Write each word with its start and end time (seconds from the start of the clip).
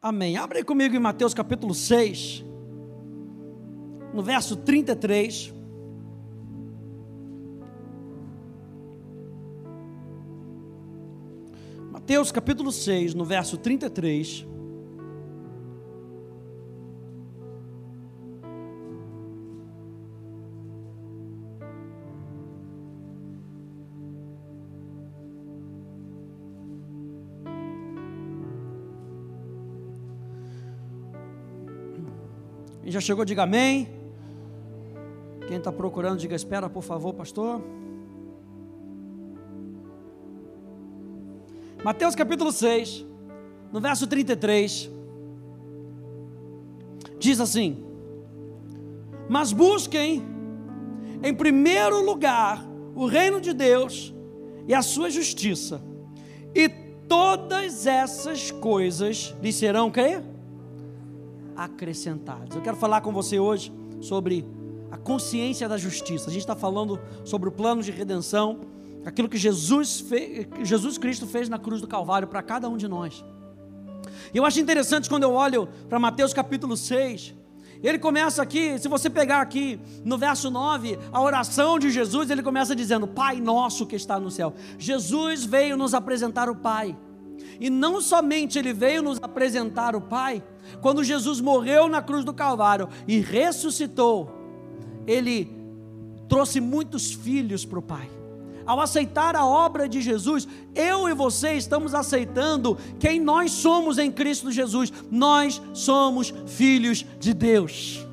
Amém. 0.00 0.36
Abre 0.36 0.62
comigo 0.62 0.94
em 0.94 1.00
Mateus 1.00 1.34
capítulo 1.34 1.74
6, 1.74 2.44
no 4.12 4.22
verso 4.22 4.56
33. 4.56 5.54
Mateus 11.90 12.30
capítulo 12.30 12.70
6, 12.70 13.14
no 13.14 13.24
verso 13.24 13.56
33. 13.56 14.46
Já 32.96 33.00
chegou, 33.00 33.26
diga 33.26 33.42
amém. 33.42 33.88
Quem 35.46 35.58
está 35.58 35.70
procurando, 35.70 36.18
diga 36.18 36.34
espera, 36.34 36.68
por 36.68 36.82
favor, 36.82 37.12
pastor. 37.12 37.62
Mateus 41.84 42.14
capítulo 42.14 42.50
6, 42.50 43.04
no 43.70 43.80
verso 43.80 44.06
33, 44.06 44.90
diz 47.18 47.38
assim: 47.38 47.84
Mas 49.28 49.52
busquem, 49.52 50.22
em 51.22 51.34
primeiro 51.34 52.02
lugar, 52.02 52.66
o 52.94 53.06
reino 53.06 53.42
de 53.42 53.52
Deus 53.52 54.14
e 54.66 54.72
a 54.74 54.80
sua 54.80 55.10
justiça, 55.10 55.82
e 56.54 56.66
todas 57.06 57.86
essas 57.86 58.50
coisas 58.50 59.36
lhe 59.42 59.52
serão 59.52 59.90
que? 59.90 60.35
Acrescentados. 61.56 62.54
Eu 62.54 62.62
quero 62.62 62.76
falar 62.76 63.00
com 63.00 63.12
você 63.12 63.38
hoje 63.38 63.72
sobre 64.00 64.44
a 64.90 64.96
consciência 64.96 65.68
da 65.68 65.76
justiça. 65.76 66.28
A 66.28 66.32
gente 66.32 66.42
está 66.42 66.56
falando 66.56 67.00
sobre 67.24 67.48
o 67.48 67.52
plano 67.52 67.82
de 67.82 67.90
redenção, 67.90 68.60
aquilo 69.04 69.28
que 69.28 69.38
Jesus, 69.38 70.00
fez, 70.00 70.46
Jesus 70.62 70.98
Cristo 70.98 71.26
fez 71.26 71.48
na 71.48 71.58
cruz 71.58 71.80
do 71.80 71.86
Calvário 71.86 72.28
para 72.28 72.42
cada 72.42 72.68
um 72.68 72.76
de 72.76 72.86
nós. 72.86 73.24
E 74.32 74.36
eu 74.36 74.44
acho 74.44 74.60
interessante 74.60 75.08
quando 75.08 75.22
eu 75.22 75.32
olho 75.32 75.68
para 75.88 75.98
Mateus 75.98 76.32
capítulo 76.32 76.76
6, 76.76 77.34
ele 77.82 77.98
começa 77.98 78.42
aqui, 78.42 78.78
se 78.78 78.88
você 78.88 79.10
pegar 79.10 79.40
aqui 79.40 79.78
no 80.04 80.16
verso 80.16 80.50
9, 80.50 80.98
a 81.12 81.20
oração 81.20 81.78
de 81.78 81.90
Jesus, 81.90 82.30
ele 82.30 82.42
começa 82.42 82.74
dizendo: 82.74 83.06
Pai 83.06 83.40
nosso 83.40 83.86
que 83.86 83.96
está 83.96 84.18
no 84.18 84.30
céu. 84.30 84.54
Jesus 84.78 85.44
veio 85.44 85.76
nos 85.76 85.94
apresentar 85.94 86.48
o 86.48 86.56
Pai. 86.56 86.96
E 87.58 87.70
não 87.70 88.00
somente 88.00 88.58
ele 88.58 88.72
veio 88.72 89.02
nos 89.02 89.18
apresentar 89.22 89.96
o 89.96 90.00
Pai, 90.00 90.42
quando 90.80 91.04
Jesus 91.04 91.40
morreu 91.40 91.88
na 91.88 92.02
cruz 92.02 92.24
do 92.24 92.34
Calvário 92.34 92.88
e 93.06 93.20
ressuscitou, 93.20 94.30
ele 95.06 95.50
trouxe 96.28 96.60
muitos 96.60 97.12
filhos 97.12 97.64
para 97.64 97.78
o 97.78 97.82
Pai. 97.82 98.10
Ao 98.66 98.80
aceitar 98.80 99.36
a 99.36 99.46
obra 99.46 99.88
de 99.88 100.00
Jesus, 100.00 100.46
eu 100.74 101.08
e 101.08 101.14
você 101.14 101.52
estamos 101.52 101.94
aceitando 101.94 102.76
quem 102.98 103.20
nós 103.20 103.52
somos 103.52 103.96
em 103.96 104.10
Cristo 104.10 104.50
Jesus. 104.50 104.92
Nós 105.08 105.62
somos 105.72 106.34
filhos 106.46 107.06
de 107.20 107.32
Deus. 107.32 108.04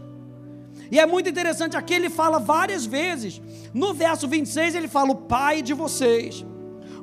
E 0.91 0.99
é 0.99 1.07
muito 1.07 1.27
interessante, 1.27 1.75
aqui 1.75 1.95
ele 1.95 2.07
fala 2.07 2.37
várias 2.37 2.85
vezes. 2.85 3.41
No 3.73 3.95
verso 3.95 4.27
26 4.27 4.75
ele 4.75 4.87
fala: 4.87 5.11
O 5.11 5.15
Pai 5.15 5.63
de 5.63 5.73
vocês. 5.73 6.45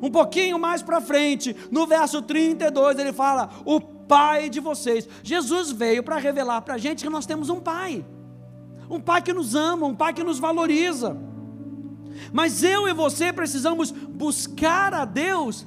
Um 0.03 0.11
pouquinho 0.11 0.59
mais 0.59 0.83
para 0.83 1.01
frente, 1.01 1.55
no 1.70 1.87
verso 1.87 2.23
32, 2.23 2.98
ele 2.98 3.12
fala: 3.12 3.51
O 3.65 3.81
Pai 3.81 4.48
de 4.48 4.61
vocês. 4.61 5.09
Jesus 5.23 5.70
veio 5.70 6.03
para 6.03 6.17
revelar 6.17 6.62
para 6.62 6.75
a 6.75 6.79
gente 6.79 7.05
que 7.05 7.11
nós 7.11 7.27
temos 7.27 7.48
um 7.48 7.61
Pai. 7.61 8.05
Um 8.89 9.01
Pai 9.01 9.23
que 9.23 9.33
nos 9.33 9.55
ama, 9.55 9.87
um 9.87 9.95
Pai 9.95 10.12
que 10.12 10.25
nos 10.25 10.39
valoriza. 10.39 11.17
Mas 12.33 12.63
eu 12.63 12.89
e 12.89 12.92
você 12.92 13.33
precisamos 13.33 13.91
buscar 13.91 14.92
a 14.95 15.05
Deus, 15.05 15.67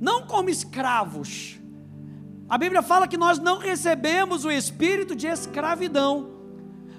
não 0.00 0.26
como 0.26 0.50
escravos. 0.50 1.58
A 2.48 2.58
Bíblia 2.58 2.82
fala 2.82 3.08
que 3.08 3.16
nós 3.16 3.38
não 3.38 3.58
recebemos 3.58 4.44
o 4.44 4.50
espírito 4.50 5.16
de 5.16 5.26
escravidão, 5.26 6.30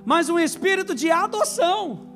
mas 0.03 0.29
um 0.29 0.39
espírito 0.39 0.95
de 0.95 1.11
adoção 1.11 2.12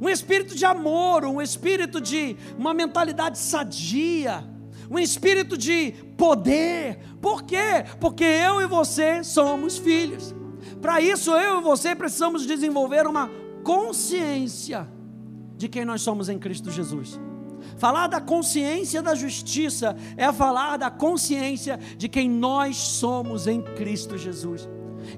um 0.00 0.08
espírito 0.08 0.54
de 0.54 0.64
amor, 0.64 1.24
um 1.24 1.42
espírito 1.42 2.00
de 2.00 2.36
uma 2.56 2.72
mentalidade 2.72 3.38
sadia, 3.38 4.44
um 4.90 4.98
espírito 4.98 5.58
de 5.58 5.92
poder. 6.16 6.98
Por 7.20 7.42
quê? 7.42 7.84
Porque 8.00 8.24
eu 8.24 8.60
e 8.62 8.66
você 8.66 9.22
somos 9.22 9.76
filhos. 9.76 10.34
Para 10.80 11.00
isso, 11.00 11.30
eu 11.32 11.60
e 11.60 11.62
você 11.62 11.94
precisamos 11.94 12.46
desenvolver 12.46 13.06
uma 13.06 13.30
consciência 13.62 14.88
de 15.56 15.68
quem 15.68 15.84
nós 15.84 16.00
somos 16.00 16.28
em 16.28 16.38
Cristo 16.38 16.70
Jesus. 16.70 17.20
Falar 17.76 18.06
da 18.06 18.20
consciência 18.20 19.02
da 19.02 19.14
justiça 19.14 19.94
é 20.16 20.32
falar 20.32 20.78
da 20.78 20.90
consciência 20.90 21.78
de 21.96 22.08
quem 22.08 22.28
nós 22.28 22.76
somos 22.76 23.46
em 23.46 23.60
Cristo 23.60 24.16
Jesus. 24.16 24.68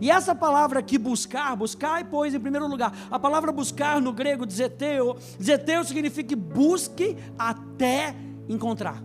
E 0.00 0.10
essa 0.10 0.34
palavra 0.34 0.80
aqui, 0.80 0.98
buscar, 0.98 1.54
buscar 1.56 2.00
e 2.00 2.04
pois 2.04 2.34
em 2.34 2.40
primeiro 2.40 2.66
lugar. 2.66 2.92
A 3.10 3.18
palavra 3.18 3.52
buscar 3.52 4.00
no 4.00 4.12
grego, 4.12 4.48
zeteu, 4.50 5.16
zeteu 5.40 5.84
significa 5.84 6.34
busque 6.36 7.16
até 7.38 8.14
encontrar. 8.48 9.02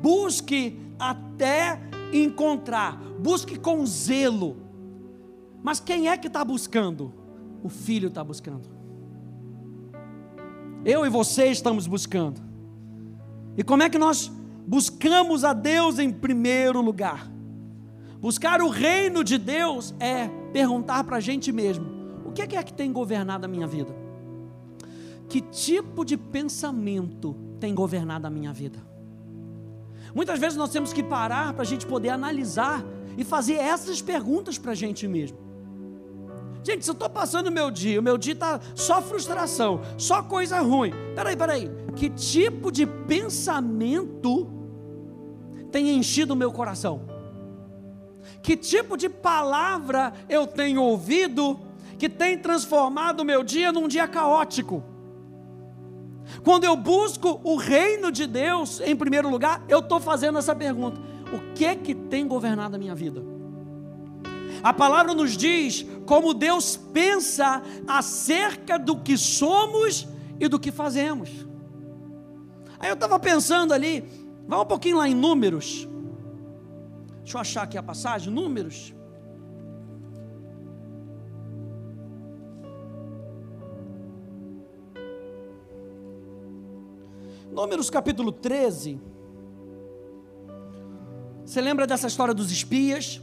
Busque 0.00 0.78
até 0.98 1.80
encontrar. 2.12 3.00
Busque 3.18 3.58
com 3.58 3.84
zelo. 3.86 4.56
Mas 5.62 5.80
quem 5.80 6.08
é 6.08 6.16
que 6.16 6.26
está 6.26 6.44
buscando? 6.44 7.12
O 7.62 7.68
filho 7.68 8.08
está 8.08 8.22
buscando. 8.24 8.68
Eu 10.84 11.06
e 11.06 11.08
você 11.08 11.46
estamos 11.46 11.86
buscando. 11.86 12.40
E 13.56 13.62
como 13.62 13.82
é 13.82 13.88
que 13.88 13.98
nós 13.98 14.30
buscamos 14.66 15.44
a 15.44 15.52
Deus 15.52 15.98
em 15.98 16.10
primeiro 16.10 16.80
lugar? 16.80 17.31
Buscar 18.22 18.62
o 18.62 18.68
reino 18.68 19.24
de 19.24 19.36
Deus 19.36 19.92
é 19.98 20.28
perguntar 20.52 21.02
para 21.02 21.16
a 21.16 21.20
gente 21.20 21.50
mesmo: 21.50 21.84
o 22.24 22.30
que 22.30 22.40
é 22.40 22.46
que, 22.46 22.54
é 22.54 22.62
que 22.62 22.72
tem 22.72 22.92
governado 22.92 23.46
a 23.46 23.48
minha 23.48 23.66
vida? 23.66 23.92
Que 25.28 25.40
tipo 25.40 26.04
de 26.04 26.16
pensamento 26.16 27.34
tem 27.58 27.74
governado 27.74 28.24
a 28.24 28.30
minha 28.30 28.52
vida? 28.52 28.78
Muitas 30.14 30.38
vezes 30.38 30.56
nós 30.56 30.70
temos 30.70 30.92
que 30.92 31.02
parar 31.02 31.52
para 31.52 31.62
a 31.62 31.66
gente 31.66 31.84
poder 31.84 32.10
analisar 32.10 32.84
e 33.18 33.24
fazer 33.24 33.54
essas 33.54 34.00
perguntas 34.00 34.56
para 34.56 34.70
a 34.70 34.74
gente 34.74 35.08
mesmo. 35.08 35.38
Gente, 36.62 36.84
se 36.84 36.90
eu 36.90 36.94
estou 36.94 37.10
passando 37.10 37.48
o 37.48 37.52
meu 37.52 37.72
dia, 37.72 37.98
o 37.98 38.02
meu 38.04 38.16
dia 38.16 38.34
está 38.34 38.60
só 38.76 39.02
frustração, 39.02 39.80
só 39.98 40.22
coisa 40.22 40.60
ruim. 40.60 40.92
Peraí, 41.16 41.36
peraí. 41.36 41.68
Que 41.96 42.08
tipo 42.08 42.70
de 42.70 42.86
pensamento 42.86 44.48
tem 45.72 45.96
enchido 45.96 46.34
o 46.34 46.36
meu 46.36 46.52
coração? 46.52 47.11
Que 48.42 48.56
tipo 48.56 48.96
de 48.96 49.08
palavra 49.08 50.12
eu 50.28 50.46
tenho 50.46 50.82
ouvido 50.82 51.58
que 51.98 52.08
tem 52.08 52.38
transformado 52.38 53.20
o 53.20 53.24
meu 53.24 53.42
dia 53.44 53.70
num 53.70 53.86
dia 53.86 54.08
caótico? 54.08 54.82
Quando 56.42 56.64
eu 56.64 56.76
busco 56.76 57.40
o 57.44 57.56
reino 57.56 58.10
de 58.10 58.26
Deus 58.26 58.80
em 58.80 58.96
primeiro 58.96 59.28
lugar, 59.28 59.62
eu 59.68 59.80
estou 59.80 60.00
fazendo 60.00 60.38
essa 60.38 60.54
pergunta: 60.54 61.00
o 61.32 61.54
que 61.54 61.64
é 61.64 61.74
que 61.74 61.94
tem 61.94 62.26
governado 62.26 62.76
a 62.76 62.78
minha 62.78 62.94
vida? 62.94 63.22
A 64.62 64.72
palavra 64.72 65.12
nos 65.12 65.36
diz 65.36 65.84
como 66.06 66.34
Deus 66.34 66.76
pensa 66.76 67.62
acerca 67.86 68.78
do 68.78 68.96
que 68.96 69.16
somos 69.16 70.06
e 70.38 70.48
do 70.48 70.58
que 70.58 70.70
fazemos. 70.70 71.30
Aí 72.78 72.88
eu 72.88 72.94
estava 72.94 73.18
pensando 73.18 73.72
ali, 73.72 74.04
vamos 74.46 74.64
um 74.64 74.68
pouquinho 74.68 74.98
lá 74.98 75.08
em 75.08 75.14
Números, 75.14 75.88
Deixa 77.22 77.36
eu 77.36 77.40
achar 77.40 77.62
aqui 77.62 77.78
a 77.78 77.82
passagem, 77.82 78.32
Números. 78.32 78.92
Números 87.52 87.90
capítulo 87.90 88.32
13. 88.32 89.00
Você 91.44 91.60
lembra 91.60 91.86
dessa 91.86 92.06
história 92.06 92.34
dos 92.34 92.50
espias? 92.50 93.20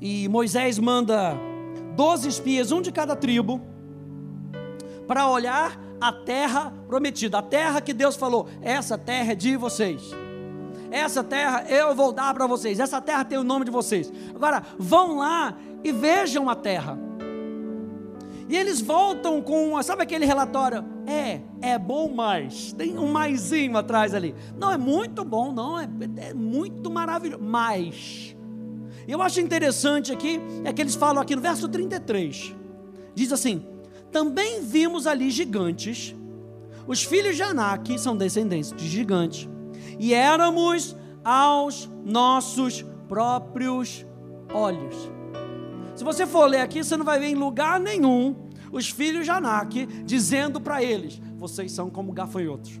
E 0.00 0.28
Moisés 0.28 0.78
manda 0.78 1.34
doze 1.94 2.28
espias, 2.28 2.72
um 2.72 2.82
de 2.82 2.92
cada 2.92 3.16
tribo, 3.16 3.60
para 5.06 5.30
olhar 5.30 5.80
a 5.98 6.12
terra 6.12 6.74
prometida, 6.86 7.38
a 7.38 7.42
terra 7.42 7.80
que 7.80 7.94
Deus 7.94 8.16
falou: 8.16 8.48
essa 8.60 8.98
terra 8.98 9.32
é 9.32 9.34
de 9.34 9.56
vocês. 9.56 10.25
Essa 10.90 11.22
terra 11.22 11.64
eu 11.68 11.94
vou 11.94 12.12
dar 12.12 12.32
para 12.34 12.46
vocês. 12.46 12.80
Essa 12.80 13.00
terra 13.00 13.24
tem 13.24 13.38
o 13.38 13.44
nome 13.44 13.64
de 13.64 13.70
vocês. 13.70 14.12
Agora, 14.34 14.62
vão 14.78 15.18
lá 15.18 15.56
e 15.82 15.92
vejam 15.92 16.48
a 16.48 16.54
terra. 16.54 16.98
E 18.48 18.56
eles 18.56 18.80
voltam 18.80 19.42
com, 19.42 19.80
sabe 19.82 20.02
aquele 20.02 20.24
relatório? 20.24 20.84
É, 21.06 21.40
é 21.60 21.78
bom 21.78 22.12
mais. 22.12 22.72
Tem 22.72 22.96
um 22.96 23.08
maisinho 23.08 23.76
atrás 23.76 24.14
ali. 24.14 24.34
Não, 24.56 24.70
é 24.70 24.78
muito 24.78 25.24
bom, 25.24 25.52
não, 25.52 25.78
é, 25.78 25.88
é 26.18 26.34
muito 26.34 26.90
maravilhoso. 26.90 27.42
Mais. 27.42 28.36
Eu 29.08 29.20
acho 29.20 29.40
interessante 29.40 30.12
aqui, 30.12 30.40
é 30.64 30.72
que 30.72 30.80
eles 30.80 30.94
falam 30.94 31.22
aqui 31.22 31.34
no 31.34 31.42
verso 31.42 31.68
33. 31.68 32.54
Diz 33.14 33.32
assim: 33.32 33.66
Também 34.12 34.60
vimos 34.62 35.06
ali 35.06 35.30
gigantes. 35.30 36.14
Os 36.86 37.02
filhos 37.02 37.34
de 37.34 37.42
Anak 37.42 37.98
são 37.98 38.16
descendentes 38.16 38.72
de 38.72 38.86
gigantes. 38.86 39.48
E 39.98 40.14
éramos 40.14 40.96
aos 41.24 41.88
nossos 42.04 42.84
próprios 43.08 44.06
olhos. 44.52 45.10
Se 45.94 46.04
você 46.04 46.26
for 46.26 46.46
ler 46.46 46.60
aqui, 46.60 46.84
você 46.84 46.96
não 46.96 47.04
vai 47.04 47.18
ver 47.18 47.26
em 47.26 47.34
lugar 47.34 47.80
nenhum 47.80 48.46
os 48.70 48.90
filhos 48.90 49.24
de 49.24 49.30
Anak 49.30 49.86
dizendo 50.04 50.60
para 50.60 50.82
eles: 50.82 51.20
vocês 51.38 51.72
são 51.72 51.88
como 51.88 52.12
gafanhotos. 52.12 52.80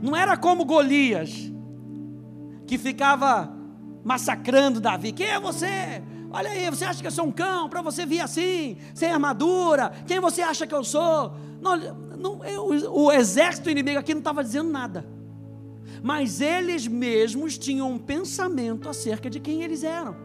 Não 0.00 0.14
era 0.14 0.36
como 0.36 0.64
Golias, 0.64 1.52
que 2.66 2.78
ficava 2.78 3.52
massacrando 4.04 4.80
Davi. 4.80 5.12
Quem 5.12 5.26
é 5.26 5.40
você? 5.40 6.02
Olha 6.30 6.50
aí, 6.50 6.70
você 6.70 6.84
acha 6.84 7.00
que 7.00 7.06
eu 7.06 7.12
sou 7.12 7.26
um 7.26 7.32
cão 7.32 7.68
para 7.68 7.82
você 7.82 8.04
vir 8.04 8.20
assim, 8.20 8.76
sem 8.94 9.10
armadura? 9.10 9.92
Quem 10.06 10.20
você 10.20 10.42
acha 10.42 10.66
que 10.66 10.74
eu 10.74 10.84
sou? 10.84 11.32
Não, 11.60 11.76
não, 12.16 12.44
eu, 12.44 12.92
o 12.92 13.10
exército 13.10 13.70
inimigo 13.70 13.98
aqui 13.98 14.12
não 14.12 14.20
estava 14.20 14.44
dizendo 14.44 14.70
nada. 14.70 15.17
Mas 16.02 16.40
eles 16.40 16.86
mesmos 16.86 17.58
tinham 17.58 17.90
um 17.90 17.98
pensamento 17.98 18.88
acerca 18.88 19.28
de 19.28 19.40
quem 19.40 19.62
eles 19.62 19.82
eram. 19.82 20.16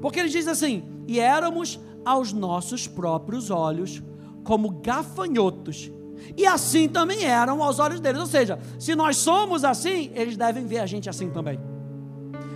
Porque 0.00 0.20
ele 0.20 0.28
diz 0.28 0.46
assim: 0.46 0.82
e 1.06 1.20
éramos 1.20 1.80
aos 2.04 2.32
nossos 2.32 2.86
próprios 2.86 3.50
olhos 3.50 4.02
como 4.44 4.80
gafanhotos. 4.80 5.90
E 6.36 6.46
assim 6.46 6.88
também 6.88 7.24
eram 7.24 7.62
aos 7.62 7.78
olhos 7.78 8.00
deles. 8.00 8.20
Ou 8.20 8.26
seja, 8.26 8.58
se 8.78 8.94
nós 8.94 9.16
somos 9.16 9.64
assim, 9.64 10.10
eles 10.14 10.36
devem 10.36 10.66
ver 10.66 10.78
a 10.78 10.86
gente 10.86 11.08
assim 11.08 11.30
também. 11.30 11.58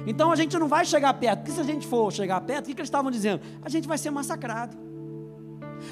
Então 0.06 0.30
a 0.30 0.36
gente 0.36 0.56
não 0.56 0.68
vai 0.68 0.84
chegar 0.84 1.12
perto, 1.14 1.40
porque 1.40 1.52
se 1.52 1.60
a 1.60 1.64
gente 1.64 1.86
for 1.86 2.12
chegar 2.12 2.40
perto, 2.40 2.64
o 2.64 2.68
que, 2.68 2.74
que 2.74 2.80
eles 2.80 2.88
estavam 2.88 3.10
dizendo? 3.10 3.40
A 3.62 3.68
gente 3.68 3.88
vai 3.88 3.98
ser 3.98 4.10
massacrado. 4.10 4.76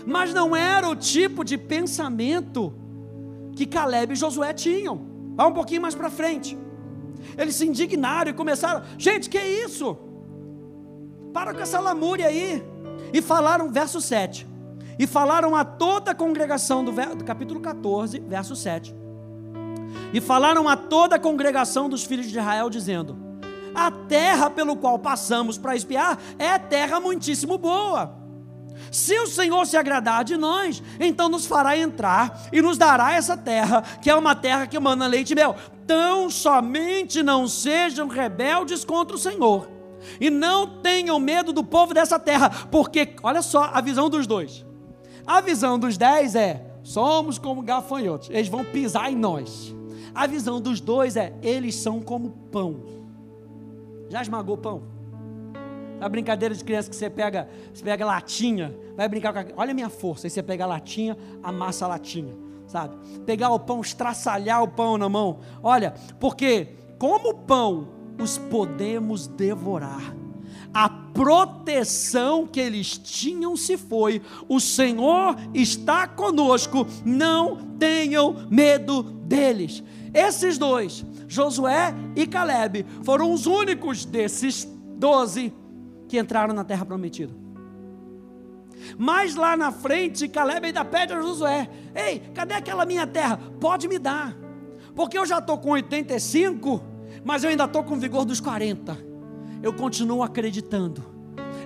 Mas 0.06 0.32
não 0.32 0.54
era 0.54 0.88
o 0.88 0.94
tipo 0.94 1.44
de 1.44 1.58
pensamento 1.58 2.72
que 3.54 3.66
Caleb 3.66 4.12
e 4.12 4.16
Josué 4.16 4.52
tinham. 4.52 5.00
Vai 5.34 5.48
um 5.48 5.52
pouquinho 5.52 5.82
mais 5.82 5.94
para 5.94 6.10
frente. 6.10 6.56
Eles 7.36 7.54
se 7.54 7.66
indignaram 7.66 8.30
e 8.30 8.34
começaram: 8.34 8.82
gente, 8.98 9.28
que 9.28 9.38
é 9.38 9.64
isso? 9.64 9.96
para 11.34 11.52
com 11.52 11.60
essa 11.60 11.80
lamúria 11.80 12.28
aí. 12.28 12.64
E 13.12 13.20
falaram, 13.20 13.70
verso 13.70 14.00
7. 14.00 14.46
E 14.96 15.06
falaram 15.06 15.56
a 15.56 15.64
toda 15.64 16.12
a 16.12 16.14
congregação, 16.14 16.84
do, 16.84 16.92
do 16.92 17.24
capítulo 17.24 17.60
14, 17.60 18.20
verso 18.20 18.54
7. 18.54 18.94
E 20.12 20.20
falaram 20.20 20.68
a 20.68 20.76
toda 20.76 21.16
a 21.16 21.18
congregação 21.18 21.88
dos 21.88 22.04
filhos 22.04 22.26
de 22.26 22.38
Israel, 22.38 22.70
dizendo: 22.70 23.16
A 23.74 23.90
terra 23.90 24.48
pelo 24.48 24.76
qual 24.76 24.96
passamos 25.00 25.58
para 25.58 25.74
espiar 25.74 26.18
é 26.38 26.56
terra 26.56 27.00
muitíssimo 27.00 27.58
boa. 27.58 28.23
Se 28.94 29.18
o 29.18 29.26
Senhor 29.26 29.66
se 29.66 29.76
agradar 29.76 30.22
de 30.22 30.36
nós, 30.36 30.80
então 31.00 31.28
nos 31.28 31.46
fará 31.46 31.76
entrar 31.76 32.46
e 32.52 32.62
nos 32.62 32.78
dará 32.78 33.12
essa 33.12 33.36
terra, 33.36 33.82
que 34.00 34.08
é 34.08 34.14
uma 34.14 34.36
terra 34.36 34.68
que 34.68 34.78
manda 34.78 35.04
leite 35.08 35.32
e 35.32 35.34
mel. 35.34 35.56
Tão 35.84 36.30
somente 36.30 37.20
não 37.20 37.48
sejam 37.48 38.06
rebeldes 38.06 38.84
contra 38.84 39.16
o 39.16 39.18
Senhor 39.18 39.68
e 40.20 40.30
não 40.30 40.80
tenham 40.80 41.18
medo 41.18 41.52
do 41.52 41.64
povo 41.64 41.92
dessa 41.92 42.20
terra, 42.20 42.48
porque, 42.70 43.16
olha 43.20 43.42
só 43.42 43.68
a 43.74 43.80
visão 43.80 44.08
dos 44.08 44.28
dois. 44.28 44.64
A 45.26 45.40
visão 45.40 45.76
dos 45.76 45.98
dez 45.98 46.36
é: 46.36 46.64
somos 46.84 47.36
como 47.36 47.62
gafanhotos, 47.62 48.30
eles 48.30 48.46
vão 48.46 48.64
pisar 48.64 49.10
em 49.10 49.16
nós. 49.16 49.74
A 50.14 50.28
visão 50.28 50.60
dos 50.60 50.78
dois 50.78 51.16
é: 51.16 51.34
eles 51.42 51.74
são 51.74 52.00
como 52.00 52.30
pão. 52.52 52.76
Já 54.08 54.22
esmagou 54.22 54.56
pão? 54.56 54.93
A 56.04 56.08
brincadeira 56.10 56.54
de 56.54 56.62
criança 56.62 56.90
que 56.90 56.94
você 56.94 57.08
pega, 57.08 57.48
você 57.72 57.82
pega 57.82 58.04
latinha, 58.04 58.76
vai 58.94 59.08
brincar 59.08 59.32
com 59.32 59.38
a, 59.38 59.44
olha 59.56 59.70
a 59.70 59.74
minha 59.74 59.88
força, 59.88 60.26
aí 60.26 60.30
você 60.30 60.42
pega 60.42 60.64
a 60.64 60.66
latinha, 60.66 61.16
amassa 61.42 61.86
a 61.86 61.88
latinha, 61.88 62.36
sabe? 62.66 62.94
Pegar 63.24 63.48
o 63.48 63.58
pão, 63.58 63.80
estraçalhar 63.80 64.62
o 64.62 64.68
pão 64.68 64.98
na 64.98 65.08
mão. 65.08 65.38
Olha, 65.62 65.94
porque 66.20 66.74
como 66.98 67.32
pão 67.32 67.88
os 68.20 68.36
podemos 68.36 69.26
devorar. 69.26 70.14
A 70.74 70.90
proteção 70.90 72.46
que 72.46 72.60
eles 72.60 72.98
tinham 72.98 73.56
se 73.56 73.78
foi, 73.78 74.20
o 74.46 74.60
Senhor 74.60 75.36
está 75.54 76.06
conosco, 76.06 76.86
não 77.02 77.56
tenham 77.78 78.46
medo 78.50 79.02
deles. 79.02 79.82
Esses 80.12 80.58
dois, 80.58 81.02
Josué 81.26 81.94
e 82.14 82.26
Caleb, 82.26 82.84
foram 83.02 83.32
os 83.32 83.46
únicos 83.46 84.04
desses 84.04 84.68
doze 84.98 85.50
que 86.08 86.18
entraram 86.18 86.54
na 86.54 86.64
terra 86.64 86.84
prometida. 86.84 87.32
Mas 88.98 89.34
lá 89.34 89.56
na 89.56 89.72
frente, 89.72 90.28
Caleb 90.28 90.66
ainda 90.66 90.84
pede 90.84 91.12
a 91.12 91.20
Josué: 91.20 91.68
Ei, 91.94 92.20
cadê 92.34 92.54
aquela 92.54 92.84
minha 92.84 93.06
terra? 93.06 93.38
Pode 93.60 93.88
me 93.88 93.98
dar, 93.98 94.36
porque 94.94 95.16
eu 95.16 95.24
já 95.24 95.38
estou 95.38 95.58
com 95.58 95.70
85 95.70 96.94
mas 97.24 97.42
eu 97.42 97.50
ainda 97.50 97.64
estou 97.64 97.82
com 97.82 97.98
vigor 97.98 98.24
dos 98.24 98.38
40. 98.38 98.96
Eu 99.62 99.72
continuo 99.72 100.22
acreditando. 100.22 101.02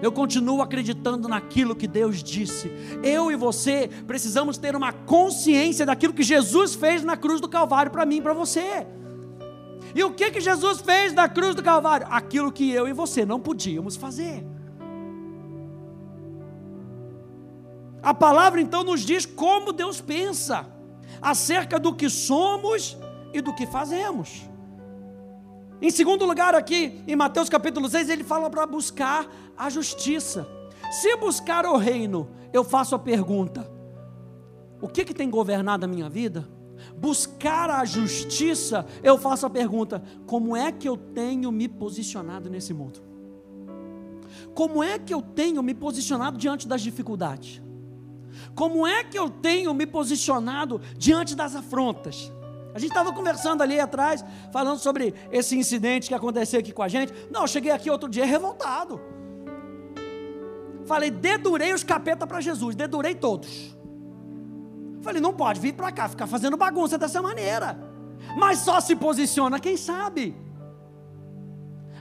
Eu 0.00 0.12
continuo 0.12 0.62
acreditando 0.62 1.26
naquilo 1.26 1.74
que 1.74 1.88
Deus 1.88 2.22
disse. 2.22 2.70
Eu 3.02 3.32
e 3.32 3.36
você 3.36 3.90
precisamos 4.06 4.56
ter 4.56 4.76
uma 4.76 4.92
consciência 4.92 5.84
daquilo 5.84 6.12
que 6.12 6.22
Jesus 6.22 6.76
fez 6.76 7.02
na 7.02 7.16
cruz 7.16 7.40
do 7.40 7.48
Calvário 7.48 7.90
para 7.90 8.06
mim 8.06 8.18
e 8.18 8.22
para 8.22 8.32
você. 8.32 8.86
E 9.94 10.04
o 10.04 10.12
que 10.12 10.30
que 10.30 10.40
Jesus 10.40 10.80
fez 10.80 11.12
na 11.12 11.28
cruz 11.28 11.54
do 11.54 11.62
Calvário? 11.62 12.06
Aquilo 12.10 12.52
que 12.52 12.70
eu 12.70 12.86
e 12.86 12.92
você 12.92 13.24
não 13.24 13.40
podíamos 13.40 13.96
fazer. 13.96 14.44
A 18.02 18.14
palavra 18.14 18.60
então 18.60 18.84
nos 18.84 19.00
diz 19.00 19.26
como 19.26 19.72
Deus 19.72 20.00
pensa 20.00 20.66
acerca 21.20 21.78
do 21.78 21.94
que 21.94 22.08
somos 22.08 22.96
e 23.32 23.40
do 23.40 23.54
que 23.54 23.66
fazemos. 23.66 24.48
Em 25.80 25.90
segundo 25.90 26.24
lugar, 26.24 26.54
aqui 26.54 27.02
em 27.06 27.14
Mateus 27.14 27.48
capítulo 27.48 27.88
6, 27.88 28.08
ele 28.08 28.24
fala 28.24 28.50
para 28.50 28.66
buscar 28.66 29.26
a 29.56 29.70
justiça. 29.70 30.46
Se 30.90 31.16
buscar 31.16 31.64
o 31.66 31.76
reino, 31.76 32.28
eu 32.52 32.64
faço 32.64 32.94
a 32.94 32.98
pergunta: 32.98 33.70
o 34.80 34.88
que, 34.88 35.04
que 35.04 35.14
tem 35.14 35.30
governado 35.30 35.84
a 35.84 35.88
minha 35.88 36.08
vida? 36.08 36.48
Buscar 37.00 37.70
a 37.70 37.84
justiça, 37.84 38.84
eu 39.02 39.16
faço 39.16 39.46
a 39.46 39.50
pergunta: 39.50 40.02
como 40.26 40.56
é 40.56 40.72
que 40.72 40.88
eu 40.88 40.96
tenho 40.96 41.52
me 41.52 41.68
posicionado 41.68 42.50
nesse 42.50 42.74
mundo? 42.74 43.00
Como 44.54 44.82
é 44.82 44.98
que 44.98 45.14
eu 45.14 45.22
tenho 45.22 45.62
me 45.62 45.74
posicionado 45.74 46.36
diante 46.36 46.66
das 46.66 46.82
dificuldades? 46.82 47.62
Como 48.54 48.86
é 48.86 49.04
que 49.04 49.18
eu 49.18 49.30
tenho 49.30 49.72
me 49.72 49.86
posicionado 49.86 50.80
diante 50.96 51.34
das 51.36 51.54
afrontas? 51.54 52.32
A 52.74 52.78
gente 52.78 52.90
estava 52.90 53.12
conversando 53.12 53.62
ali 53.62 53.78
atrás, 53.80 54.24
falando 54.52 54.78
sobre 54.78 55.14
esse 55.30 55.56
incidente 55.56 56.08
que 56.08 56.14
aconteceu 56.14 56.60
aqui 56.60 56.72
com 56.72 56.82
a 56.82 56.88
gente. 56.88 57.12
Não, 57.30 57.42
eu 57.42 57.48
cheguei 57.48 57.70
aqui 57.70 57.90
outro 57.90 58.08
dia 58.08 58.26
revoltado. 58.26 59.00
Falei, 60.86 61.10
dedurei 61.10 61.72
os 61.72 61.84
capeta 61.84 62.26
para 62.26 62.40
Jesus, 62.40 62.74
dedurei 62.74 63.14
todos. 63.14 63.77
Falei, 65.00 65.20
não 65.20 65.32
pode 65.32 65.60
vir 65.60 65.74
para 65.74 65.92
cá 65.92 66.08
ficar 66.08 66.26
fazendo 66.26 66.56
bagunça 66.56 66.98
dessa 66.98 67.22
maneira. 67.22 67.78
Mas 68.36 68.58
só 68.58 68.80
se 68.80 68.96
posiciona 68.96 69.60
quem 69.60 69.76
sabe. 69.76 70.36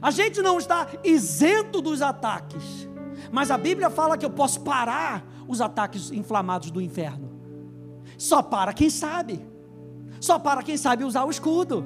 A 0.01 0.11
gente 0.11 0.41
não 0.41 0.57
está 0.57 0.87
isento 1.03 1.81
dos 1.81 2.01
ataques. 2.01 2.87
Mas 3.31 3.51
a 3.51 3.57
Bíblia 3.57 3.89
fala 3.89 4.17
que 4.17 4.25
eu 4.25 4.29
posso 4.29 4.61
parar 4.61 5.25
os 5.47 5.61
ataques 5.61 6.11
inflamados 6.11 6.71
do 6.71 6.81
inferno. 6.81 7.31
Só 8.17 8.41
para 8.41 8.73
quem 8.73 8.89
sabe. 8.89 9.45
Só 10.19 10.39
para 10.39 10.63
quem 10.63 10.77
sabe 10.77 11.03
usar 11.03 11.23
o 11.25 11.31
escudo. 11.31 11.85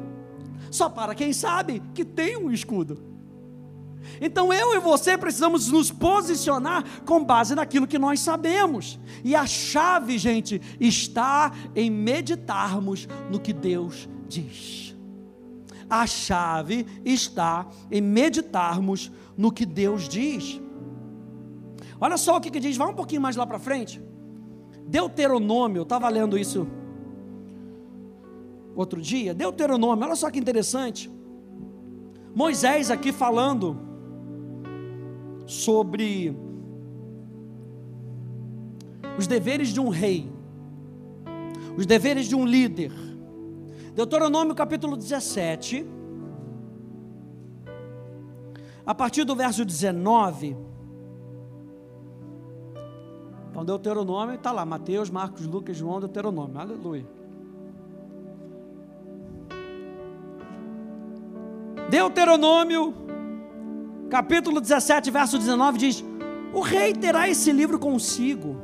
Só 0.69 0.89
para 0.89 1.13
quem 1.13 1.33
sabe 1.33 1.81
que 1.93 2.05
tem 2.05 2.37
um 2.37 2.51
escudo. 2.51 3.10
Então 4.19 4.51
eu 4.51 4.75
e 4.75 4.79
você 4.79 5.17
precisamos 5.17 5.67
nos 5.69 5.91
posicionar 5.91 6.83
com 7.05 7.23
base 7.23 7.55
naquilo 7.55 7.87
que 7.87 7.99
nós 7.99 8.19
sabemos. 8.19 8.99
E 9.23 9.35
a 9.35 9.45
chave, 9.45 10.17
gente, 10.17 10.61
está 10.79 11.51
em 11.75 11.89
meditarmos 11.89 13.07
no 13.29 13.39
que 13.39 13.53
Deus 13.53 14.09
diz. 14.27 14.95
A 15.89 16.07
chave 16.07 16.85
está 17.03 17.67
em 17.91 18.01
meditarmos 18.01 19.11
no 19.37 19.51
que 19.51 19.65
Deus 19.65 20.07
diz. 20.07 20.61
Olha 21.99 22.17
só 22.17 22.37
o 22.37 22.41
que, 22.41 22.49
que 22.49 22.59
diz, 22.59 22.77
vai 22.77 22.87
um 22.87 22.95
pouquinho 22.95 23.21
mais 23.21 23.35
lá 23.35 23.45
para 23.45 23.59
frente. 23.59 24.01
Deuteronômio, 24.87 25.79
eu 25.79 25.83
estava 25.83 26.09
lendo 26.09 26.37
isso 26.37 26.67
outro 28.75 29.01
dia, 29.01 29.33
Deuteronômio, 29.33 30.05
olha 30.05 30.15
só 30.15 30.29
que 30.31 30.39
interessante. 30.39 31.11
Moisés 32.33 32.89
aqui 32.89 33.11
falando 33.11 33.90
sobre 35.51 36.33
os 39.17 39.27
deveres 39.27 39.67
de 39.67 39.81
um 39.81 39.89
rei, 39.89 40.31
os 41.77 41.85
deveres 41.85 42.25
de 42.27 42.35
um 42.35 42.45
líder. 42.45 42.93
Deuteronômio 43.93 44.55
capítulo 44.55 44.95
17, 44.95 45.85
a 48.85 48.95
partir 48.95 49.25
do 49.25 49.35
verso 49.35 49.65
19. 49.65 50.55
Então, 53.49 53.65
Deuteronômio 53.65 54.35
está 54.35 54.53
lá, 54.53 54.65
Mateus, 54.65 55.09
Marcos, 55.09 55.45
Lucas, 55.45 55.75
João, 55.75 55.99
Deuteronômio, 55.99 56.57
aleluia. 56.57 57.05
Deuteronômio, 61.89 62.93
capítulo 64.11 64.59
17, 64.59 65.09
verso 65.09 65.39
19 65.39 65.77
diz: 65.77 66.03
O 66.53 66.59
rei 66.59 66.93
terá 66.93 67.29
esse 67.29 67.51
livro 67.51 67.79
consigo, 67.79 68.57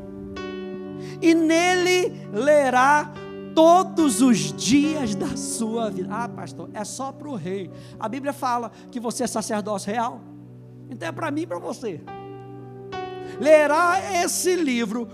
e 1.21 1.33
nele 1.33 2.13
lerá 2.33 3.13
todos 3.55 4.21
os 4.21 4.51
dias 4.53 5.15
da 5.15 5.37
sua 5.37 5.89
vida. 5.89 6.09
Ah, 6.11 6.27
pastor, 6.27 6.69
é 6.73 6.83
só 6.83 7.13
para 7.13 7.29
o 7.29 7.35
rei. 7.35 7.71
A 7.97 8.09
Bíblia 8.09 8.33
fala 8.33 8.71
que 8.91 8.99
você 8.99 9.23
é 9.23 9.27
sacerdócio 9.27 9.91
real, 9.91 10.21
então 10.89 11.07
é 11.07 11.11
para 11.13 11.31
mim 11.31 11.41
e 11.41 11.47
para 11.47 11.59
você. 11.59 12.01
Lerá 13.39 14.21
esse 14.23 14.53
livro 14.55 15.07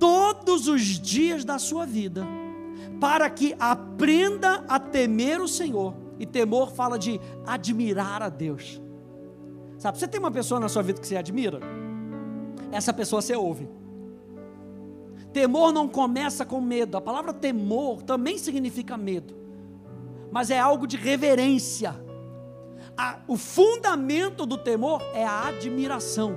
todos 0.00 0.66
os 0.66 0.82
dias 0.82 1.44
da 1.44 1.60
sua 1.60 1.86
vida, 1.86 2.26
para 3.00 3.30
que 3.30 3.54
aprenda 3.58 4.64
a 4.68 4.80
temer 4.80 5.40
o 5.40 5.46
Senhor 5.46 5.94
e 6.18 6.26
temor 6.26 6.72
fala 6.72 6.98
de 6.98 7.20
admirar 7.46 8.20
a 8.20 8.28
Deus. 8.28 8.80
Sabe, 9.78 9.98
você 9.98 10.08
tem 10.08 10.18
uma 10.18 10.30
pessoa 10.30 10.58
na 10.58 10.68
sua 10.68 10.82
vida 10.82 11.00
que 11.00 11.06
você 11.06 11.16
admira? 11.16 11.60
Essa 12.72 12.92
pessoa 12.92 13.20
você 13.20 13.34
ouve. 13.36 13.68
Temor 15.32 15.72
não 15.72 15.86
começa 15.86 16.44
com 16.44 16.60
medo. 16.60 16.96
A 16.96 17.00
palavra 17.00 17.32
temor 17.32 18.02
também 18.02 18.38
significa 18.38 18.96
medo. 18.96 19.34
Mas 20.30 20.50
é 20.50 20.58
algo 20.58 20.86
de 20.86 20.96
reverência. 20.96 21.94
A, 22.96 23.18
o 23.28 23.36
fundamento 23.36 24.46
do 24.46 24.56
temor 24.56 25.02
é 25.14 25.24
a 25.24 25.48
admiração. 25.48 26.36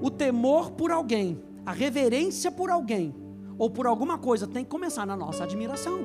O 0.00 0.10
temor 0.10 0.72
por 0.72 0.90
alguém, 0.90 1.42
a 1.64 1.72
reverência 1.72 2.52
por 2.52 2.70
alguém 2.70 3.14
ou 3.56 3.70
por 3.70 3.86
alguma 3.86 4.18
coisa 4.18 4.46
tem 4.46 4.64
que 4.64 4.70
começar 4.70 5.06
na 5.06 5.16
nossa 5.16 5.44
admiração. 5.44 6.00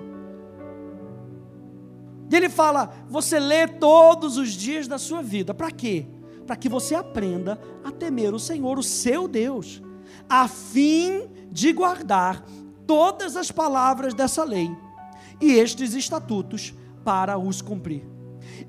E 2.32 2.36
ele 2.36 2.50
fala: 2.50 2.94
você 3.10 3.40
lê 3.40 3.68
todos 3.68 4.38
os 4.38 4.52
dias 4.52 4.88
da 4.88 4.98
sua 4.98 5.22
vida. 5.22 5.54
Para 5.54 5.72
quê? 5.72 6.06
Para 6.50 6.56
que 6.56 6.68
você 6.68 6.96
aprenda 6.96 7.62
a 7.84 7.92
temer 7.92 8.34
o 8.34 8.40
Senhor, 8.40 8.80
o 8.80 8.82
seu 8.82 9.28
Deus, 9.28 9.84
a 10.28 10.48
fim 10.48 11.30
de 11.52 11.72
guardar 11.72 12.44
todas 12.88 13.36
as 13.36 13.52
palavras 13.52 14.16
dessa 14.16 14.44
lei 14.44 14.68
e 15.40 15.52
estes 15.52 15.94
estatutos 15.94 16.74
para 17.06 17.38
os 17.38 17.62
cumprir. 17.62 18.04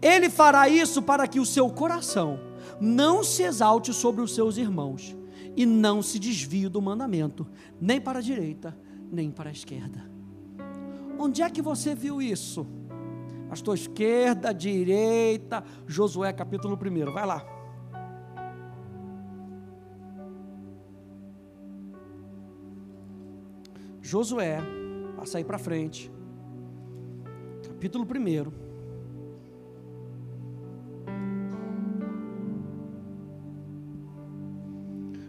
Ele 0.02 0.28
fará 0.28 0.68
isso 0.68 1.00
para 1.00 1.26
que 1.26 1.40
o 1.40 1.46
seu 1.46 1.70
coração 1.70 2.38
não 2.78 3.24
se 3.24 3.44
exalte 3.44 3.94
sobre 3.94 4.20
os 4.20 4.34
seus 4.34 4.58
irmãos 4.58 5.16
e 5.56 5.64
não 5.64 6.02
se 6.02 6.18
desvie 6.18 6.68
do 6.68 6.82
mandamento, 6.82 7.46
nem 7.80 7.98
para 7.98 8.18
a 8.18 8.22
direita, 8.22 8.76
nem 9.10 9.30
para 9.30 9.48
a 9.48 9.52
esquerda. 9.52 10.04
Onde 11.18 11.40
é 11.40 11.48
que 11.48 11.62
você 11.62 11.94
viu 11.94 12.20
isso? 12.20 12.66
Pastor, 13.48 13.74
esquerda, 13.74 14.52
direita, 14.52 15.64
Josué 15.86 16.30
capítulo 16.30 16.78
1. 16.78 17.10
Vai 17.10 17.24
lá. 17.24 17.59
Josué, 24.02 24.60
passa 25.16 25.38
aí 25.38 25.44
para 25.44 25.58
frente. 25.58 26.10
Capítulo 27.66 28.04
1. 28.04 28.70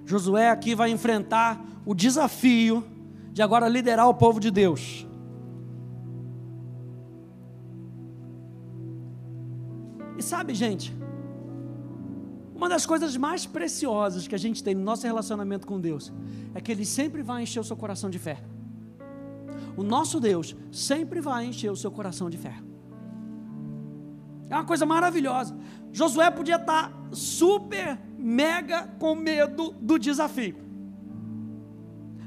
Josué 0.05 0.49
aqui 0.49 0.75
vai 0.75 0.91
enfrentar 0.91 1.63
o 1.85 1.93
desafio 1.93 2.83
de 3.31 3.41
agora 3.41 3.67
liderar 3.67 4.09
o 4.09 4.13
povo 4.13 4.39
de 4.39 4.51
Deus. 4.51 5.07
sabe, 10.31 10.53
gente, 10.53 10.95
uma 12.55 12.69
das 12.69 12.85
coisas 12.85 13.17
mais 13.17 13.45
preciosas 13.45 14.29
que 14.29 14.33
a 14.33 14.37
gente 14.37 14.63
tem 14.63 14.73
no 14.73 14.81
nosso 14.81 15.05
relacionamento 15.05 15.67
com 15.67 15.77
Deus 15.77 16.11
é 16.55 16.61
que 16.61 16.71
Ele 16.71 16.85
sempre 16.85 17.21
vai 17.21 17.43
encher 17.43 17.59
o 17.59 17.63
seu 17.65 17.75
coração 17.75 18.09
de 18.09 18.17
fé. 18.17 18.41
O 19.77 19.83
nosso 19.83 20.19
Deus 20.19 20.55
sempre 20.71 21.21
vai 21.21 21.45
encher 21.45 21.71
o 21.71 21.75
seu 21.75 21.91
coração 21.91 22.29
de 22.29 22.37
fé. 22.37 22.55
É 24.49 24.55
uma 24.55 24.65
coisa 24.65 24.85
maravilhosa. 24.85 25.55
Josué 25.93 26.29
podia 26.29 26.57
estar 26.57 26.91
super, 27.11 27.97
mega 28.17 28.87
com 28.99 29.15
medo 29.15 29.73
do 29.79 29.97
desafio. 29.97 30.57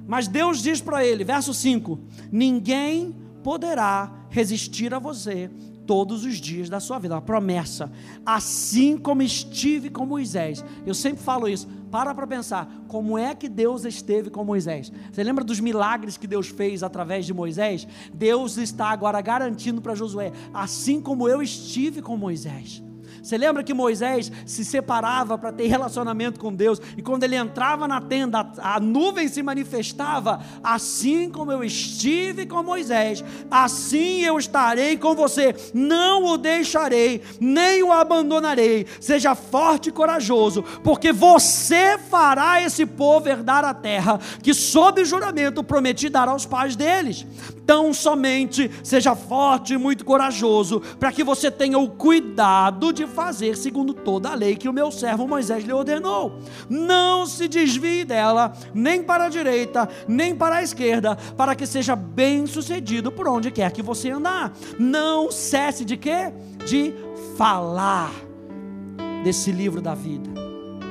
Mas 0.06 0.28
Deus 0.28 0.62
diz 0.62 0.80
para 0.80 1.04
ele, 1.04 1.24
verso 1.24 1.52
5: 1.52 1.98
Ninguém 2.32 3.14
poderá 3.42 4.10
resistir 4.30 4.92
a 4.94 4.98
você 4.98 5.50
todos 5.86 6.24
os 6.24 6.36
dias 6.36 6.68
da 6.68 6.80
sua 6.80 6.98
vida, 6.98 7.14
uma 7.14 7.22
promessa. 7.22 7.90
Assim 8.24 8.96
como 8.96 9.22
estive 9.22 9.90
com 9.90 10.06
Moisés. 10.06 10.64
Eu 10.86 10.94
sempre 10.94 11.22
falo 11.22 11.48
isso. 11.48 11.68
Para 11.94 12.12
para 12.12 12.26
pensar, 12.26 12.68
como 12.88 13.16
é 13.16 13.36
que 13.36 13.48
Deus 13.48 13.84
esteve 13.84 14.28
com 14.28 14.42
Moisés? 14.42 14.90
Você 15.12 15.22
lembra 15.22 15.44
dos 15.44 15.60
milagres 15.60 16.16
que 16.16 16.26
Deus 16.26 16.48
fez 16.48 16.82
através 16.82 17.24
de 17.24 17.32
Moisés? 17.32 17.86
Deus 18.12 18.58
está 18.58 18.88
agora 18.88 19.20
garantindo 19.20 19.80
para 19.80 19.94
Josué, 19.94 20.32
assim 20.52 21.00
como 21.00 21.28
eu 21.28 21.40
estive 21.40 22.02
com 22.02 22.16
Moisés. 22.16 22.82
Você 23.24 23.38
lembra 23.38 23.64
que 23.64 23.72
Moisés 23.72 24.30
se 24.44 24.62
separava 24.66 25.38
para 25.38 25.50
ter 25.50 25.66
relacionamento 25.66 26.38
com 26.38 26.52
Deus, 26.52 26.78
e 26.94 27.00
quando 27.00 27.24
ele 27.24 27.36
entrava 27.36 27.88
na 27.88 27.98
tenda, 27.98 28.52
a, 28.58 28.78
nuvem 28.78 29.28
se 29.28 29.42
manifestava, 29.42 30.44
assim 30.62 31.30
como 31.30 31.50
eu 31.50 31.64
estive 31.64 32.44
com 32.44 32.62
Moisés, 32.62 33.24
assim 33.50 34.20
eu 34.20 34.38
estarei 34.38 34.98
com 34.98 35.14
você, 35.14 35.56
não 35.72 36.26
o 36.26 36.36
deixarei, 36.36 37.22
nem 37.40 37.82
o 37.82 37.90
abandonarei. 37.90 38.86
Seja 39.00 39.34
forte 39.34 39.88
e 39.88 39.92
corajoso, 39.92 40.62
porque 40.84 41.10
você 41.10 41.96
fará 41.96 42.60
esse 42.60 42.84
povo 42.84 43.30
herdar 43.30 43.64
a 43.64 43.72
terra 43.72 44.20
que, 44.42 44.52
sob 44.52 45.02
juramento, 45.02 45.64
prometi 45.64 46.10
dar 46.10 46.28
aos 46.28 46.44
pais 46.44 46.76
deles. 46.76 47.26
Tão 47.64 47.94
somente 47.94 48.70
seja 48.82 49.16
forte 49.16 49.72
e 49.72 49.78
muito 49.78 50.04
corajoso, 50.04 50.82
para 51.00 51.10
que 51.10 51.24
você 51.24 51.50
tenha 51.50 51.78
o 51.78 51.88
cuidado 51.88 52.92
de 52.92 53.13
fazer 53.14 53.56
segundo 53.56 53.94
toda 53.94 54.30
a 54.30 54.35
lei 54.35 54.56
que 54.56 54.68
o 54.68 54.73
meu 54.73 54.90
servo 54.90 55.26
Moisés 55.26 55.64
lhe 55.64 55.73
ordenou. 55.73 56.38
Não 56.68 57.26
se 57.26 57.49
desvie 57.49 58.04
dela, 58.04 58.52
nem 58.75 59.02
para 59.02 59.26
a 59.26 59.28
direita, 59.28 59.88
nem 60.06 60.35
para 60.35 60.56
a 60.56 60.62
esquerda, 60.62 61.16
para 61.37 61.54
que 61.54 61.66
seja 61.66 61.94
bem 61.97 62.47
sucedido 62.47 63.11
por 63.11 63.28
onde 63.28 63.50
quer 63.50 63.71
que 63.73 63.83
você 63.83 64.11
andar. 64.11 64.52
Não 64.78 65.30
cesse 65.30 65.85
de 65.85 65.97
quê? 65.97 66.33
De 66.66 66.92
falar 67.37 68.11
desse 69.23 69.50
livro 69.50 69.80
da 69.80 69.94
vida, 69.94 70.28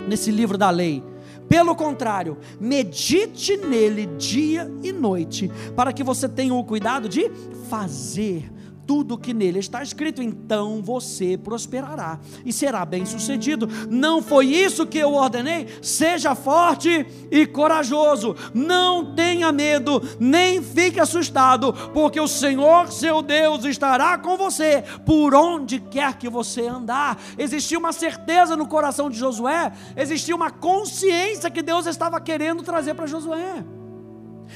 nesse 0.08 0.32
livro 0.32 0.58
da 0.58 0.70
lei 0.70 1.04
pelo 1.48 1.76
contrário, 1.76 2.38
medite 2.60 3.58
nele 3.58 4.08
dia 4.18 4.72
e 4.82 4.92
noite, 4.92 5.52
para 5.76 5.94
que 5.94 6.04
você 6.04 6.28
tenha 6.28 6.54
o 6.54 6.64
cuidado 6.64 7.08
de 7.08 7.30
fazer 7.70 8.52
tudo 8.86 9.18
que 9.18 9.34
nele 9.34 9.60
está 9.60 9.82
escrito, 9.82 10.22
então 10.22 10.82
você 10.82 11.38
prosperará 11.38 12.20
e 12.46 12.52
será 12.52 12.86
bem-sucedido. 12.86 13.68
Não 13.90 14.22
foi 14.22 14.48
isso 14.48 14.86
que 14.86 14.98
eu 14.98 15.14
ordenei? 15.14 15.68
Seja 15.82 16.36
forte 16.36 17.06
e 17.32 17.46
corajoso, 17.46 18.36
não 18.54 19.14
tenha 19.16 19.52
medo, 19.52 20.02
nem 20.20 20.62
fique 20.62 21.00
assustado, 21.00 21.74
porque 21.94 22.20
o 22.20 22.28
Senhor, 22.28 22.92
seu 22.92 23.22
Deus, 23.22 23.66
estará 23.66 24.18
com 24.18 24.38
você 24.38 24.84
por 25.06 25.34
onde 25.34 25.80
quer 25.80 26.18
que 26.18 26.30
você 26.30 26.68
andar. 26.68 27.20
Existia 27.38 27.78
uma 27.78 27.94
certeza 27.94 28.56
no 28.56 28.68
coração 28.68 29.10
de 29.10 29.18
Josué, 29.18 29.72
existia 29.96 30.36
uma 30.36 30.52
consciência 30.52 31.50
que 31.50 31.62
Deus 31.62 31.86
estava 31.86 32.20
querendo 32.20 32.64
trazer 32.64 32.94
para 32.94 33.08
Josué. 33.08 33.64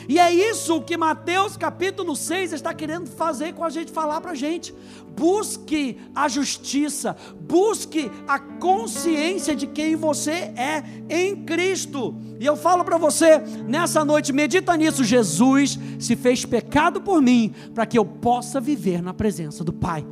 E 0.07 0.19
é 0.19 0.33
isso 0.33 0.81
que 0.81 0.95
Mateus 0.95 1.57
capítulo 1.57 2.15
6 2.15 2.53
está 2.53 2.73
querendo 2.73 3.07
fazer 3.07 3.53
com 3.53 3.63
a 3.63 3.69
gente, 3.69 3.91
falar 3.91 4.21
para 4.21 4.31
a 4.31 4.35
gente. 4.35 4.73
Busque 5.17 5.97
a 6.15 6.29
justiça, 6.29 7.15
busque 7.41 8.09
a 8.27 8.39
consciência 8.39 9.55
de 9.55 9.67
quem 9.67 9.95
você 9.95 10.53
é 10.55 10.83
em 11.09 11.43
Cristo. 11.43 12.15
E 12.39 12.45
eu 12.45 12.55
falo 12.55 12.85
para 12.85 12.97
você 12.97 13.39
nessa 13.67 14.05
noite, 14.05 14.31
medita 14.31 14.77
nisso. 14.77 15.03
Jesus 15.03 15.77
se 15.99 16.15
fez 16.15 16.45
pecado 16.45 17.01
por 17.01 17.21
mim, 17.21 17.53
para 17.73 17.85
que 17.85 17.97
eu 17.97 18.05
possa 18.05 18.61
viver 18.61 19.01
na 19.01 19.13
presença 19.13 19.63
do 19.63 19.73
Pai. 19.73 20.05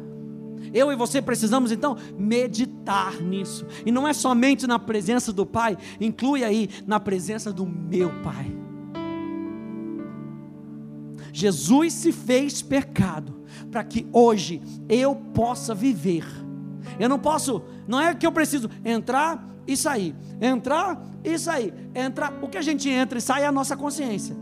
Eu 0.73 0.91
e 0.91 0.95
você 0.95 1.21
precisamos 1.21 1.71
então 1.71 1.95
meditar 2.17 3.21
nisso. 3.21 3.65
E 3.85 3.91
não 3.91 4.05
é 4.05 4.11
somente 4.11 4.67
na 4.67 4.77
presença 4.77 5.31
do 5.31 5.45
Pai, 5.45 5.77
inclui 6.01 6.43
aí 6.43 6.69
na 6.85 6.99
presença 6.99 7.53
do 7.53 7.65
meu 7.65 8.09
Pai. 8.21 8.64
Jesus 11.35 11.91
se 11.91 12.13
fez 12.13 12.61
pecado 12.61 13.45
para 13.69 13.83
que 13.83 14.07
hoje 14.13 14.61
eu 14.87 15.13
possa 15.33 15.75
viver. 15.75 16.25
Eu 16.97 17.09
não 17.09 17.19
posso, 17.19 17.61
não 17.85 17.99
é 17.99 18.15
que 18.15 18.25
eu 18.25 18.31
preciso 18.31 18.69
entrar 18.85 19.45
e 19.67 19.75
sair, 19.75 20.15
entrar 20.39 21.05
e 21.25 21.37
sair, 21.37 21.73
entrar. 21.93 22.31
O 22.41 22.47
que 22.47 22.57
a 22.57 22.61
gente 22.61 22.87
entra 22.89 23.17
e 23.17 23.21
sai 23.21 23.43
é 23.43 23.47
a 23.47 23.51
nossa 23.51 23.75
consciência. 23.75 24.33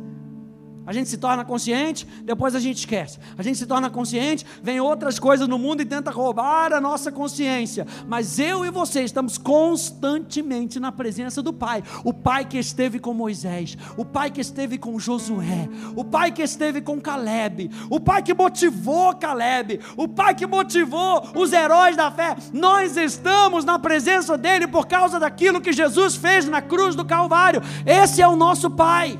A 0.85 0.91
gente 0.91 1.09
se 1.09 1.17
torna 1.17 1.45
consciente, 1.45 2.05
depois 2.23 2.55
a 2.55 2.59
gente 2.59 2.77
esquece. 2.77 3.17
A 3.37 3.41
gente 3.41 3.57
se 3.57 3.65
torna 3.65 3.89
consciente, 3.89 4.45
vem 4.61 4.79
outras 4.79 5.17
coisas 5.17 5.47
no 5.47 5.57
mundo 5.57 5.81
e 5.81 5.85
tenta 5.85 6.11
roubar 6.11 6.73
a 6.73 6.81
nossa 6.81 7.11
consciência. 7.11 7.87
Mas 8.07 8.37
eu 8.37 8.65
e 8.65 8.69
você 8.69 9.01
estamos 9.01 9.37
constantemente 9.37 10.79
na 10.79 10.91
presença 10.91 11.41
do 11.41 11.53
Pai. 11.53 11.83
O 12.03 12.13
Pai 12.13 12.45
que 12.45 12.57
esteve 12.57 12.99
com 12.99 13.13
Moisés, 13.13 13.77
o 13.97 14.03
Pai 14.03 14.29
que 14.29 14.41
esteve 14.41 14.77
com 14.77 14.99
Josué, 14.99 15.69
o 15.95 16.03
Pai 16.03 16.31
que 16.31 16.41
esteve 16.41 16.81
com 16.81 16.99
Caleb, 16.99 17.69
o 17.89 17.99
Pai 17.99 18.21
que 18.21 18.33
motivou 18.33 19.15
Caleb, 19.15 19.79
o 19.95 20.07
Pai 20.07 20.35
que 20.35 20.45
motivou 20.45 21.23
os 21.35 21.53
heróis 21.53 21.95
da 21.95 22.11
fé. 22.11 22.35
Nós 22.51 22.97
estamos 22.97 23.63
na 23.63 23.79
presença 23.79 24.37
dele 24.37 24.67
por 24.67 24.85
causa 24.85 25.19
daquilo 25.19 25.61
que 25.61 25.71
Jesus 25.71 26.15
fez 26.15 26.45
na 26.47 26.61
cruz 26.61 26.95
do 26.95 27.05
Calvário. 27.05 27.61
Esse 27.85 28.21
é 28.21 28.27
o 28.27 28.35
nosso 28.35 28.69
Pai. 28.69 29.19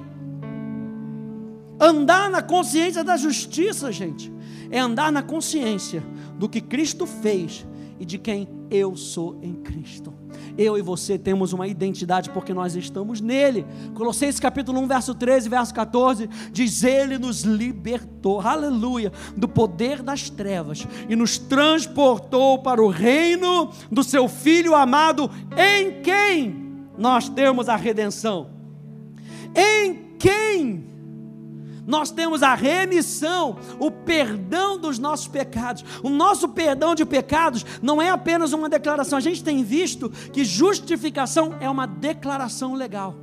Andar 1.79 2.29
na 2.29 2.41
consciência 2.41 3.03
da 3.03 3.17
justiça, 3.17 3.91
gente, 3.91 4.31
é 4.69 4.79
andar 4.79 5.11
na 5.11 5.21
consciência 5.21 6.03
do 6.37 6.47
que 6.47 6.61
Cristo 6.61 7.05
fez 7.05 7.65
e 7.99 8.05
de 8.05 8.17
quem 8.17 8.47
eu 8.69 8.95
sou 8.95 9.39
em 9.41 9.53
Cristo. 9.53 10.13
Eu 10.57 10.77
e 10.77 10.81
você 10.81 11.17
temos 11.17 11.51
uma 11.51 11.67
identidade 11.67 12.29
porque 12.29 12.53
nós 12.53 12.75
estamos 12.75 13.19
nele. 13.19 13.65
Colossenses 13.93 14.39
capítulo 14.39 14.79
1, 14.81 14.87
verso 14.87 15.15
13, 15.15 15.49
verso 15.49 15.73
14, 15.73 16.29
diz: 16.51 16.83
Ele 16.83 17.17
nos 17.17 17.41
libertou, 17.41 18.39
aleluia, 18.39 19.11
do 19.35 19.47
poder 19.47 20.03
das 20.03 20.29
trevas 20.29 20.87
e 21.09 21.15
nos 21.15 21.37
transportou 21.37 22.59
para 22.59 22.83
o 22.83 22.87
reino 22.87 23.71
do 23.91 24.03
seu 24.03 24.27
Filho 24.27 24.75
amado, 24.75 25.29
em 25.57 26.01
quem 26.01 26.87
nós 26.97 27.29
temos 27.29 27.67
a 27.67 27.75
redenção. 27.75 28.49
Em 29.55 30.15
quem 30.17 30.92
nós 31.85 32.11
temos 32.11 32.41
a 32.41 32.53
remissão, 32.53 33.57
o 33.79 33.91
perdão 33.91 34.77
dos 34.77 34.97
nossos 34.97 35.27
pecados. 35.27 35.83
O 36.01 36.09
nosso 36.09 36.49
perdão 36.49 36.95
de 36.95 37.05
pecados 37.05 37.65
não 37.81 38.01
é 38.01 38.09
apenas 38.09 38.53
uma 38.53 38.69
declaração. 38.69 39.17
A 39.17 39.21
gente 39.21 39.43
tem 39.43 39.63
visto 39.63 40.09
que 40.09 40.45
justificação 40.45 41.55
é 41.59 41.69
uma 41.69 41.85
declaração 41.85 42.73
legal. 42.73 43.15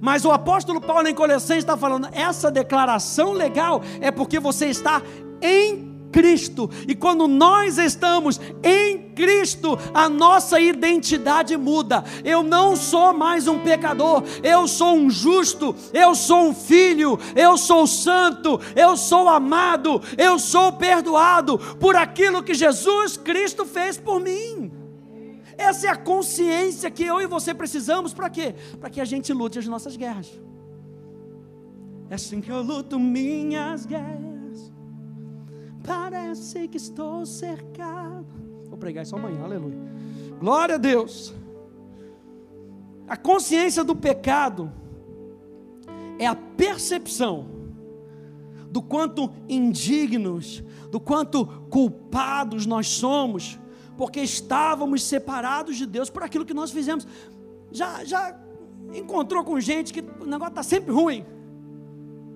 Mas 0.00 0.24
o 0.24 0.30
apóstolo 0.30 0.80
Paulo 0.80 1.08
em 1.08 1.14
Colossenses 1.14 1.62
está 1.62 1.76
falando, 1.76 2.08
essa 2.12 2.50
declaração 2.50 3.32
legal 3.32 3.82
é 4.00 4.10
porque 4.10 4.40
você 4.40 4.66
está 4.66 5.02
em 5.42 5.89
Cristo. 6.12 6.68
E 6.86 6.94
quando 6.94 7.26
nós 7.26 7.78
estamos 7.78 8.40
em 8.62 9.10
Cristo, 9.14 9.78
a 9.92 10.08
nossa 10.08 10.60
identidade 10.60 11.56
muda. 11.56 12.04
Eu 12.24 12.42
não 12.42 12.76
sou 12.76 13.12
mais 13.12 13.46
um 13.46 13.58
pecador, 13.60 14.22
eu 14.42 14.66
sou 14.66 14.94
um 14.94 15.10
justo, 15.10 15.74
eu 15.92 16.14
sou 16.14 16.48
um 16.48 16.54
filho, 16.54 17.18
eu 17.36 17.56
sou 17.56 17.86
santo, 17.86 18.60
eu 18.74 18.96
sou 18.96 19.28
amado, 19.28 20.00
eu 20.16 20.38
sou 20.38 20.72
perdoado 20.72 21.58
por 21.78 21.96
aquilo 21.96 22.42
que 22.42 22.54
Jesus 22.54 23.16
Cristo 23.16 23.64
fez 23.64 23.96
por 23.96 24.20
mim. 24.20 24.72
Essa 25.56 25.88
é 25.88 25.90
a 25.90 25.96
consciência 25.96 26.90
que 26.90 27.04
eu 27.04 27.20
e 27.20 27.26
você 27.26 27.52
precisamos 27.52 28.14
para 28.14 28.30
quê? 28.30 28.54
Para 28.80 28.88
que 28.88 29.00
a 29.00 29.04
gente 29.04 29.30
lute 29.32 29.58
as 29.58 29.66
nossas 29.66 29.94
guerras. 29.94 30.40
É 32.08 32.14
assim 32.14 32.40
que 32.40 32.50
eu 32.50 32.62
luto 32.62 32.98
minhas 32.98 33.84
guerras. 33.84 34.29
Parece 35.90 36.68
que 36.68 36.76
estou 36.76 37.26
cercado. 37.26 38.24
Vou 38.68 38.78
pregar 38.78 39.02
isso 39.02 39.16
amanhã, 39.16 39.42
aleluia. 39.42 39.76
Glória 40.38 40.76
a 40.76 40.78
Deus. 40.78 41.34
A 43.08 43.16
consciência 43.16 43.82
do 43.82 43.96
pecado 43.96 44.70
é 46.16 46.26
a 46.26 46.36
percepção 46.36 47.48
do 48.70 48.80
quanto 48.80 49.32
indignos, 49.48 50.62
do 50.92 51.00
quanto 51.00 51.44
culpados 51.68 52.66
nós 52.66 52.86
somos, 52.86 53.58
porque 53.96 54.20
estávamos 54.20 55.02
separados 55.02 55.76
de 55.76 55.86
Deus 55.86 56.08
por 56.08 56.22
aquilo 56.22 56.46
que 56.46 56.54
nós 56.54 56.70
fizemos. 56.70 57.04
Já, 57.72 58.04
já 58.04 58.38
encontrou 58.94 59.42
com 59.42 59.58
gente 59.58 59.92
que 59.92 60.04
o 60.20 60.24
negócio 60.24 60.52
está 60.52 60.62
sempre 60.62 60.92
ruim, 60.92 61.26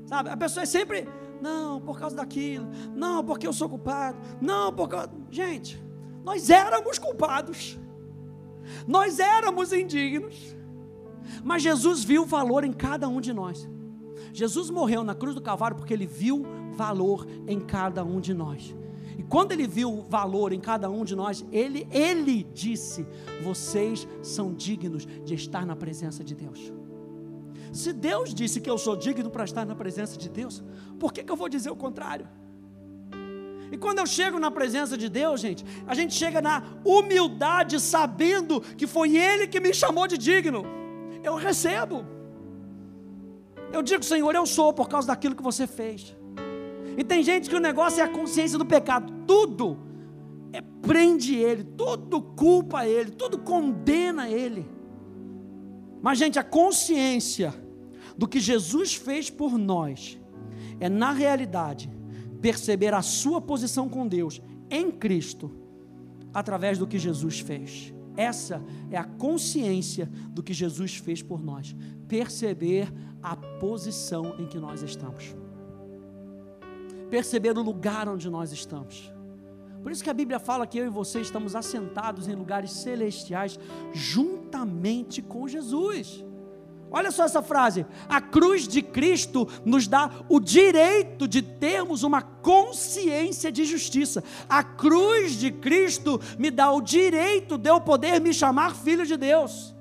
sabe? 0.07 0.29
A 0.29 0.37
pessoa 0.37 0.65
é 0.65 0.67
sempre 0.67 1.07
não, 1.45 1.79
por 1.79 1.99
causa 1.99 2.17
daquilo. 2.17 2.67
Não, 2.95 3.23
porque 3.23 3.47
eu 3.47 3.53
sou 3.53 3.69
culpado. 3.69 4.19
Não, 4.41 4.73
por 4.73 4.89
causa. 4.89 5.11
Gente, 5.31 5.79
nós 6.25 6.49
éramos 6.49 6.99
culpados. 6.99 7.79
Nós 8.89 9.19
éramos 9.19 9.71
indignos. 9.71 10.57
Mas 11.45 11.63
Jesus 11.63 12.03
viu 12.03 12.25
valor 12.25 12.65
em 12.65 12.73
cada 12.73 13.07
um 13.09 13.21
de 13.21 13.35
nós. 13.35 13.69
Jesus 14.33 14.71
morreu 14.71 15.05
na 15.05 15.15
cruz 15.15 15.35
do 15.35 15.43
Calvário 15.43 15.77
porque 15.77 15.93
ele 15.93 16.07
viu 16.07 16.47
valor 16.73 17.27
em 17.47 17.61
cada 17.61 18.03
um 18.03 18.21
de 18.21 18.33
nós. 18.33 18.75
E 19.19 19.23
quando 19.23 19.53
ele 19.53 19.67
viu 19.67 20.03
valor 20.09 20.51
em 20.51 20.61
cada 20.61 20.89
um 20.89 21.05
de 21.05 21.15
nós, 21.15 21.45
ele, 21.53 21.87
ele 21.91 22.43
disse: 22.55 23.07
Vocês 23.43 24.09
são 24.23 24.55
dignos 24.55 25.07
de 25.25 25.35
estar 25.35 25.67
na 25.67 25.77
presença 25.77 26.25
de 26.25 26.35
Deus. 26.35 26.73
Se 27.75 27.93
Deus 27.93 28.33
disse 28.33 28.61
que 28.61 28.71
eu 28.71 28.79
sou 28.79 28.95
digno 28.95 29.29
para 29.29 29.45
estar 29.45 29.67
na 29.67 29.75
presença 29.75 30.17
de 30.17 30.29
Deus, 30.29 30.63
por 30.97 31.13
que, 31.13 31.25
que 31.25 31.33
eu 31.33 31.35
vou 31.35 31.49
dizer 31.49 31.71
o 31.71 31.77
contrário? 31.77 32.29
E 33.73 33.77
quando 33.77 33.99
eu 33.99 34.07
chego 34.07 34.39
na 34.39 34.49
presença 34.49 34.97
de 34.97 35.09
Deus, 35.09 35.41
gente, 35.41 35.65
a 35.85 35.93
gente 35.93 36.15
chega 36.15 36.41
na 36.41 36.63
humildade, 36.85 37.81
sabendo 37.81 38.61
que 38.61 38.87
foi 38.87 39.17
Ele 39.17 39.49
que 39.49 39.59
me 39.59 39.75
chamou 39.75 40.07
de 40.07 40.17
digno. 40.17 40.65
Eu 41.21 41.35
recebo. 41.35 42.07
Eu 43.73 43.83
digo, 43.83 44.05
Senhor, 44.05 44.33
eu 44.33 44.47
sou 44.47 44.73
por 44.73 44.89
causa 44.89 45.09
daquilo 45.09 45.35
que 45.35 45.43
você 45.43 45.67
fez. 45.67 46.17
E 46.97 47.03
tem 47.03 47.25
gente 47.25 47.51
que 47.51 47.57
o 47.57 47.61
negócio 47.61 48.01
é 48.01 48.05
a 48.05 48.09
consciência 48.09 48.57
do 48.57 48.65
pecado. 48.65 49.13
Tudo 49.27 49.77
é, 50.53 50.61
prende 50.61 51.35
ele, 51.35 51.65
tudo 51.65 52.23
culpa 52.23 52.87
ele, 52.87 53.11
tudo 53.11 53.37
condena 53.37 54.31
ele. 54.31 54.65
Mas, 56.01 56.19
gente, 56.19 56.39
a 56.39 56.45
consciência 56.45 57.64
do 58.17 58.29
que 58.29 58.41
Jesus 58.41 58.95
fez 58.95 59.31
por 59.31 59.59
nós 59.59 60.19
é, 60.81 60.89
na 60.89 61.13
realidade, 61.13 61.91
perceber 62.41 62.95
a 62.95 63.03
sua 63.03 63.41
posição 63.41 63.89
com 63.89 64.07
Deus 64.07 64.41
em 64.71 64.91
Cristo, 64.91 65.51
através 66.33 66.79
do 66.79 66.87
que 66.87 66.99
Jesus 66.99 67.41
fez. 67.41 67.95
Essa 68.17 68.63
é 68.91 68.97
a 68.97 69.05
consciência 69.05 70.07
do 70.31 70.43
que 70.43 70.53
Jesus 70.53 70.97
fez 70.97 71.23
por 71.23 71.43
nós. 71.43 71.75
Perceber 72.07 72.93
a 73.23 73.35
posição 73.37 74.37
em 74.39 74.47
que 74.47 74.59
nós 74.59 74.83
estamos. 74.83 75.35
Perceber 77.11 77.57
o 77.57 77.63
lugar 77.63 78.09
onde 78.09 78.29
nós 78.31 78.53
estamos. 78.53 79.13
Por 79.83 79.93
isso 79.93 80.03
que 80.03 80.11
a 80.11 80.15
Bíblia 80.15 80.39
fala 80.39 80.67
que 80.67 80.79
eu 80.79 80.87
e 80.87 80.89
você 80.89 81.21
estamos 81.21 81.55
assentados 81.55 82.27
em 82.27 82.35
lugares 82.35 82.71
celestiais 82.73 83.59
juntamente 83.93 85.21
com 85.21 85.47
Jesus. 85.47 86.24
Olha 86.95 87.11
só 87.11 87.25
essa 87.25 87.43
frase: 87.43 87.85
a 88.09 88.21
cruz 88.21 88.69
de 88.69 88.81
Cristo 88.81 89.49
nos 89.65 89.89
dá 89.89 90.09
o 90.29 90.39
direito 90.39 91.27
de 91.27 91.43
termos 91.43 92.05
uma 92.05 92.23
consciência 92.23 93.51
de 93.51 93.65
justiça. 93.65 94.23
A 94.49 94.63
cruz 94.63 95.33
de 95.33 95.51
Cristo 95.51 96.21
me 96.39 96.53
dá 96.53 96.71
o 96.71 96.81
direito 96.81 97.59
de 97.59 97.69
eu 97.69 97.81
poder 97.81 98.21
me 98.21 98.33
chamar 98.33 98.77
filho 98.77 99.05
de 99.05 99.17
Deus. 99.17 99.75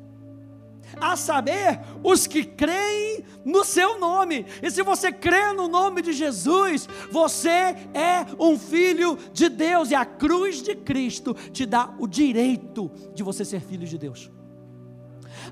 A 0.99 1.15
saber, 1.15 1.81
os 2.03 2.25
que 2.25 2.43
creem 2.43 3.23
no 3.45 3.63
seu 3.63 3.99
nome. 3.99 4.47
E 4.61 4.71
se 4.71 4.81
você 4.81 5.11
crê 5.11 5.53
no 5.53 5.67
nome 5.67 6.01
de 6.01 6.13
Jesus, 6.13 6.89
você 7.11 7.75
é 7.93 8.25
um 8.39 8.57
filho 8.57 9.19
de 9.31 9.49
Deus. 9.49 9.91
E 9.91 9.95
a 9.95 10.03
cruz 10.03 10.63
de 10.63 10.73
Cristo 10.73 11.35
te 11.51 11.63
dá 11.63 11.93
o 11.99 12.07
direito 12.07 12.89
de 13.13 13.21
você 13.21 13.45
ser 13.45 13.61
filho 13.61 13.85
de 13.85 13.99
Deus. 13.99 14.31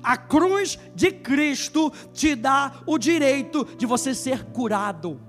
A 0.02 0.16
cruz 0.16 0.78
de 0.94 1.10
Cristo 1.10 1.92
te 2.12 2.34
dá 2.34 2.72
o 2.86 2.98
direito 2.98 3.64
de 3.76 3.86
você 3.86 4.14
ser 4.14 4.44
curado. 4.46 5.20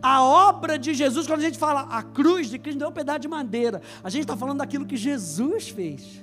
A 0.00 0.22
obra 0.22 0.78
de 0.78 0.94
Jesus, 0.94 1.26
quando 1.26 1.40
a 1.40 1.44
gente 1.44 1.58
fala 1.58 1.82
a 1.82 2.02
cruz 2.02 2.48
de 2.48 2.58
Cristo, 2.58 2.78
não 2.78 2.86
é 2.86 2.90
um 2.90 2.94
pedaço 2.94 3.20
de 3.20 3.28
madeira. 3.28 3.82
A 4.02 4.08
gente 4.08 4.22
está 4.22 4.36
falando 4.36 4.58
daquilo 4.58 4.86
que 4.86 4.96
Jesus 4.96 5.68
fez. 5.68 6.22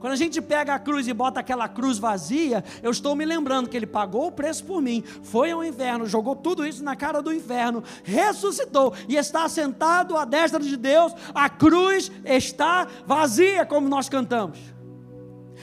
Quando 0.00 0.14
a 0.14 0.16
gente 0.16 0.40
pega 0.40 0.74
a 0.74 0.78
cruz 0.78 1.06
e 1.06 1.12
bota 1.12 1.40
aquela 1.40 1.68
cruz 1.68 1.98
vazia, 1.98 2.64
eu 2.82 2.90
estou 2.90 3.14
me 3.14 3.26
lembrando 3.26 3.68
que 3.68 3.76
ele 3.76 3.86
pagou 3.86 4.28
o 4.28 4.32
preço 4.32 4.64
por 4.64 4.80
mim, 4.80 5.04
foi 5.22 5.50
ao 5.50 5.62
inferno, 5.62 6.06
jogou 6.06 6.34
tudo 6.34 6.66
isso 6.66 6.82
na 6.82 6.96
cara 6.96 7.20
do 7.20 7.30
inferno, 7.30 7.84
ressuscitou 8.02 8.94
e 9.06 9.16
está 9.16 9.46
sentado 9.46 10.16
à 10.16 10.24
destra 10.24 10.58
de 10.58 10.74
Deus. 10.74 11.12
A 11.34 11.50
cruz 11.50 12.10
está 12.24 12.88
vazia, 13.06 13.66
como 13.66 13.90
nós 13.90 14.08
cantamos. 14.08 14.58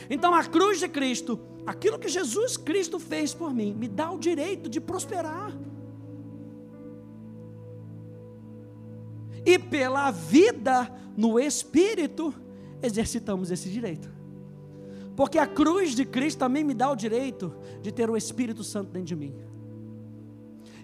Então 0.09 0.33
a 0.33 0.43
cruz 0.43 0.79
de 0.79 0.87
Cristo, 0.87 1.39
aquilo 1.65 1.99
que 1.99 2.07
Jesus 2.07 2.57
Cristo 2.57 2.99
fez 2.99 3.33
por 3.33 3.53
mim, 3.53 3.73
me 3.73 3.87
dá 3.87 4.11
o 4.11 4.19
direito 4.19 4.69
de 4.69 4.79
prosperar. 4.79 5.53
e 9.47 9.57
pela 9.57 10.11
vida 10.11 10.93
no 11.15 11.39
Espírito, 11.39 12.33
exercitamos 12.83 13.49
esse 13.49 13.69
direito. 13.69 14.11
Porque 15.15 15.39
a 15.39 15.47
cruz 15.47 15.95
de 15.95 16.03
Cristo 16.03 16.39
também 16.39 16.65
me 16.65 16.73
dá 16.73 16.91
o 16.91 16.97
direito 16.97 17.55
de 17.81 17.89
ter 17.89 18.09
o 18.09 18.17
Espírito 18.17 18.61
Santo 18.61 18.91
dentro 18.91 19.07
de 19.07 19.15
mim. 19.15 19.33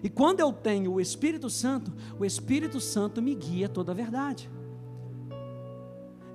E 0.02 0.08
quando 0.08 0.40
eu 0.40 0.50
tenho 0.50 0.94
o 0.94 1.00
Espírito 1.00 1.50
Santo, 1.50 1.92
o 2.18 2.24
Espírito 2.24 2.80
Santo 2.80 3.20
me 3.20 3.34
guia 3.34 3.68
toda 3.68 3.92
a 3.92 3.94
verdade. 3.94 4.50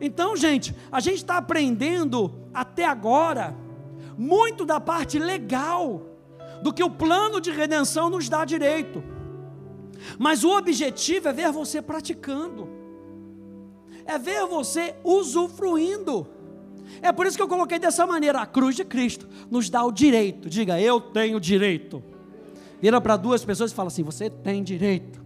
Então, 0.01 0.35
gente, 0.35 0.75
a 0.91 0.99
gente 0.99 1.17
está 1.17 1.37
aprendendo 1.37 2.33
até 2.53 2.85
agora 2.85 3.55
muito 4.17 4.65
da 4.65 4.79
parte 4.79 5.19
legal 5.19 6.01
do 6.61 6.73
que 6.73 6.83
o 6.83 6.89
plano 6.89 7.39
de 7.39 7.51
redenção 7.51 8.09
nos 8.09 8.27
dá 8.27 8.43
direito. 8.45 9.03
Mas 10.17 10.43
o 10.43 10.57
objetivo 10.57 11.27
é 11.27 11.33
ver 11.33 11.51
você 11.51 11.81
praticando, 11.81 12.69
é 14.05 14.17
ver 14.17 14.45
você 14.45 14.95
usufruindo. 15.03 16.27
É 17.01 17.11
por 17.11 17.25
isso 17.25 17.37
que 17.37 17.43
eu 17.43 17.47
coloquei 17.47 17.79
dessa 17.79 18.05
maneira: 18.07 18.41
a 18.41 18.45
cruz 18.45 18.75
de 18.75 18.83
Cristo 18.83 19.27
nos 19.49 19.69
dá 19.69 19.83
o 19.83 19.91
direito. 19.91 20.49
Diga, 20.49 20.79
eu 20.79 20.99
tenho 20.99 21.39
direito. 21.39 22.03
Vira 22.81 22.99
para 23.01 23.17
duas 23.17 23.43
pessoas 23.43 23.71
e 23.71 23.75
fala 23.75 23.87
assim: 23.87 24.03
você 24.03 24.29
tem 24.29 24.63
direito. 24.63 25.21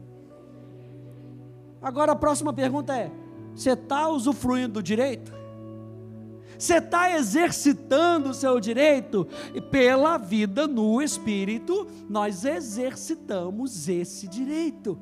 Agora 1.82 2.14
a 2.14 2.16
próxima 2.16 2.52
pergunta 2.52 2.96
é: 2.96 3.12
você 3.56 3.72
está 3.72 4.08
usufruindo 4.08 4.74
do 4.74 4.84
direito? 4.84 5.34
Você 6.58 6.76
está 6.76 7.12
exercitando 7.12 8.30
o 8.30 8.34
seu 8.34 8.60
direito? 8.60 9.28
E 9.54 9.60
pela 9.60 10.18
vida 10.18 10.68
no 10.68 11.02
Espírito, 11.02 11.88
nós 12.10 12.46
exercitamos 12.46 13.90
esse 13.90 14.28
direito. 14.28 14.98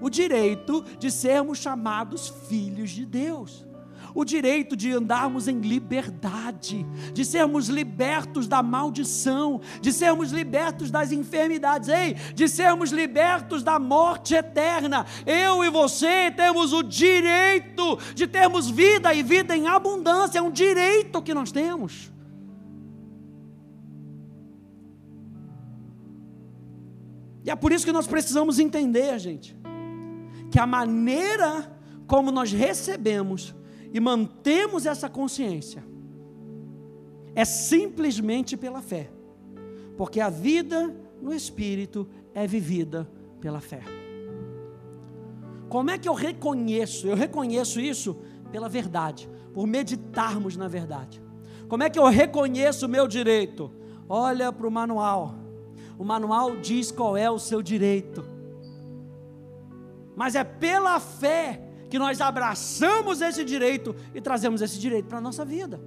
O 0.00 0.10
direito 0.10 0.84
de 0.98 1.10
sermos 1.10 1.58
chamados 1.58 2.28
filhos 2.48 2.90
de 2.90 3.06
Deus 3.06 3.64
o 4.14 4.24
direito 4.24 4.76
de 4.76 4.92
andarmos 4.92 5.48
em 5.48 5.58
liberdade, 5.58 6.86
de 7.12 7.24
sermos 7.24 7.68
libertos 7.68 8.46
da 8.46 8.62
maldição, 8.62 9.60
de 9.80 9.92
sermos 9.92 10.30
libertos 10.30 10.90
das 10.90 11.10
enfermidades, 11.10 11.88
ei, 11.88 12.14
de 12.34 12.48
sermos 12.48 12.92
libertos 12.92 13.64
da 13.64 13.78
morte 13.78 14.34
eterna. 14.34 15.04
Eu 15.26 15.64
e 15.64 15.70
você 15.70 16.30
temos 16.30 16.72
o 16.72 16.82
direito 16.82 17.98
de 18.14 18.26
termos 18.26 18.70
vida 18.70 19.12
e 19.12 19.22
vida 19.22 19.56
em 19.56 19.66
abundância, 19.66 20.38
é 20.38 20.42
um 20.42 20.50
direito 20.50 21.20
que 21.20 21.34
nós 21.34 21.50
temos. 21.50 22.12
E 27.44 27.50
é 27.50 27.56
por 27.56 27.72
isso 27.72 27.84
que 27.84 27.92
nós 27.92 28.06
precisamos 28.06 28.58
entender, 28.58 29.18
gente, 29.18 29.54
que 30.50 30.58
a 30.58 30.66
maneira 30.66 31.70
como 32.06 32.30
nós 32.30 32.52
recebemos 32.52 33.54
e 33.94 34.00
mantemos 34.00 34.86
essa 34.86 35.08
consciência 35.08 35.84
é 37.32 37.44
simplesmente 37.44 38.56
pela 38.56 38.82
fé, 38.82 39.08
porque 39.96 40.20
a 40.20 40.28
vida 40.28 40.92
no 41.22 41.32
Espírito 41.32 42.08
é 42.34 42.44
vivida 42.44 43.08
pela 43.40 43.60
fé. 43.60 43.82
Como 45.68 45.90
é 45.90 45.98
que 45.98 46.08
eu 46.08 46.14
reconheço? 46.14 47.06
Eu 47.06 47.14
reconheço 47.14 47.80
isso 47.80 48.16
pela 48.50 48.68
verdade, 48.68 49.28
por 49.52 49.64
meditarmos 49.64 50.56
na 50.56 50.66
verdade. 50.66 51.22
Como 51.68 51.84
é 51.84 51.88
que 51.88 51.98
eu 51.98 52.06
reconheço 52.06 52.86
o 52.86 52.88
meu 52.88 53.06
direito? 53.06 53.70
Olha 54.08 54.52
para 54.52 54.66
o 54.66 54.70
manual. 54.70 55.36
O 55.96 56.04
manual 56.04 56.56
diz 56.56 56.90
qual 56.90 57.16
é 57.16 57.30
o 57.30 57.38
seu 57.38 57.62
direito. 57.62 58.24
Mas 60.16 60.34
é 60.34 60.42
pela 60.42 60.98
fé 60.98 61.63
que 61.94 61.98
nós 62.00 62.20
abraçamos 62.20 63.20
esse 63.20 63.44
direito 63.44 63.94
e 64.12 64.20
trazemos 64.20 64.60
esse 64.60 64.80
direito 64.80 65.06
para 65.06 65.18
a 65.18 65.20
nossa 65.20 65.44
vida. 65.44 65.80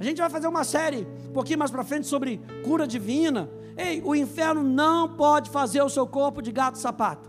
A 0.00 0.02
gente 0.02 0.16
vai 0.16 0.30
fazer 0.30 0.48
uma 0.48 0.64
série 0.64 1.06
um 1.28 1.32
pouquinho 1.34 1.58
mais 1.58 1.70
para 1.70 1.84
frente 1.84 2.06
sobre 2.06 2.40
cura 2.64 2.86
divina. 2.86 3.50
Ei, 3.76 4.00
o 4.02 4.14
inferno 4.14 4.62
não 4.62 5.14
pode 5.14 5.50
fazer 5.50 5.82
o 5.82 5.90
seu 5.90 6.06
corpo 6.06 6.40
de 6.40 6.50
gato 6.50 6.78
sapato. 6.78 7.28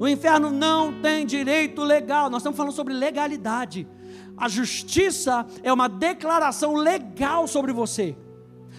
O 0.00 0.08
inferno 0.08 0.50
não 0.50 0.98
tem 1.02 1.26
direito 1.26 1.82
legal. 1.82 2.30
Nós 2.30 2.40
estamos 2.40 2.56
falando 2.56 2.72
sobre 2.72 2.94
legalidade. 2.94 3.86
A 4.34 4.48
justiça 4.48 5.44
é 5.62 5.70
uma 5.70 5.90
declaração 5.90 6.74
legal 6.74 7.46
sobre 7.46 7.74
você. 7.74 8.16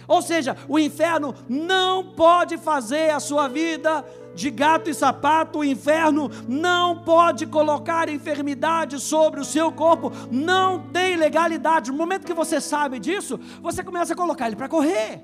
Ou 0.08 0.20
seja, 0.20 0.56
o 0.68 0.80
inferno 0.80 1.32
não 1.48 2.12
pode 2.12 2.58
fazer 2.58 3.10
a 3.10 3.20
sua 3.20 3.46
vida 3.46 4.04
de 4.34 4.50
gato 4.50 4.90
e 4.90 4.94
sapato, 4.94 5.60
o 5.60 5.64
inferno 5.64 6.30
não 6.48 7.02
pode 7.02 7.46
colocar 7.46 8.08
enfermidade 8.08 9.00
sobre 9.00 9.40
o 9.40 9.44
seu 9.44 9.70
corpo, 9.70 10.10
não 10.30 10.90
tem 10.90 11.16
legalidade. 11.16 11.90
No 11.90 11.96
momento 11.96 12.26
que 12.26 12.34
você 12.34 12.60
sabe 12.60 12.98
disso, 12.98 13.38
você 13.62 13.82
começa 13.82 14.12
a 14.12 14.16
colocar 14.16 14.46
ele 14.46 14.56
para 14.56 14.68
correr. 14.68 15.22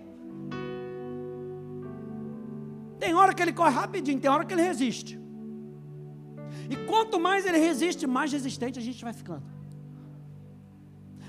Tem 2.99 3.15
hora 3.15 3.35
que 3.35 3.43
ele 3.43 3.53
corre 3.53 3.75
rapidinho, 3.75 4.21
tem 4.21 4.31
hora 4.31 4.45
que 4.45 4.55
ele 4.55 4.63
resiste. 4.63 5.19
E 6.69 6.77
quanto 6.77 7.19
mais 7.19 7.47
ele 7.47 7.59
resiste, 7.59 8.07
mais 8.07 8.33
resistente 8.33 8.79
a 8.79 8.83
gente 8.83 9.03
vai 9.03 9.13
ficando. 9.13 9.43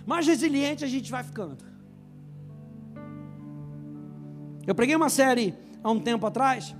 Mais 0.06 0.28
resiliente 0.28 0.84
a 0.84 0.88
gente 0.88 1.10
vai 1.10 1.24
ficando. 1.24 1.58
Eu 4.68 4.76
preguei 4.76 4.96
uma 4.96 5.10
série 5.10 5.56
há 5.84 5.90
um 5.90 6.00
tempo 6.00 6.28
atrás 6.28 6.76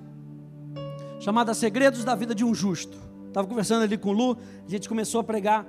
chamada 1.22 1.54
Segredos 1.54 2.04
da 2.04 2.16
Vida 2.16 2.34
de 2.34 2.44
um 2.44 2.54
Justo. 2.54 2.98
Estava 3.28 3.48
conversando 3.48 3.84
ali 3.84 3.96
com 3.96 4.10
o 4.10 4.12
Lu, 4.12 4.38
a 4.66 4.70
gente 4.70 4.90
começou 4.90 5.22
a 5.22 5.24
pregar. 5.24 5.68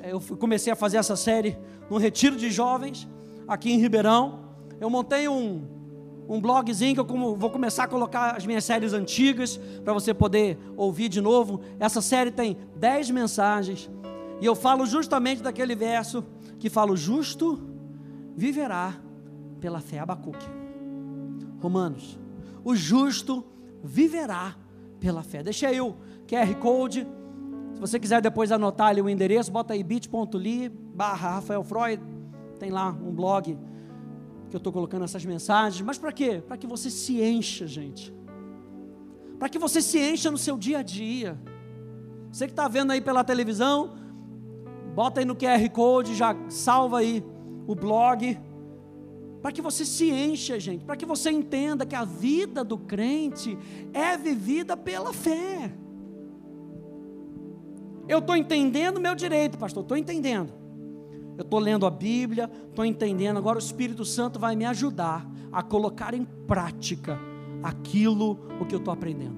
É, 0.00 0.12
eu 0.12 0.20
comecei 0.20 0.72
a 0.72 0.76
fazer 0.76 0.96
essa 0.96 1.14
série 1.14 1.56
num 1.88 1.96
retiro 1.96 2.36
de 2.36 2.50
jovens 2.50 3.08
aqui 3.46 3.72
em 3.72 3.78
Ribeirão. 3.78 4.40
Eu 4.80 4.90
montei 4.90 5.28
um, 5.28 5.64
um 6.28 6.40
blogzinho 6.40 6.92
que 6.92 7.00
eu 7.00 7.36
vou 7.36 7.50
começar 7.50 7.84
a 7.84 7.88
colocar 7.88 8.36
as 8.36 8.44
minhas 8.44 8.64
séries 8.64 8.92
antigas 8.92 9.60
para 9.84 9.92
você 9.92 10.12
poder 10.12 10.58
ouvir 10.76 11.08
de 11.08 11.20
novo. 11.20 11.60
Essa 11.78 12.02
série 12.02 12.32
tem 12.32 12.58
10 12.74 13.10
mensagens 13.12 13.88
e 14.40 14.44
eu 14.44 14.56
falo 14.56 14.84
justamente 14.86 15.40
daquele 15.40 15.76
verso 15.76 16.24
que 16.58 16.68
fala: 16.68 16.90
o 16.90 16.96
justo 16.96 17.62
viverá 18.36 18.92
pela 19.60 19.80
fé. 19.80 20.00
Abacuque. 20.00 20.46
Romanos. 21.60 22.18
O 22.64 22.74
justo 22.74 23.44
viverá 23.84 24.56
pela 25.04 25.22
fé. 25.22 25.42
Deixa 25.42 25.68
aí 25.68 25.82
o 25.82 25.94
QR 26.26 26.54
Code. 26.58 27.06
Se 27.74 27.80
você 27.80 28.00
quiser 28.00 28.22
depois 28.22 28.50
anotar 28.50 28.86
ali 28.86 29.02
o 29.02 29.08
endereço, 29.08 29.52
bota 29.52 29.74
aí 29.74 29.82
bit.ly 29.82 30.70
barra 30.70 31.34
Rafael 31.34 31.62
Freud. 31.62 32.02
Tem 32.58 32.70
lá 32.70 32.88
um 32.88 33.12
blog 33.12 33.58
que 34.48 34.56
eu 34.56 34.58
estou 34.58 34.72
colocando 34.72 35.04
essas 35.04 35.22
mensagens. 35.22 35.84
Mas 35.84 35.98
para 35.98 36.10
quê? 36.10 36.42
Para 36.48 36.56
que 36.56 36.66
você 36.66 36.88
se 36.88 37.20
encha, 37.22 37.66
gente. 37.66 38.14
Para 39.38 39.50
que 39.50 39.58
você 39.58 39.82
se 39.82 39.98
encha 39.98 40.30
no 40.30 40.38
seu 40.38 40.56
dia 40.56 40.78
a 40.78 40.82
dia. 40.82 41.38
Você 42.32 42.46
que 42.46 42.52
está 42.52 42.66
vendo 42.66 42.90
aí 42.90 43.02
pela 43.02 43.22
televisão, 43.22 43.96
bota 44.94 45.20
aí 45.20 45.26
no 45.26 45.36
QR 45.36 45.68
Code, 45.70 46.14
já 46.14 46.34
salva 46.48 47.00
aí 47.00 47.22
o 47.66 47.74
blog 47.74 48.40
para 49.44 49.52
que 49.52 49.60
você 49.60 49.84
se 49.84 50.10
encha, 50.10 50.58
gente, 50.58 50.86
para 50.86 50.96
que 50.96 51.04
você 51.04 51.30
entenda 51.30 51.84
que 51.84 51.94
a 51.94 52.02
vida 52.02 52.64
do 52.64 52.78
crente 52.78 53.58
é 53.92 54.16
vivida 54.16 54.74
pela 54.74 55.12
fé. 55.12 55.70
Eu 58.08 58.20
estou 58.20 58.34
entendendo 58.34 58.98
meu 58.98 59.14
direito, 59.14 59.58
pastor, 59.58 59.82
estou 59.82 59.98
entendendo. 59.98 60.50
Eu 61.36 61.42
estou 61.42 61.58
lendo 61.58 61.84
a 61.84 61.90
Bíblia, 61.90 62.50
estou 62.70 62.86
entendendo. 62.86 63.36
Agora 63.36 63.58
o 63.58 63.60
Espírito 63.60 64.02
Santo 64.02 64.38
vai 64.38 64.56
me 64.56 64.64
ajudar 64.64 65.30
a 65.52 65.62
colocar 65.62 66.14
em 66.14 66.24
prática 66.24 67.18
aquilo 67.62 68.40
o 68.58 68.64
que 68.64 68.74
eu 68.74 68.78
estou 68.78 68.94
aprendendo. 68.94 69.36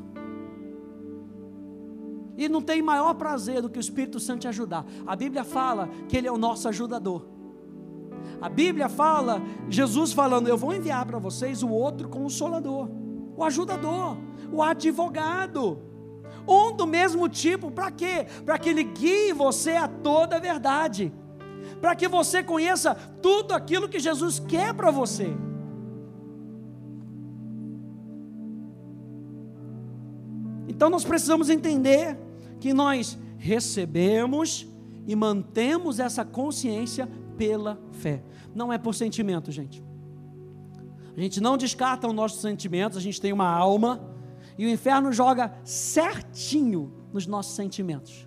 E 2.36 2.48
não 2.48 2.62
tem 2.62 2.80
maior 2.80 3.12
prazer 3.14 3.60
do 3.60 3.68
que 3.68 3.78
o 3.78 3.80
Espírito 3.80 4.20
Santo 4.20 4.42
te 4.42 4.48
ajudar. 4.48 4.86
A 5.04 5.16
Bíblia 5.16 5.42
fala 5.42 5.88
que 6.08 6.16
Ele 6.16 6.28
é 6.28 6.32
o 6.32 6.38
nosso 6.38 6.68
ajudador. 6.68 7.34
A 8.40 8.48
Bíblia 8.48 8.88
fala, 8.88 9.40
Jesus 9.68 10.12
falando: 10.12 10.48
Eu 10.48 10.56
vou 10.56 10.74
enviar 10.74 11.04
para 11.06 11.18
vocês 11.18 11.62
o 11.62 11.68
outro 11.68 12.08
consolador, 12.08 12.88
o 13.36 13.44
ajudador, 13.44 14.16
o 14.52 14.62
advogado. 14.62 15.82
Um 16.46 16.76
do 16.76 16.86
mesmo 16.86 17.28
tipo, 17.28 17.70
para 17.70 17.90
quê? 17.90 18.26
Para 18.44 18.58
que 18.58 18.68
ele 18.68 18.84
guie 18.84 19.32
você 19.32 19.72
a 19.72 19.88
toda 19.88 20.36
a 20.36 20.40
verdade, 20.40 21.12
para 21.80 21.96
que 21.96 22.06
você 22.06 22.42
conheça 22.42 22.94
tudo 23.20 23.52
aquilo 23.52 23.88
que 23.88 23.98
Jesus 23.98 24.38
quer 24.38 24.72
para 24.74 24.90
você. 24.90 25.34
Então 30.68 30.90
nós 30.90 31.04
precisamos 31.04 31.48
entender 31.48 32.18
que 32.60 32.74
nós 32.74 33.18
recebemos 33.38 34.66
e 35.06 35.14
mantemos 35.14 35.98
essa 35.98 36.24
consciência 36.24 37.08
pela 37.36 37.78
fé. 37.92 38.22
Não 38.54 38.72
é 38.72 38.78
por 38.78 38.94
sentimento, 38.94 39.50
gente. 39.50 39.84
A 41.16 41.20
gente 41.20 41.40
não 41.40 41.56
descarta 41.56 42.06
os 42.06 42.14
nossos 42.14 42.40
sentimentos, 42.40 42.98
a 42.98 43.00
gente 43.00 43.20
tem 43.20 43.32
uma 43.32 43.48
alma, 43.48 44.00
e 44.58 44.66
o 44.66 44.68
inferno 44.68 45.12
joga 45.12 45.52
certinho 45.64 46.92
nos 47.12 47.26
nossos 47.26 47.54
sentimentos. 47.54 48.26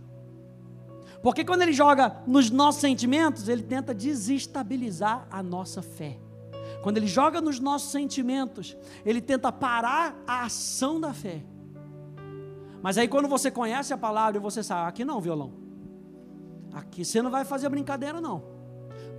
Porque 1.21 1.43
quando 1.43 1.61
ele 1.61 1.73
joga 1.73 2.21
nos 2.25 2.49
nossos 2.49 2.81
sentimentos, 2.81 3.47
ele 3.49 3.61
tenta 3.61 3.93
desestabilizar 3.93 5.27
a 5.29 5.43
nossa 5.43 5.81
fé. 5.81 6.17
Quando 6.81 6.97
ele 6.97 7.07
joga 7.07 7.41
nos 7.41 7.59
nossos 7.59 7.91
sentimentos, 7.91 8.77
ele 9.05 9.21
tenta 9.21 9.51
parar 9.51 10.15
a 10.25 10.45
ação 10.45 10.99
da 10.99 11.13
fé. 11.13 11.43
Mas 12.81 12.97
aí 12.97 13.07
quando 13.07 13.27
você 13.27 13.51
conhece 13.51 13.93
a 13.93 13.97
palavra 13.97 14.37
e 14.37 14.41
você 14.41 14.63
sabe, 14.63 14.87
aqui 14.87 15.03
não, 15.03 15.19
violão. 15.19 15.53
Aqui 16.71 17.03
você 17.03 17.21
não 17.21 17.29
vai 17.29 17.43
fazer 17.43 17.67
brincadeira 17.67 18.21
não. 18.21 18.58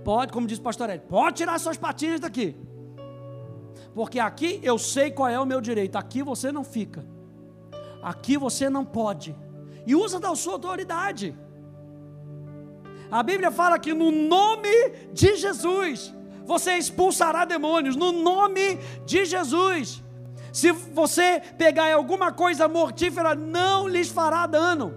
Pode, 0.03 0.31
como 0.31 0.47
diz 0.47 0.57
o 0.57 0.61
pastor 0.61 0.89
Ed, 0.89 1.03
pode 1.07 1.37
tirar 1.37 1.59
suas 1.59 1.77
patinhas 1.77 2.19
daqui. 2.19 2.55
Porque 3.93 4.19
aqui 4.19 4.59
eu 4.63 4.77
sei 4.77 5.11
qual 5.11 5.29
é 5.29 5.39
o 5.39 5.45
meu 5.45 5.61
direito. 5.61 5.95
Aqui 5.97 6.23
você 6.23 6.51
não 6.51 6.63
fica. 6.63 7.05
Aqui 8.01 8.37
você 8.37 8.69
não 8.69 8.85
pode. 8.85 9.35
E 9.85 9.95
usa 9.95 10.19
da 10.19 10.33
sua 10.35 10.53
autoridade. 10.53 11.37
A 13.11 13.21
Bíblia 13.21 13.51
fala 13.51 13.77
que 13.77 13.93
no 13.93 14.09
nome 14.09 14.69
de 15.13 15.35
Jesus 15.35 16.13
você 16.45 16.77
expulsará 16.77 17.45
demônios. 17.45 17.95
No 17.95 18.11
nome 18.11 18.77
de 19.05 19.25
Jesus. 19.25 20.03
Se 20.51 20.71
você 20.71 21.41
pegar 21.57 21.93
alguma 21.93 22.31
coisa 22.31 22.67
mortífera, 22.67 23.35
não 23.35 23.87
lhes 23.87 24.09
fará 24.09 24.47
dano. 24.47 24.93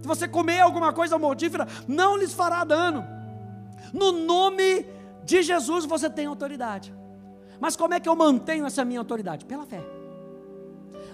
Se 0.00 0.06
você 0.06 0.26
comer 0.26 0.60
alguma 0.60 0.92
coisa 0.92 1.18
mortífera, 1.18 1.66
não 1.86 2.16
lhes 2.16 2.32
fará 2.32 2.64
dano. 2.64 3.17
No 3.92 4.12
nome 4.12 4.86
de 5.24 5.42
Jesus 5.42 5.84
você 5.84 6.08
tem 6.08 6.26
autoridade. 6.26 6.94
Mas 7.60 7.76
como 7.76 7.94
é 7.94 8.00
que 8.00 8.08
eu 8.08 8.14
mantenho 8.14 8.66
essa 8.66 8.84
minha 8.84 9.00
autoridade? 9.00 9.44
Pela 9.44 9.66
fé. 9.66 9.82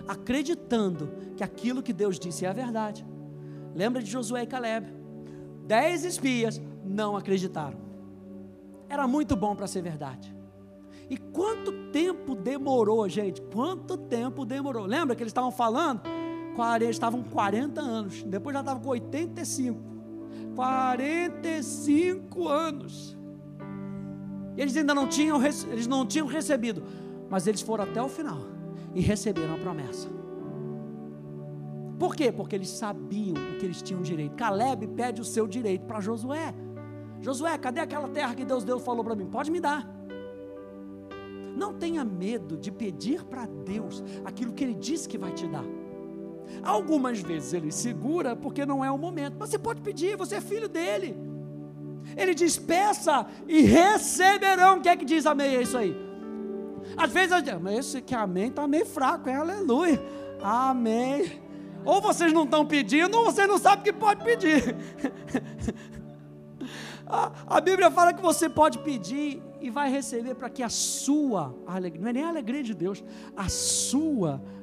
Acreditando 0.07 1.11
que 1.37 1.43
aquilo 1.43 1.83
que 1.83 1.93
Deus 1.93 2.19
disse 2.19 2.45
é 2.45 2.49
a 2.49 2.53
verdade. 2.53 3.05
Lembra 3.75 4.03
de 4.03 4.11
Josué 4.11 4.43
e 4.43 4.47
Caleb? 4.47 4.93
Dez 5.67 6.05
espias 6.05 6.61
não 6.85 7.17
acreditaram. 7.17 7.79
Era 8.89 9.09
muito 9.09 9.35
bom 9.35 9.57
para 9.57 9.67
ser 9.67 9.81
verdade. 9.83 10.35
E 11.09 11.17
quanto 11.17 11.73
tempo 11.91 12.35
demorou, 12.35 13.09
gente? 13.09 13.41
Quanto 13.41 13.97
tempo 13.97 14.45
demorou? 14.45 14.85
Lembra 14.85 15.17
que 15.17 15.23
eles 15.23 15.31
estavam 15.31 15.51
falando? 15.51 16.03
Estavam 16.89 17.23
com 17.23 17.31
40 17.31 17.81
anos, 17.81 18.23
depois 18.23 18.55
já 18.55 18.61
estavam 18.61 18.83
com 18.83 18.91
85. 18.91 19.94
45 20.55 22.49
anos. 22.49 23.17
Eles 24.57 24.77
ainda 24.77 24.95
não 24.95 25.09
tinham, 25.09 25.41
eles 25.43 25.87
não 25.87 26.07
tinham 26.07 26.27
recebido, 26.27 26.83
mas 27.29 27.47
eles 27.47 27.61
foram 27.61 27.85
até 27.85 28.01
o 28.01 28.09
final 28.09 28.39
e 28.95 29.01
receberam 29.01 29.55
a 29.55 29.59
promessa. 29.59 30.09
Por 31.99 32.15
quê? 32.15 32.31
Porque 32.33 32.55
eles 32.55 32.69
sabiam 32.69 33.35
o 33.35 33.59
que 33.59 33.67
eles 33.67 33.83
tinham 33.83 34.03
direito. 34.03 34.35
Caleb 34.35 34.87
pede 34.89 35.21
o 35.21 35.25
seu 35.25 35.47
direito 35.47 35.87
para 35.87 36.01
Josué. 36.01 36.55
Josué, 37.21 37.57
cadê 37.59 37.81
aquela 37.81 38.09
terra 38.09 38.35
que 38.35 38.45
Deus 38.45 38.65
Deus 38.65 38.83
falou 38.83 39.05
para 39.05 39.15
mim? 39.15 39.27
Pode 39.27 39.51
me 39.51 39.61
dar. 39.61 39.89
Não 41.57 41.73
tenha 41.73 42.05
medo 42.05 42.57
de 42.57 42.71
pedir 42.71 43.25
para 43.25 43.47
Deus 43.47 44.03
aquilo 44.25 44.53
que 44.53 44.65
Ele 44.65 44.75
disse 44.75 45.09
que 45.09 45.17
vai 45.17 45.33
te 45.33 45.47
dar. 45.47 45.65
Algumas 46.63 47.21
vezes 47.21 47.53
Ele 47.53 47.71
segura 47.71 48.35
porque 48.35 48.65
não 48.65 48.85
é 48.85 48.91
o 48.91 48.99
momento, 48.99 49.37
mas 49.39 49.51
você 49.51 49.59
pode 49.59 49.81
pedir, 49.81 50.17
você 50.17 50.37
é 50.37 50.41
filho 50.41 50.69
dele. 50.69 51.17
Ele 52.17 52.35
diz: 52.35 52.59
peça 52.59 53.27
e 53.49 53.63
receberão. 53.63 54.81
Que 54.81 54.89
é 54.89 54.97
que 54.97 55.05
diz 55.05 55.27
amém? 55.27 55.57
É 55.57 55.63
isso 55.63 55.77
aí. 55.77 55.97
Às 56.97 57.11
vezes, 57.11 57.31
mas 57.61 57.79
esse 57.79 58.03
que 58.03 58.15
amém 58.15 58.49
está 58.49 58.67
meio 58.69 58.87
fraco, 58.87 59.29
é 59.29 59.35
aleluia. 59.35 60.01
Amém. 60.43 61.43
Ou 61.85 62.01
vocês 62.01 62.33
não 62.33 62.45
estão 62.45 62.65
pedindo, 62.65 63.17
ou 63.17 63.25
você 63.25 63.47
não 63.47 63.59
sabe 63.59 63.83
que 63.83 63.93
pode 63.93 64.23
pedir. 64.25 64.77
a, 67.07 67.33
a 67.47 67.61
Bíblia 67.61 67.91
fala 67.91 68.13
que 68.13 68.23
você 68.23 68.49
pode 68.49 68.79
pedir 68.79 69.43
e 69.61 69.71
vai 69.71 69.91
receber 69.91 70.35
para 70.35 70.51
que 70.51 70.63
a 70.63 70.69
sua 70.69 71.55
alegria, 71.67 72.03
não 72.03 72.11
é 72.11 72.13
nem 72.13 72.25
a 72.25 72.29
alegria 72.29 72.63
de 72.63 72.75
Deus, 72.75 73.03
a 73.37 73.49
sua 73.49 74.33
alegria 74.33 74.54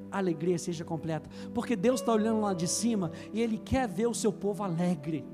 seja 0.58 0.84
completa. 0.84 1.30
Porque 1.54 1.76
Deus 1.76 2.00
está 2.00 2.14
olhando 2.14 2.42
lá 2.42 2.54
de 2.54 2.68
cima 2.68 3.12
e 3.34 3.42
Ele 3.42 3.58
quer 3.58 3.88
ver 3.88 4.08
o 4.08 4.14
seu 4.14 4.32
povo 4.32 4.64
alegre. 4.64 5.26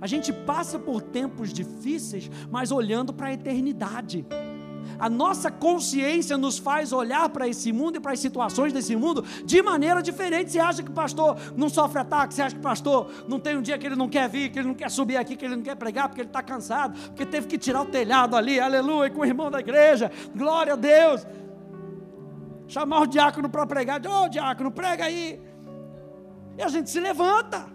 A 0.00 0.06
gente 0.06 0.32
passa 0.32 0.78
por 0.78 1.00
tempos 1.00 1.52
difíceis, 1.52 2.30
mas 2.50 2.72
olhando 2.72 3.12
para 3.12 3.28
a 3.28 3.32
eternidade. 3.32 4.26
A 4.98 5.08
nossa 5.08 5.50
consciência 5.50 6.36
nos 6.36 6.58
faz 6.58 6.92
olhar 6.92 7.28
para 7.28 7.48
esse 7.48 7.72
mundo 7.72 7.96
e 7.96 8.00
para 8.00 8.12
as 8.12 8.20
situações 8.20 8.72
desse 8.72 8.94
mundo 8.96 9.24
de 9.44 9.62
maneira 9.62 10.02
diferente. 10.02 10.52
Você 10.52 10.58
acha 10.58 10.82
que 10.82 10.90
o 10.90 10.94
pastor 10.94 11.36
não 11.56 11.68
sofre 11.68 12.00
ataque? 12.00 12.34
Você 12.34 12.42
acha 12.42 12.54
que 12.54 12.60
o 12.60 12.62
pastor 12.64 13.10
não 13.28 13.38
tem 13.38 13.56
um 13.56 13.62
dia 13.62 13.78
que 13.78 13.86
ele 13.86 13.96
não 13.96 14.08
quer 14.08 14.28
vir, 14.28 14.50
que 14.50 14.58
ele 14.58 14.68
não 14.68 14.74
quer 14.74 14.90
subir 14.90 15.16
aqui, 15.16 15.36
que 15.36 15.44
ele 15.44 15.56
não 15.56 15.62
quer 15.62 15.76
pregar, 15.76 16.08
porque 16.08 16.20
ele 16.20 16.28
está 16.28 16.42
cansado, 16.42 16.98
porque 17.08 17.26
teve 17.26 17.46
que 17.46 17.58
tirar 17.58 17.82
o 17.82 17.86
telhado 17.86 18.36
ali, 18.36 18.60
aleluia, 18.60 19.10
com 19.10 19.20
o 19.20 19.24
irmão 19.24 19.50
da 19.50 19.60
igreja, 19.60 20.10
glória 20.34 20.72
a 20.74 20.76
Deus. 20.76 21.26
Chamar 22.68 23.02
o 23.02 23.06
diácono 23.06 23.48
para 23.48 23.66
pregar, 23.66 24.00
ô 24.06 24.24
oh, 24.24 24.28
diácono, 24.28 24.70
prega 24.70 25.04
aí. 25.04 25.40
E 26.56 26.62
a 26.62 26.68
gente 26.68 26.90
se 26.90 27.00
levanta. 27.00 27.66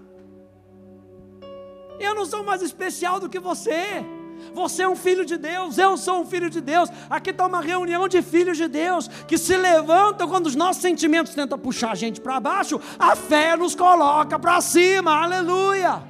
Eu 1.99 2.13
não 2.15 2.25
sou 2.25 2.43
mais 2.43 2.61
especial 2.61 3.19
do 3.19 3.29
que 3.29 3.39
você. 3.39 4.05
Você 4.53 4.83
é 4.83 4.87
um 4.87 4.95
filho 4.95 5.25
de 5.25 5.35
Deus, 5.37 5.77
eu 5.77 5.97
sou 5.97 6.21
um 6.21 6.25
filho 6.25 6.49
de 6.49 6.61
Deus. 6.61 6.89
Aqui 7.09 7.31
está 7.31 7.45
uma 7.45 7.61
reunião 7.61 8.07
de 8.07 8.21
filhos 8.21 8.57
de 8.57 8.67
Deus 8.67 9.07
que 9.27 9.37
se 9.37 9.57
levantam 9.57 10.27
quando 10.27 10.45
os 10.45 10.55
nossos 10.55 10.81
sentimentos 10.81 11.33
tentam 11.33 11.57
puxar 11.57 11.91
a 11.91 11.95
gente 11.95 12.21
para 12.21 12.39
baixo, 12.39 12.79
a 12.99 13.15
fé 13.15 13.55
nos 13.55 13.75
coloca 13.75 14.37
para 14.37 14.61
cima, 14.61 15.23
aleluia. 15.23 16.03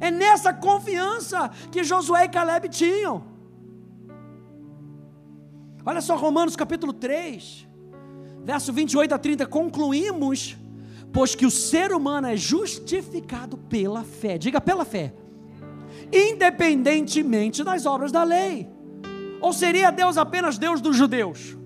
É 0.00 0.10
nessa 0.10 0.52
confiança 0.52 1.50
que 1.70 1.84
Josué 1.84 2.24
e 2.24 2.28
Caleb 2.28 2.68
tinham. 2.68 3.31
Olha 5.84 6.00
só, 6.00 6.16
Romanos 6.16 6.54
capítulo 6.54 6.92
3, 6.92 7.66
verso 8.44 8.72
28 8.72 9.14
a 9.14 9.18
30. 9.18 9.46
Concluímos 9.46 10.56
pois 11.12 11.34
que 11.34 11.44
o 11.44 11.50
ser 11.50 11.92
humano 11.92 12.26
é 12.26 12.36
justificado 12.36 13.56
pela 13.56 14.02
fé. 14.02 14.38
Diga 14.38 14.60
pela 14.60 14.84
fé. 14.84 15.12
Independentemente 16.10 17.62
das 17.62 17.84
obras 17.84 18.10
da 18.10 18.24
lei. 18.24 18.68
Ou 19.40 19.52
seria 19.52 19.90
Deus 19.90 20.16
apenas 20.16 20.56
Deus 20.56 20.80
dos 20.80 20.96
judeus? 20.96 21.56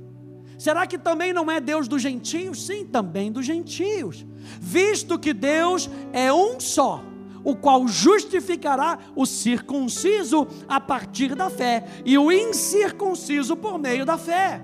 Será 0.58 0.86
que 0.86 0.98
também 0.98 1.32
não 1.32 1.50
é 1.50 1.60
Deus 1.60 1.86
dos 1.86 2.02
gentios? 2.02 2.66
Sim, 2.66 2.86
também 2.86 3.30
dos 3.30 3.44
gentios. 3.44 4.26
Visto 4.60 5.18
que 5.18 5.32
Deus 5.32 5.88
é 6.12 6.32
um 6.32 6.58
só, 6.58 7.02
o 7.46 7.54
qual 7.54 7.86
justificará 7.86 8.98
o 9.14 9.24
circunciso 9.24 10.48
a 10.66 10.80
partir 10.80 11.36
da 11.36 11.48
fé 11.48 11.86
e 12.04 12.18
o 12.18 12.32
incircunciso 12.32 13.56
por 13.56 13.78
meio 13.78 14.04
da 14.04 14.18
fé. 14.18 14.60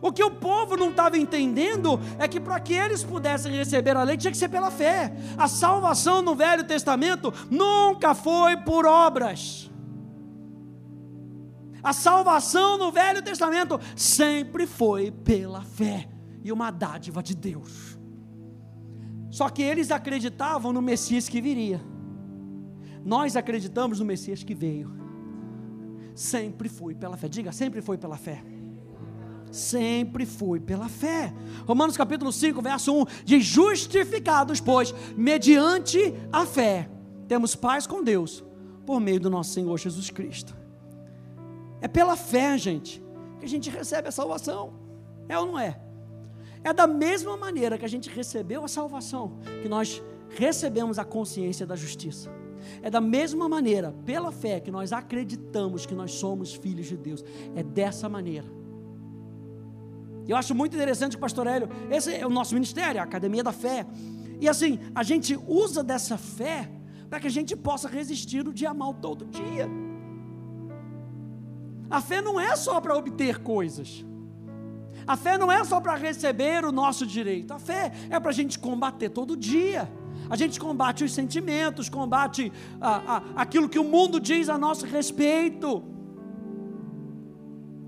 O 0.00 0.10
que 0.10 0.24
o 0.24 0.30
povo 0.30 0.74
não 0.74 0.88
estava 0.88 1.18
entendendo 1.18 2.00
é 2.18 2.26
que 2.26 2.40
para 2.40 2.58
que 2.58 2.72
eles 2.72 3.04
pudessem 3.04 3.52
receber 3.52 3.94
a 3.94 4.02
lei 4.02 4.16
tinha 4.16 4.30
que 4.30 4.38
ser 4.38 4.48
pela 4.48 4.70
fé. 4.70 5.14
A 5.36 5.46
salvação 5.46 6.22
no 6.22 6.34
Velho 6.34 6.64
Testamento 6.64 7.32
nunca 7.50 8.14
foi 8.14 8.56
por 8.56 8.86
obras. 8.86 9.70
A 11.82 11.92
salvação 11.92 12.78
no 12.78 12.90
Velho 12.90 13.20
Testamento 13.20 13.78
sempre 13.94 14.66
foi 14.66 15.10
pela 15.10 15.60
fé 15.60 16.08
e 16.42 16.50
uma 16.50 16.70
dádiva 16.70 17.22
de 17.22 17.34
Deus. 17.34 18.01
Só 19.32 19.48
que 19.48 19.62
eles 19.62 19.90
acreditavam 19.90 20.72
no 20.72 20.80
Messias 20.80 21.28
que 21.28 21.40
viria. 21.40 21.80
Nós 23.04 23.34
acreditamos 23.34 23.98
no 23.98 24.04
Messias 24.04 24.44
que 24.44 24.54
veio. 24.54 24.92
Sempre 26.14 26.68
foi 26.68 26.94
pela 26.94 27.16
fé. 27.16 27.28
Diga, 27.28 27.50
sempre 27.50 27.80
foi 27.80 27.98
pela 27.98 28.16
fé 28.16 28.44
sempre 29.52 30.24
fui 30.24 30.58
pela 30.58 30.88
fé. 30.88 31.32
Romanos 31.66 31.96
capítulo 31.96 32.32
5, 32.32 32.62
verso 32.62 33.02
1 33.02 33.04
diz: 33.24 33.44
Justificados, 33.44 34.60
pois, 34.60 34.94
mediante 35.14 36.14
a 36.32 36.46
fé, 36.46 36.88
temos 37.28 37.54
paz 37.54 37.86
com 37.86 38.02
Deus, 38.02 38.42
por 38.86 38.98
meio 38.98 39.20
do 39.20 39.28
nosso 39.28 39.52
Senhor 39.52 39.78
Jesus 39.78 40.10
Cristo. 40.10 40.56
É 41.82 41.88
pela 41.88 42.16
fé, 42.16 42.56
gente, 42.56 43.02
que 43.38 43.44
a 43.44 43.48
gente 43.48 43.68
recebe 43.68 44.08
a 44.08 44.12
salvação. 44.12 44.72
É 45.28 45.38
ou 45.38 45.46
não 45.46 45.58
é? 45.58 45.78
É 46.64 46.72
da 46.72 46.86
mesma 46.86 47.36
maneira 47.36 47.76
que 47.76 47.84
a 47.84 47.88
gente 47.88 48.08
recebeu 48.08 48.64
a 48.64 48.68
salvação, 48.68 49.38
que 49.62 49.68
nós 49.68 50.02
recebemos 50.28 50.98
a 50.98 51.04
consciência 51.04 51.66
da 51.66 51.76
justiça. 51.76 52.30
É 52.80 52.88
da 52.88 53.00
mesma 53.00 53.48
maneira, 53.48 53.92
pela 54.04 54.30
fé, 54.30 54.60
que 54.60 54.70
nós 54.70 54.92
acreditamos 54.92 55.84
que 55.84 55.94
nós 55.94 56.12
somos 56.12 56.54
filhos 56.54 56.86
de 56.86 56.96
Deus. 56.96 57.24
É 57.56 57.62
dessa 57.62 58.08
maneira 58.08 58.62
eu 60.28 60.36
acho 60.36 60.54
muito 60.54 60.74
interessante, 60.74 61.18
pastor 61.18 61.46
Hélio, 61.46 61.68
esse 61.90 62.14
é 62.14 62.26
o 62.26 62.30
nosso 62.30 62.54
ministério, 62.54 63.00
a 63.00 63.04
Academia 63.04 63.42
da 63.42 63.52
Fé. 63.52 63.86
E 64.40 64.48
assim, 64.48 64.78
a 64.94 65.02
gente 65.02 65.38
usa 65.46 65.82
dessa 65.82 66.16
fé 66.16 66.70
para 67.08 67.20
que 67.20 67.26
a 67.26 67.30
gente 67.30 67.56
possa 67.56 67.88
resistir 67.88 68.46
o 68.46 68.52
dia 68.52 68.72
mal 68.72 68.94
todo 68.94 69.26
dia. 69.26 69.68
A 71.90 72.00
fé 72.00 72.22
não 72.22 72.40
é 72.40 72.54
só 72.56 72.80
para 72.80 72.96
obter 72.96 73.40
coisas. 73.40 74.04
A 75.06 75.16
fé 75.16 75.36
não 75.36 75.50
é 75.50 75.62
só 75.64 75.80
para 75.80 75.94
receber 75.96 76.64
o 76.64 76.72
nosso 76.72 77.06
direito. 77.06 77.52
A 77.52 77.58
fé 77.58 77.92
é 78.10 78.18
para 78.20 78.30
a 78.30 78.34
gente 78.34 78.58
combater 78.58 79.08
todo 79.08 79.36
dia. 79.36 79.90
A 80.30 80.36
gente 80.36 80.58
combate 80.58 81.04
os 81.04 81.12
sentimentos, 81.12 81.88
combate 81.88 82.52
a, 82.80 83.16
a, 83.16 83.22
aquilo 83.42 83.68
que 83.68 83.78
o 83.78 83.84
mundo 83.84 84.20
diz 84.20 84.48
a 84.48 84.56
nosso 84.56 84.86
respeito. 84.86 85.82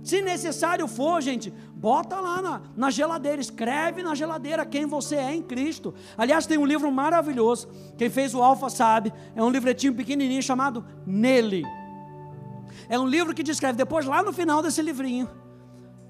Se 0.02 0.20
necessário 0.20 0.86
for, 0.86 1.22
gente, 1.22 1.50
bota 1.74 2.20
lá 2.20 2.42
na, 2.42 2.62
na, 2.76 2.90
geladeira, 2.90 3.40
escreve 3.40 4.02
na 4.02 4.14
geladeira 4.14 4.66
quem 4.66 4.84
você 4.84 5.16
é 5.16 5.34
em 5.34 5.42
Cristo. 5.42 5.94
Aliás, 6.18 6.44
tem 6.44 6.58
um 6.58 6.66
livro 6.66 6.92
maravilhoso, 6.92 7.68
quem 7.96 8.10
fez 8.10 8.34
o 8.34 8.42
Alfa 8.42 8.68
sabe, 8.68 9.10
é 9.34 9.42
um 9.42 9.48
livretinho 9.48 9.94
pequenininho 9.94 10.42
chamado 10.42 10.84
Nele. 11.06 11.62
É 12.90 12.98
um 12.98 13.06
livro 13.06 13.34
que 13.34 13.42
descreve, 13.42 13.78
depois 13.78 14.04
lá 14.04 14.22
no 14.22 14.32
final 14.32 14.60
desse 14.60 14.82
livrinho, 14.82 15.26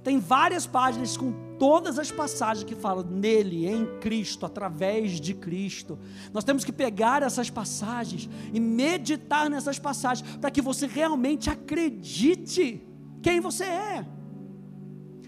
tem 0.04 0.18
várias 0.18 0.66
páginas 0.66 1.16
com 1.16 1.32
todas 1.58 1.98
as 1.98 2.10
passagens 2.10 2.62
que 2.62 2.74
falam 2.74 3.04
nele, 3.04 3.66
em 3.66 3.86
Cristo, 4.00 4.44
através 4.44 5.18
de 5.18 5.32
Cristo. 5.32 5.98
Nós 6.32 6.44
temos 6.44 6.62
que 6.62 6.72
pegar 6.72 7.22
essas 7.22 7.48
passagens 7.48 8.28
e 8.52 8.60
meditar 8.60 9.48
nessas 9.48 9.78
passagens 9.78 10.36
para 10.36 10.50
que 10.50 10.60
você 10.60 10.86
realmente 10.86 11.48
acredite 11.48 12.86
quem 13.22 13.40
você 13.40 13.64
é. 13.64 14.06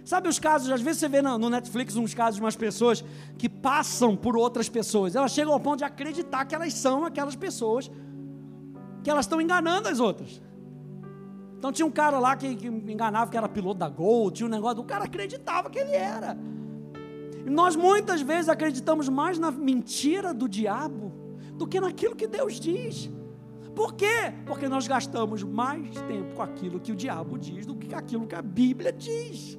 Sabe 0.04 0.28
os 0.28 0.38
casos, 0.38 0.70
às 0.70 0.82
vezes 0.82 1.00
você 1.00 1.08
vê 1.08 1.22
no 1.22 1.50
Netflix 1.50 1.96
uns 1.96 2.14
casos 2.14 2.36
de 2.36 2.42
umas 2.42 2.54
pessoas 2.54 3.02
que 3.38 3.48
passam 3.48 4.14
por 4.14 4.36
outras 4.36 4.68
pessoas, 4.68 5.16
elas 5.16 5.32
chegam 5.32 5.52
ao 5.52 5.58
ponto 5.58 5.78
de 5.78 5.84
acreditar 5.84 6.44
que 6.44 6.54
elas 6.54 6.74
são 6.74 7.04
aquelas 7.04 7.34
pessoas, 7.34 7.90
que 9.02 9.10
elas 9.10 9.24
estão 9.24 9.40
enganando 9.40 9.88
as 9.88 9.98
outras. 9.98 10.40
Então 11.58 11.72
tinha 11.72 11.86
um 11.86 11.90
cara 11.90 12.18
lá 12.18 12.36
que, 12.36 12.54
que 12.54 12.66
enganava 12.66 13.30
que 13.30 13.36
era 13.36 13.48
piloto 13.48 13.78
da 13.78 13.88
Gol, 13.88 14.30
tinha 14.30 14.46
um 14.46 14.50
negócio, 14.50 14.80
o 14.80 14.84
cara 14.84 15.04
acreditava 15.04 15.70
que 15.70 15.78
ele 15.78 15.92
era. 15.92 16.36
E 17.44 17.50
nós 17.50 17.76
muitas 17.76 18.20
vezes 18.20 18.48
acreditamos 18.48 19.08
mais 19.08 19.38
na 19.38 19.50
mentira 19.50 20.34
do 20.34 20.48
diabo 20.48 21.12
do 21.54 21.66
que 21.66 21.80
naquilo 21.80 22.14
que 22.14 22.26
Deus 22.26 22.60
diz. 22.60 23.10
Por 23.74 23.94
quê? 23.94 24.32
Porque 24.46 24.68
nós 24.68 24.86
gastamos 24.86 25.42
mais 25.42 25.90
tempo 26.02 26.34
com 26.34 26.42
aquilo 26.42 26.80
que 26.80 26.92
o 26.92 26.96
diabo 26.96 27.38
diz 27.38 27.66
do 27.66 27.74
que 27.74 27.88
com 27.88 27.96
aquilo 27.96 28.26
que 28.26 28.34
a 28.34 28.42
Bíblia 28.42 28.92
diz. 28.92 29.58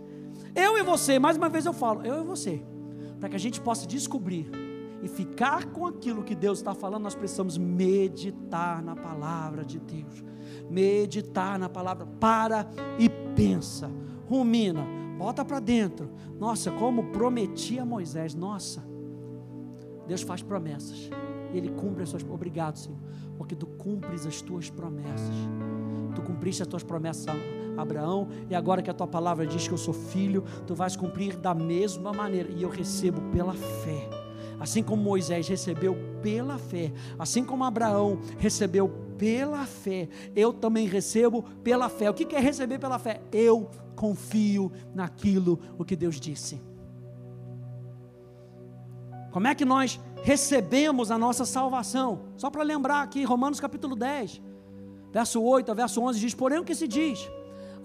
Eu 0.56 0.78
e 0.78 0.84
você, 0.84 1.20
mais 1.20 1.38
uma 1.38 1.50
vez 1.50 1.66
eu 1.66 1.74
falo, 1.74 2.04
eu 2.06 2.22
e 2.22 2.24
você, 2.24 2.64
para 3.20 3.30
que 3.30 3.36
a 3.36 3.40
gente 3.40 3.62
possa 3.62 3.86
descobrir 3.86 4.50
e 5.02 5.08
ficar 5.08 5.66
com 5.68 5.86
aquilo 5.86 6.24
que 6.24 6.36
Deus 6.36 6.60
está 6.60 6.74
falando, 6.74 7.04
nós 7.04 7.16
precisamos 7.16 7.58
meditar 7.58 8.82
na 8.82 8.96
palavra 8.96 9.64
de 9.64 9.80
Deus. 9.80 10.24
Meditar 10.70 11.58
na 11.60 11.70
palavra, 11.70 12.06
para 12.20 12.68
e 12.98 13.10
pensa, 13.36 13.90
rumina, 14.28 14.86
bota 15.18 15.46
para 15.46 15.60
dentro. 15.60 16.10
Nossa, 16.40 16.72
como 16.72 17.12
prometi 17.12 17.80
a 17.80 17.86
Moisés, 17.86 18.34
nossa, 18.34 18.84
Deus 20.08 20.22
faz 20.22 20.42
promessas, 20.42 21.10
Ele 21.54 21.70
cumpre 21.70 22.04
as 22.04 22.10
suas. 22.10 22.24
Obrigado, 22.24 22.78
Senhor 22.78 22.98
porque 23.38 23.56
tu 23.56 23.68
cumpres 23.68 24.26
as 24.26 24.42
tuas 24.42 24.70
promessas. 24.70 25.36
Tu 26.16 26.22
cumpriste 26.24 26.64
as 26.64 26.68
tuas 26.68 26.84
promessas 26.84 27.28
a 27.78 27.82
Abraão, 27.82 28.28
e 28.50 28.56
agora 28.56 28.82
que 28.82 28.90
a 28.90 28.94
tua 28.94 29.08
palavra 29.08 29.46
diz 29.46 29.68
que 29.68 29.74
eu 29.74 29.78
sou 29.78 29.94
filho, 29.94 30.44
tu 30.66 30.74
vais 30.74 30.96
cumprir 30.96 31.38
da 31.38 31.54
mesma 31.54 32.12
maneira, 32.12 32.50
e 32.52 32.64
eu 32.64 32.70
recebo 32.70 33.22
pela 33.32 33.54
fé. 33.54 34.27
Assim 34.60 34.82
como 34.82 35.04
Moisés 35.04 35.48
recebeu 35.48 35.96
pela 36.22 36.58
fé, 36.58 36.92
assim 37.18 37.44
como 37.44 37.64
Abraão 37.64 38.20
recebeu 38.40 38.90
pela 39.18 39.66
fé, 39.66 40.10
eu 40.36 40.52
também 40.52 40.88
recebo 40.88 41.44
pela 41.64 41.90
fé. 41.90 42.10
O 42.10 42.14
que 42.14 42.36
é 42.36 42.40
receber 42.40 42.80
pela 42.80 42.98
fé? 42.98 43.22
Eu 43.32 43.70
confio 43.96 44.72
naquilo 44.94 45.60
o 45.78 45.86
que 45.86 45.96
Deus 45.96 46.20
disse. 46.20 46.62
Como 49.32 49.48
é 49.48 49.54
que 49.54 49.66
nós 49.66 50.00
recebemos 50.24 51.12
a 51.12 51.18
nossa 51.18 51.46
salvação? 51.46 52.22
Só 52.38 52.50
para 52.50 52.64
lembrar 52.64 53.02
aqui, 53.02 53.24
Romanos 53.24 53.60
capítulo 53.60 53.96
10, 53.96 54.42
verso 55.12 55.42
8 55.42 55.72
a 55.72 55.74
verso 55.76 56.02
11 56.02 56.20
diz: 56.20 56.34
Porém, 56.34 56.60
o 56.60 56.64
que 56.64 56.74
se 56.74 56.88
diz? 56.88 57.30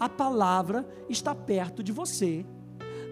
A 0.00 0.08
palavra 0.08 0.86
está 1.08 1.34
perto 1.34 1.82
de 1.82 1.92
você, 1.92 2.46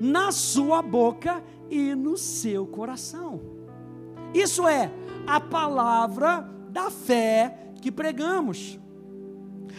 na 0.00 0.32
sua 0.32 0.80
boca 0.80 1.42
e 1.70 1.94
no 1.94 2.16
seu 2.16 2.66
coração. 2.66 3.40
Isso 4.34 4.66
é 4.66 4.90
a 5.26 5.40
palavra 5.40 6.48
da 6.70 6.90
fé 6.90 7.72
que 7.80 7.90
pregamos. 7.90 8.78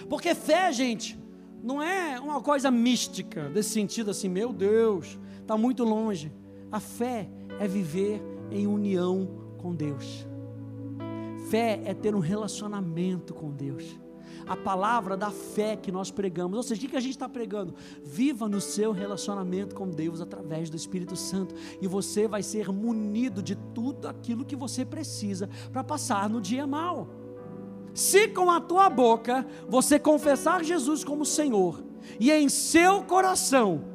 Porque 0.09 0.33
fé, 0.33 0.71
gente, 0.71 1.19
não 1.61 1.81
é 1.81 2.19
uma 2.19 2.41
coisa 2.41 2.71
mística, 2.71 3.49
desse 3.49 3.69
sentido 3.69 4.11
assim, 4.11 4.29
meu 4.29 4.51
Deus, 4.51 5.19
está 5.39 5.57
muito 5.57 5.83
longe. 5.83 6.31
A 6.71 6.79
fé 6.79 7.29
é 7.59 7.67
viver 7.67 8.21
em 8.49 8.65
união 8.65 9.29
com 9.57 9.75
Deus. 9.75 10.27
Fé 11.49 11.81
é 11.85 11.93
ter 11.93 12.15
um 12.15 12.19
relacionamento 12.19 13.33
com 13.33 13.51
Deus. 13.51 13.99
A 14.51 14.55
palavra 14.57 15.15
da 15.15 15.31
fé 15.31 15.77
que 15.77 15.93
nós 15.93 16.11
pregamos, 16.11 16.57
ou 16.57 16.61
seja, 16.63 16.85
o 16.85 16.89
que 16.89 16.97
a 16.97 16.99
gente 16.99 17.13
está 17.13 17.29
pregando? 17.29 17.73
Viva 18.03 18.49
no 18.49 18.59
seu 18.59 18.91
relacionamento 18.91 19.73
com 19.73 19.89
Deus 19.89 20.19
através 20.19 20.69
do 20.69 20.75
Espírito 20.75 21.15
Santo, 21.15 21.55
e 21.81 21.87
você 21.87 22.27
vai 22.27 22.43
ser 22.43 22.67
munido 22.67 23.41
de 23.41 23.55
tudo 23.55 24.09
aquilo 24.09 24.43
que 24.43 24.57
você 24.57 24.83
precisa 24.83 25.49
para 25.71 25.85
passar 25.85 26.29
no 26.29 26.41
dia 26.41 26.67
mal. 26.67 27.07
Se 27.93 28.27
com 28.27 28.51
a 28.51 28.59
tua 28.59 28.89
boca 28.89 29.47
você 29.69 29.97
confessar 29.97 30.65
Jesus 30.65 31.01
como 31.01 31.25
Senhor, 31.25 31.81
e 32.19 32.29
em 32.29 32.49
seu 32.49 33.03
coração 33.03 33.85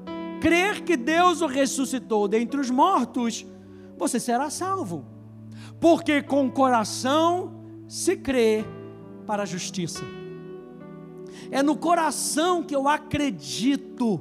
crer 0.40 0.84
que 0.84 0.96
Deus 0.96 1.42
o 1.42 1.46
ressuscitou 1.46 2.26
dentre 2.26 2.58
os 2.58 2.70
mortos, 2.70 3.44
você 3.98 4.18
será 4.18 4.48
salvo. 4.48 5.04
Porque 5.78 6.22
com 6.22 6.46
o 6.46 6.50
coração 6.50 7.62
se 7.86 8.16
crê 8.16 8.64
para 9.26 9.42
a 9.42 9.46
justiça. 9.46 10.02
É 11.50 11.62
no 11.62 11.76
coração 11.76 12.62
que 12.62 12.74
eu 12.74 12.88
acredito 12.88 14.20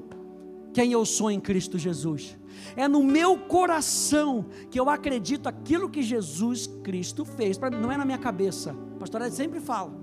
quem 0.74 0.92
eu 0.92 1.06
sou 1.06 1.32
em 1.32 1.40
Cristo 1.40 1.78
Jesus. 1.78 2.38
É 2.76 2.88
no 2.88 3.04
meu 3.04 3.38
coração 3.38 4.46
que 4.70 4.80
eu 4.80 4.90
acredito 4.90 5.48
aquilo 5.48 5.90
que 5.90 6.02
Jesus 6.02 6.68
Cristo 6.84 7.24
fez. 7.24 7.58
Não 7.82 7.92
é 7.92 7.98
na 7.98 8.06
minha 8.06 8.18
cabeça. 8.18 8.76
A 8.96 9.00
pastora 9.00 9.30
sempre 9.30 9.60
fala. 9.60 9.94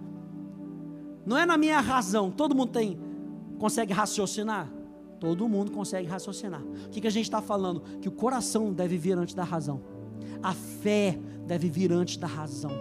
Não 1.24 1.36
é 1.36 1.46
na 1.46 1.56
minha 1.56 1.80
razão. 1.80 2.30
Todo 2.30 2.54
mundo 2.54 2.72
tem 2.72 2.98
consegue 3.58 3.92
raciocinar? 3.92 4.68
Todo 5.20 5.48
mundo 5.48 5.70
consegue 5.70 6.08
raciocinar. 6.08 6.60
O 6.60 6.88
que, 6.90 7.00
que 7.00 7.06
a 7.06 7.10
gente 7.10 7.26
está 7.26 7.40
falando? 7.40 7.80
Que 8.00 8.08
o 8.08 8.12
coração 8.12 8.72
deve 8.72 8.98
vir 8.98 9.16
antes 9.16 9.34
da 9.34 9.44
razão. 9.44 9.80
A 10.42 10.52
fé 10.52 11.16
deve 11.46 11.70
vir 11.70 11.92
antes 11.92 12.16
da 12.16 12.26
razão. 12.26 12.72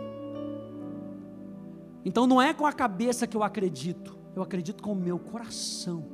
Então 2.04 2.26
não 2.26 2.42
é 2.42 2.52
com 2.52 2.66
a 2.66 2.74
cabeça 2.74 3.28
que 3.28 3.38
eu 3.38 3.44
acredito, 3.44 4.18
eu 4.36 4.42
acredito 4.42 4.82
com 4.82 4.94
o 4.94 4.96
meu 4.96 5.20
coração. 5.20 6.06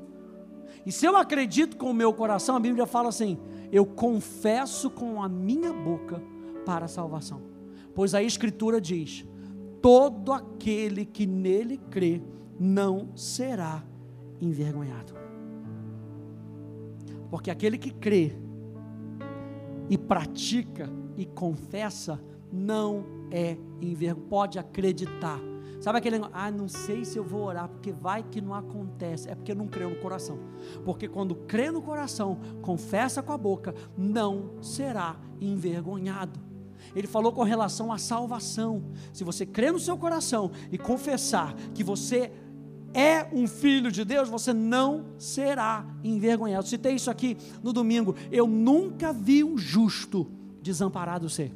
E 0.85 0.91
se 0.91 1.05
eu 1.05 1.15
acredito 1.17 1.77
com 1.77 1.91
o 1.91 1.93
meu 1.93 2.13
coração, 2.13 2.55
a 2.55 2.59
Bíblia 2.59 2.85
fala 2.85 3.09
assim: 3.09 3.37
eu 3.71 3.85
confesso 3.85 4.89
com 4.89 5.21
a 5.21 5.29
minha 5.29 5.73
boca 5.73 6.21
para 6.65 6.85
a 6.85 6.87
salvação. 6.87 7.41
Pois 7.93 8.13
a 8.13 8.23
Escritura 8.23 8.79
diz: 8.79 9.25
todo 9.81 10.31
aquele 10.33 11.05
que 11.05 11.25
nele 11.25 11.77
crê 11.89 12.21
não 12.59 13.15
será 13.15 13.83
envergonhado. 14.41 15.13
Porque 17.29 17.51
aquele 17.51 17.77
que 17.77 17.91
crê 17.91 18.33
e 19.89 19.97
pratica 19.97 20.89
e 21.17 21.25
confessa 21.25 22.21
não 22.51 23.05
é 23.31 23.57
envergonhado, 23.81 24.27
pode 24.29 24.57
acreditar. 24.59 25.39
Sabe 25.79 25.99
aquele 25.99 26.17
negócio, 26.17 26.35
ah, 26.35 26.49
não 26.49 26.67
sei 26.67 27.05
se 27.05 27.17
eu 27.17 27.23
vou 27.23 27.43
orar, 27.43 27.69
porque 27.69 27.91
vai 27.91 28.23
que 28.23 28.41
não 28.41 28.53
acontece. 28.53 29.29
É 29.29 29.35
porque 29.35 29.53
não 29.53 29.67
creu 29.67 29.89
no 29.89 29.97
coração. 29.97 30.39
Porque 30.83 31.07
quando 31.07 31.35
crê 31.35 31.69
no 31.69 31.81
coração, 31.81 32.39
confessa 32.61 33.21
com 33.21 33.31
a 33.31 33.37
boca, 33.37 33.75
não 33.97 34.61
será 34.61 35.15
envergonhado. 35.39 36.39
Ele 36.95 37.07
falou 37.07 37.31
com 37.31 37.43
relação 37.43 37.91
à 37.91 37.97
salvação. 37.97 38.83
Se 39.13 39.23
você 39.23 39.45
crê 39.45 39.71
no 39.71 39.79
seu 39.79 39.97
coração 39.97 40.51
e 40.71 40.77
confessar 40.77 41.53
que 41.73 41.83
você 41.83 42.31
é 42.93 43.27
um 43.31 43.47
filho 43.47 43.91
de 43.91 44.03
Deus, 44.03 44.29
você 44.29 44.53
não 44.53 45.05
será 45.17 45.85
envergonhado. 46.03 46.67
Citei 46.67 46.95
isso 46.95 47.11
aqui 47.11 47.37
no 47.61 47.71
domingo. 47.71 48.15
Eu 48.31 48.47
nunca 48.47 49.13
vi 49.13 49.43
um 49.43 49.57
justo 49.57 50.31
desamparado 50.61 51.29
ser 51.29 51.53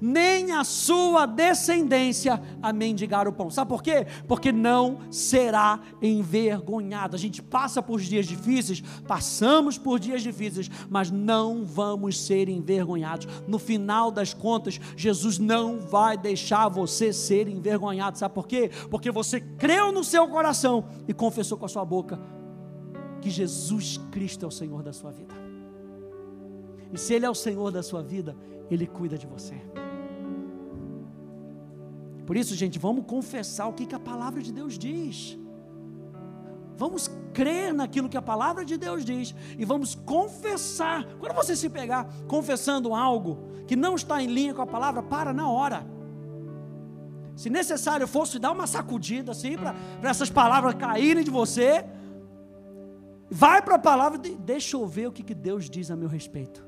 nem 0.00 0.52
a 0.52 0.64
sua 0.64 1.26
descendência 1.26 2.40
a 2.62 2.72
mendigar 2.72 3.26
o 3.28 3.32
pão. 3.32 3.50
Sabe 3.50 3.68
por 3.68 3.82
quê? 3.82 4.06
Porque 4.26 4.52
não 4.52 5.00
será 5.10 5.80
envergonhado. 6.00 7.16
A 7.16 7.18
gente 7.18 7.42
passa 7.42 7.82
por 7.82 8.00
dias 8.00 8.26
difíceis, 8.26 8.82
passamos 9.06 9.78
por 9.78 9.98
dias 9.98 10.22
difíceis, 10.22 10.70
mas 10.88 11.10
não 11.10 11.64
vamos 11.64 12.20
ser 12.20 12.48
envergonhados. 12.48 13.26
No 13.46 13.58
final 13.58 14.10
das 14.10 14.32
contas, 14.34 14.80
Jesus 14.96 15.38
não 15.38 15.80
vai 15.80 16.16
deixar 16.16 16.68
você 16.68 17.12
ser 17.12 17.48
envergonhado. 17.48 18.18
Sabe 18.18 18.34
por 18.34 18.46
quê? 18.46 18.70
Porque 18.90 19.10
você 19.10 19.40
creu 19.40 19.92
no 19.92 20.04
seu 20.04 20.28
coração 20.28 20.84
e 21.08 21.14
confessou 21.14 21.58
com 21.58 21.66
a 21.66 21.68
sua 21.68 21.84
boca 21.84 22.18
que 23.20 23.30
Jesus 23.30 23.98
Cristo 24.10 24.44
é 24.44 24.48
o 24.48 24.50
Senhor 24.50 24.82
da 24.82 24.92
sua 24.92 25.10
vida. 25.10 25.34
E 26.92 26.98
se 26.98 27.14
Ele 27.14 27.26
é 27.26 27.30
o 27.30 27.34
Senhor 27.34 27.70
da 27.70 27.82
sua 27.82 28.02
vida, 28.02 28.36
Ele 28.70 28.86
cuida 28.86 29.18
de 29.18 29.26
você. 29.26 29.54
Por 32.26 32.36
isso, 32.36 32.54
gente, 32.56 32.78
vamos 32.78 33.04
confessar 33.06 33.68
o 33.68 33.72
que, 33.72 33.86
que 33.86 33.94
a 33.94 34.00
palavra 34.00 34.42
de 34.42 34.52
Deus 34.52 34.76
diz. 34.76 35.38
Vamos 36.76 37.08
crer 37.32 37.72
naquilo 37.72 38.08
que 38.08 38.16
a 38.16 38.22
palavra 38.22 38.64
de 38.64 38.76
Deus 38.76 39.04
diz 39.04 39.34
e 39.56 39.64
vamos 39.64 39.94
confessar. 39.94 41.06
Quando 41.18 41.34
você 41.34 41.54
se 41.54 41.70
pegar 41.70 42.06
confessando 42.26 42.94
algo 42.94 43.38
que 43.66 43.76
não 43.76 43.94
está 43.94 44.20
em 44.22 44.26
linha 44.26 44.52
com 44.52 44.60
a 44.60 44.66
palavra, 44.66 45.02
para 45.02 45.32
na 45.32 45.48
hora. 45.48 45.86
Se 47.36 47.48
necessário 47.48 48.06
fosse 48.08 48.38
dar 48.38 48.50
uma 48.50 48.66
sacudida 48.66 49.32
assim, 49.32 49.56
para 49.56 50.10
essas 50.10 50.28
palavras 50.28 50.74
caírem 50.74 51.22
de 51.22 51.30
você, 51.30 51.84
vai 53.30 53.62
para 53.62 53.76
a 53.76 53.78
palavra, 53.78 54.18
deixa 54.18 54.76
eu 54.76 54.86
ver 54.86 55.08
o 55.08 55.12
que, 55.12 55.22
que 55.22 55.34
Deus 55.34 55.70
diz 55.70 55.90
a 55.90 55.96
meu 55.96 56.08
respeito. 56.08 56.65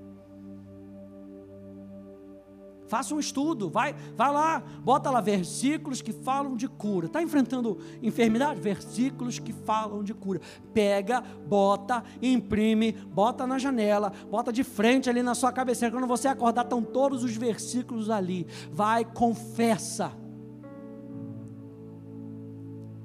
Faça 2.88 3.14
um 3.14 3.20
estudo, 3.20 3.68
vai, 3.68 3.94
vai 4.16 4.32
lá, 4.32 4.62
bota 4.82 5.10
lá 5.10 5.20
versículos 5.20 6.00
que 6.00 6.10
falam 6.12 6.56
de 6.56 6.66
cura. 6.66 7.06
Está 7.06 7.22
enfrentando 7.22 7.78
enfermidade? 8.02 8.60
Versículos 8.60 9.38
que 9.38 9.52
falam 9.52 10.02
de 10.02 10.14
cura. 10.14 10.40
Pega, 10.72 11.20
bota, 11.20 12.02
imprime, 12.22 12.92
bota 12.92 13.46
na 13.46 13.58
janela, 13.58 14.10
bota 14.30 14.50
de 14.50 14.64
frente 14.64 15.10
ali 15.10 15.22
na 15.22 15.34
sua 15.34 15.52
cabeceira. 15.52 15.94
Quando 15.94 16.06
você 16.06 16.28
acordar, 16.28 16.62
estão 16.62 16.82
todos 16.82 17.22
os 17.22 17.36
versículos 17.36 18.08
ali. 18.08 18.46
Vai, 18.72 19.04
confessa. 19.04 20.12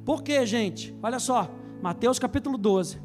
Por 0.06 0.24
quê, 0.24 0.46
gente? 0.46 0.98
Olha 1.04 1.20
só, 1.20 1.50
Mateus 1.82 2.20
capítulo 2.20 2.58
12, 2.58 3.02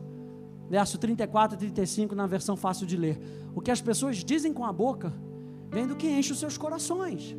verso 0.70 0.96
34 0.96 1.56
e 1.56 1.58
35, 1.58 2.14
na 2.14 2.26
versão 2.26 2.56
fácil 2.56 2.86
de 2.86 2.96
ler. 2.96 3.20
O 3.52 3.60
que 3.60 3.70
as 3.72 3.80
pessoas 3.80 4.22
dizem 4.24 4.52
com 4.52 4.64
a 4.64 4.72
boca 4.72 5.12
vem 5.70 5.86
do 5.86 5.96
que 5.96 6.08
enche 6.08 6.32
os 6.32 6.38
seus 6.38 6.56
corações. 6.56 7.36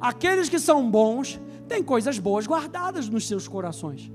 Aqueles 0.00 0.48
que 0.48 0.58
são 0.58 0.90
bons 0.90 1.40
têm 1.68 1.82
coisas 1.82 2.18
boas 2.18 2.46
guardadas 2.46 3.08
nos 3.08 3.26
seus 3.26 3.48
corações. 3.48 4.10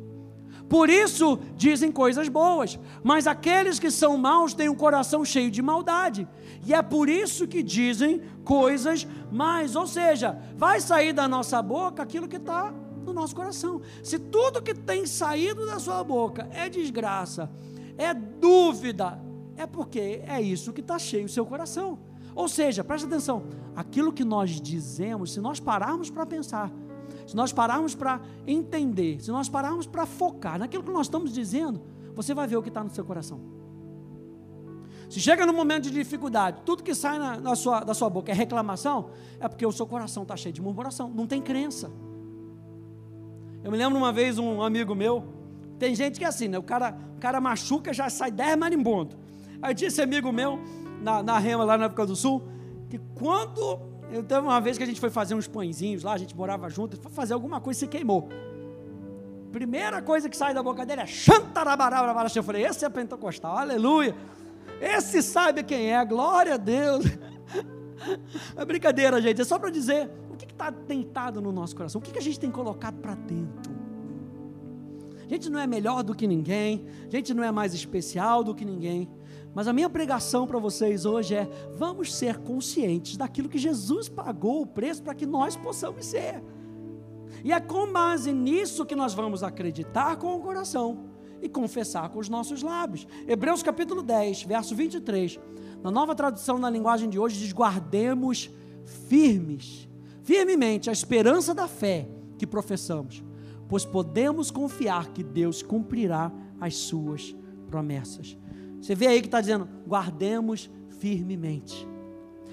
Por 0.69 0.89
isso 0.89 1.37
dizem 1.57 1.91
coisas 1.91 2.29
boas, 2.29 2.79
mas 3.03 3.27
aqueles 3.27 3.77
que 3.77 3.91
são 3.91 4.17
maus 4.17 4.53
têm 4.53 4.69
um 4.69 4.75
coração 4.75 5.25
cheio 5.25 5.51
de 5.51 5.61
maldade. 5.61 6.25
E 6.65 6.73
é 6.73 6.81
por 6.81 7.09
isso 7.09 7.45
que 7.45 7.61
dizem 7.61 8.21
coisas 8.45 9.05
mais. 9.29 9.75
Ou 9.75 9.85
seja, 9.85 10.39
vai 10.55 10.79
sair 10.79 11.11
da 11.11 11.27
nossa 11.27 11.61
boca 11.61 12.01
aquilo 12.01 12.25
que 12.25 12.37
está 12.37 12.73
no 13.03 13.11
nosso 13.11 13.35
coração. 13.35 13.81
Se 14.01 14.17
tudo 14.17 14.61
que 14.61 14.73
tem 14.73 15.05
saído 15.05 15.65
da 15.65 15.77
sua 15.77 16.03
boca 16.05 16.47
é 16.53 16.69
desgraça, 16.69 17.51
é 17.97 18.13
dúvida, 18.13 19.19
é 19.57 19.67
porque 19.67 20.21
é 20.25 20.41
isso 20.41 20.71
que 20.71 20.79
está 20.79 20.97
cheio 20.97 21.25
o 21.25 21.29
seu 21.29 21.45
coração. 21.45 21.99
Ou 22.33 22.47
seja, 22.47 22.83
preste 22.83 23.05
atenção, 23.05 23.43
aquilo 23.75 24.11
que 24.13 24.23
nós 24.23 24.61
dizemos, 24.61 25.33
se 25.33 25.41
nós 25.41 25.59
pararmos 25.59 26.09
para 26.09 26.25
pensar, 26.25 26.71
se 27.27 27.35
nós 27.35 27.51
pararmos 27.51 27.95
para 27.95 28.21
entender, 28.47 29.21
se 29.21 29.31
nós 29.31 29.49
pararmos 29.49 29.85
para 29.85 30.05
focar 30.05 30.57
naquilo 30.57 30.83
que 30.83 30.91
nós 30.91 31.07
estamos 31.07 31.33
dizendo, 31.33 31.81
você 32.15 32.33
vai 32.33 32.47
ver 32.47 32.57
o 32.57 32.61
que 32.61 32.69
está 32.69 32.83
no 32.83 32.89
seu 32.89 33.05
coração. 33.05 33.39
Se 35.09 35.19
chega 35.19 35.45
no 35.45 35.53
momento 35.53 35.83
de 35.83 35.91
dificuldade, 35.91 36.61
tudo 36.65 36.81
que 36.81 36.95
sai 36.95 37.19
na, 37.19 37.37
na 37.37 37.55
sua, 37.55 37.81
da 37.81 37.93
sua 37.93 38.09
boca 38.09 38.31
é 38.31 38.33
reclamação, 38.33 39.09
é 39.41 39.47
porque 39.47 39.65
o 39.65 39.71
seu 39.71 39.85
coração 39.85 40.23
está 40.23 40.37
cheio 40.37 40.53
de 40.53 40.61
murmuração, 40.61 41.09
não 41.09 41.27
tem 41.27 41.41
crença. 41.41 41.91
Eu 43.61 43.69
me 43.69 43.77
lembro 43.77 43.97
uma 43.97 44.13
vez 44.13 44.39
um 44.39 44.61
amigo 44.61 44.95
meu, 44.95 45.25
tem 45.77 45.93
gente 45.93 46.17
que 46.17 46.23
é 46.23 46.27
assim, 46.27 46.47
né? 46.47 46.57
O 46.57 46.63
cara, 46.63 46.97
o 47.17 47.19
cara 47.19 47.41
machuca, 47.41 47.93
já 47.93 48.09
sai 48.09 48.31
10 48.31 48.57
marimbondos. 48.57 49.17
Aí 49.61 49.75
esse 49.81 50.01
amigo 50.01 50.31
meu, 50.31 50.59
na, 51.01 51.23
na 51.23 51.37
Rema, 51.37 51.63
lá 51.63 51.77
na 51.77 51.85
África 51.85 52.05
do 52.05 52.15
Sul, 52.15 52.43
que 52.89 52.99
quando. 53.15 53.91
Eu 54.11 54.41
uma 54.41 54.59
vez 54.59 54.77
que 54.77 54.83
a 54.83 54.85
gente 54.85 54.99
foi 54.99 55.09
fazer 55.09 55.35
uns 55.35 55.47
pãezinhos 55.47 56.03
lá, 56.03 56.13
a 56.13 56.17
gente 56.17 56.35
morava 56.35 56.69
junto, 56.69 56.97
foi 56.97 57.11
fazer 57.11 57.33
alguma 57.33 57.61
coisa 57.61 57.77
e 57.77 57.79
se 57.79 57.87
queimou. 57.87 58.27
Primeira 59.53 60.01
coisa 60.01 60.29
que 60.29 60.35
sai 60.35 60.53
da 60.53 60.61
boca 60.61 60.85
dele 60.85 61.01
é 61.01 61.05
Xantarabarabara. 61.05 62.27
Eu 62.35 62.43
falei, 62.43 62.65
esse 62.65 62.83
é 62.83 62.89
pentecostal, 62.89 63.57
aleluia. 63.57 64.13
Esse 64.81 65.21
sabe 65.21 65.63
quem 65.63 65.93
é, 65.93 66.03
glória 66.05 66.55
a 66.55 66.57
Deus. 66.57 67.05
É 68.55 68.65
brincadeira, 68.65 69.21
gente, 69.21 69.41
é 69.41 69.43
só 69.43 69.59
para 69.59 69.69
dizer 69.69 70.09
o 70.31 70.35
que 70.35 70.45
está 70.45 70.71
tentado 70.71 71.39
no 71.39 71.51
nosso 71.51 71.75
coração, 71.75 71.99
o 71.99 72.03
que, 72.03 72.11
que 72.11 72.17
a 72.17 72.21
gente 72.21 72.39
tem 72.39 72.49
colocado 72.49 72.95
para 72.95 73.13
dentro. 73.13 73.80
A 75.31 75.33
gente 75.33 75.49
não 75.49 75.61
é 75.61 75.65
melhor 75.65 76.03
do 76.03 76.13
que 76.13 76.27
ninguém, 76.27 76.85
a 77.07 77.09
gente 77.09 77.33
não 77.33 77.41
é 77.41 77.49
mais 77.53 77.73
especial 77.73 78.43
do 78.43 78.53
que 78.53 78.65
ninguém, 78.65 79.09
mas 79.55 79.65
a 79.65 79.71
minha 79.71 79.89
pregação 79.89 80.45
para 80.45 80.59
vocês 80.59 81.05
hoje 81.05 81.35
é: 81.35 81.49
vamos 81.77 82.13
ser 82.13 82.39
conscientes 82.39 83.15
daquilo 83.15 83.47
que 83.47 83.57
Jesus 83.57 84.09
pagou 84.09 84.61
o 84.61 84.67
preço 84.67 85.01
para 85.01 85.15
que 85.15 85.25
nós 85.25 85.55
possamos 85.55 86.05
ser. 86.05 86.43
E 87.45 87.53
é 87.53 87.61
com 87.61 87.89
base 87.93 88.33
nisso 88.33 88.85
que 88.85 88.93
nós 88.93 89.13
vamos 89.13 89.41
acreditar 89.41 90.17
com 90.17 90.35
o 90.35 90.41
coração 90.41 91.05
e 91.41 91.47
confessar 91.47 92.09
com 92.09 92.19
os 92.19 92.27
nossos 92.27 92.61
lábios. 92.61 93.07
Hebreus 93.25 93.63
capítulo 93.63 94.03
10, 94.03 94.43
verso 94.43 94.75
23. 94.75 95.39
Na 95.81 95.89
nova 95.89 96.13
tradução 96.13 96.57
na 96.57 96.69
linguagem 96.69 97.09
de 97.09 97.17
hoje 97.17 97.39
diz: 97.39 97.53
guardemos 97.53 98.49
firmes, 99.07 99.87
firmemente 100.23 100.89
a 100.89 100.93
esperança 100.93 101.55
da 101.55 101.69
fé 101.69 102.09
que 102.37 102.45
professamos, 102.45 103.23
pois 103.71 103.85
podemos 103.85 104.51
confiar 104.51 105.13
que 105.13 105.23
Deus 105.23 105.63
cumprirá 105.63 106.29
as 106.59 106.75
suas 106.75 107.33
promessas. 107.69 108.37
Você 108.81 108.93
vê 108.93 109.07
aí 109.07 109.21
que 109.21 109.27
está 109.27 109.39
dizendo, 109.39 109.65
guardemos 109.87 110.69
firmemente. 110.99 111.87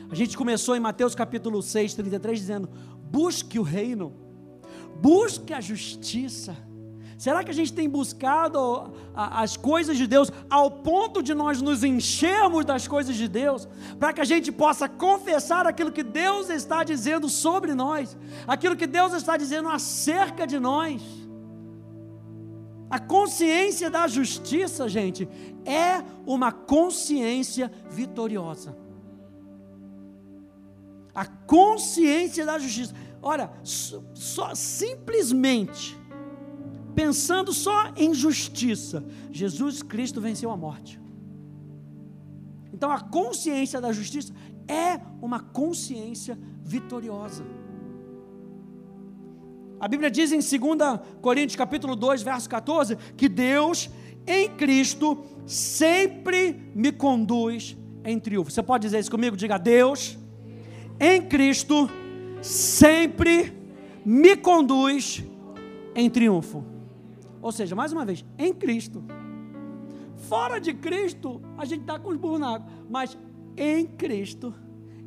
A 0.08 0.14
gente 0.14 0.38
começou 0.38 0.76
em 0.76 0.80
Mateus 0.80 1.16
capítulo 1.16 1.60
6, 1.60 1.94
33, 1.94 2.38
dizendo: 2.38 2.70
busque 3.10 3.58
o 3.58 3.64
reino, 3.64 4.14
busque 5.02 5.52
a 5.52 5.60
justiça. 5.60 6.56
Será 7.18 7.42
que 7.42 7.50
a 7.50 7.54
gente 7.54 7.72
tem 7.72 7.88
buscado 7.88 8.92
as 9.12 9.56
coisas 9.56 9.96
de 9.96 10.06
Deus 10.06 10.30
ao 10.48 10.70
ponto 10.70 11.20
de 11.20 11.34
nós 11.34 11.60
nos 11.60 11.82
enchermos 11.82 12.64
das 12.64 12.86
coisas 12.86 13.16
de 13.16 13.26
Deus, 13.26 13.66
para 13.98 14.12
que 14.12 14.20
a 14.20 14.24
gente 14.24 14.52
possa 14.52 14.88
confessar 14.88 15.66
aquilo 15.66 15.90
que 15.90 16.04
Deus 16.04 16.48
está 16.48 16.84
dizendo 16.84 17.28
sobre 17.28 17.74
nós, 17.74 18.16
aquilo 18.46 18.76
que 18.76 18.86
Deus 18.86 19.12
está 19.14 19.36
dizendo 19.36 19.68
acerca 19.68 20.46
de 20.46 20.60
nós? 20.60 21.02
A 22.88 23.00
consciência 23.00 23.90
da 23.90 24.06
justiça, 24.06 24.88
gente, 24.88 25.28
é 25.64 26.04
uma 26.24 26.52
consciência 26.52 27.68
vitoriosa. 27.90 28.78
A 31.12 31.26
consciência 31.26 32.46
da 32.46 32.60
justiça. 32.60 32.94
Olha, 33.20 33.50
só 33.64 34.54
simplesmente 34.54 35.97
pensando 36.98 37.52
só 37.52 37.92
em 37.96 38.12
justiça, 38.12 39.04
Jesus 39.30 39.84
Cristo 39.84 40.20
venceu 40.20 40.50
a 40.50 40.56
morte. 40.56 41.00
Então 42.72 42.90
a 42.90 42.98
consciência 42.98 43.80
da 43.80 43.92
justiça 43.92 44.32
é 44.66 45.00
uma 45.22 45.38
consciência 45.38 46.36
vitoriosa. 46.60 47.46
A 49.78 49.86
Bíblia 49.86 50.10
diz 50.10 50.32
em 50.32 50.40
2 50.40 50.50
Coríntios 51.22 51.54
capítulo 51.54 51.94
2, 51.94 52.22
verso 52.22 52.50
14, 52.50 52.96
que 53.16 53.28
Deus 53.28 53.88
em 54.26 54.48
Cristo 54.56 55.24
sempre 55.46 56.72
me 56.74 56.90
conduz 56.90 57.76
em 58.04 58.18
triunfo. 58.18 58.50
Você 58.50 58.60
pode 58.60 58.82
dizer 58.82 58.98
isso 58.98 59.10
comigo? 59.10 59.36
Diga: 59.36 59.56
Deus 59.56 60.18
em 60.98 61.22
Cristo 61.22 61.88
sempre 62.42 63.56
me 64.04 64.36
conduz 64.36 65.22
em 65.94 66.10
triunfo. 66.10 66.77
Ou 67.40 67.52
seja, 67.52 67.74
mais 67.74 67.92
uma 67.92 68.04
vez, 68.04 68.24
em 68.36 68.52
Cristo. 68.52 69.02
Fora 70.16 70.58
de 70.58 70.74
Cristo, 70.74 71.40
a 71.56 71.64
gente 71.64 71.82
está 71.82 71.98
com 71.98 72.10
os 72.10 72.16
burros 72.16 72.40
na 72.40 72.54
água. 72.56 72.68
Mas 72.88 73.16
em 73.56 73.86
Cristo, 73.86 74.54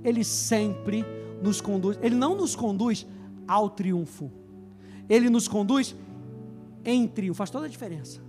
Ele 0.03 0.23
sempre 0.23 1.05
nos 1.41 1.59
conduz. 1.59 1.97
Ele 2.01 2.15
não 2.15 2.36
nos 2.36 2.55
conduz 2.55 3.05
ao 3.47 3.69
triunfo. 3.69 4.32
Ele 5.09 5.29
nos 5.29 5.47
conduz 5.47 5.95
em 6.86 7.07
triunfo, 7.07 7.38
faz 7.38 7.49
toda 7.49 7.65
a 7.65 7.69
diferença. 7.69 8.21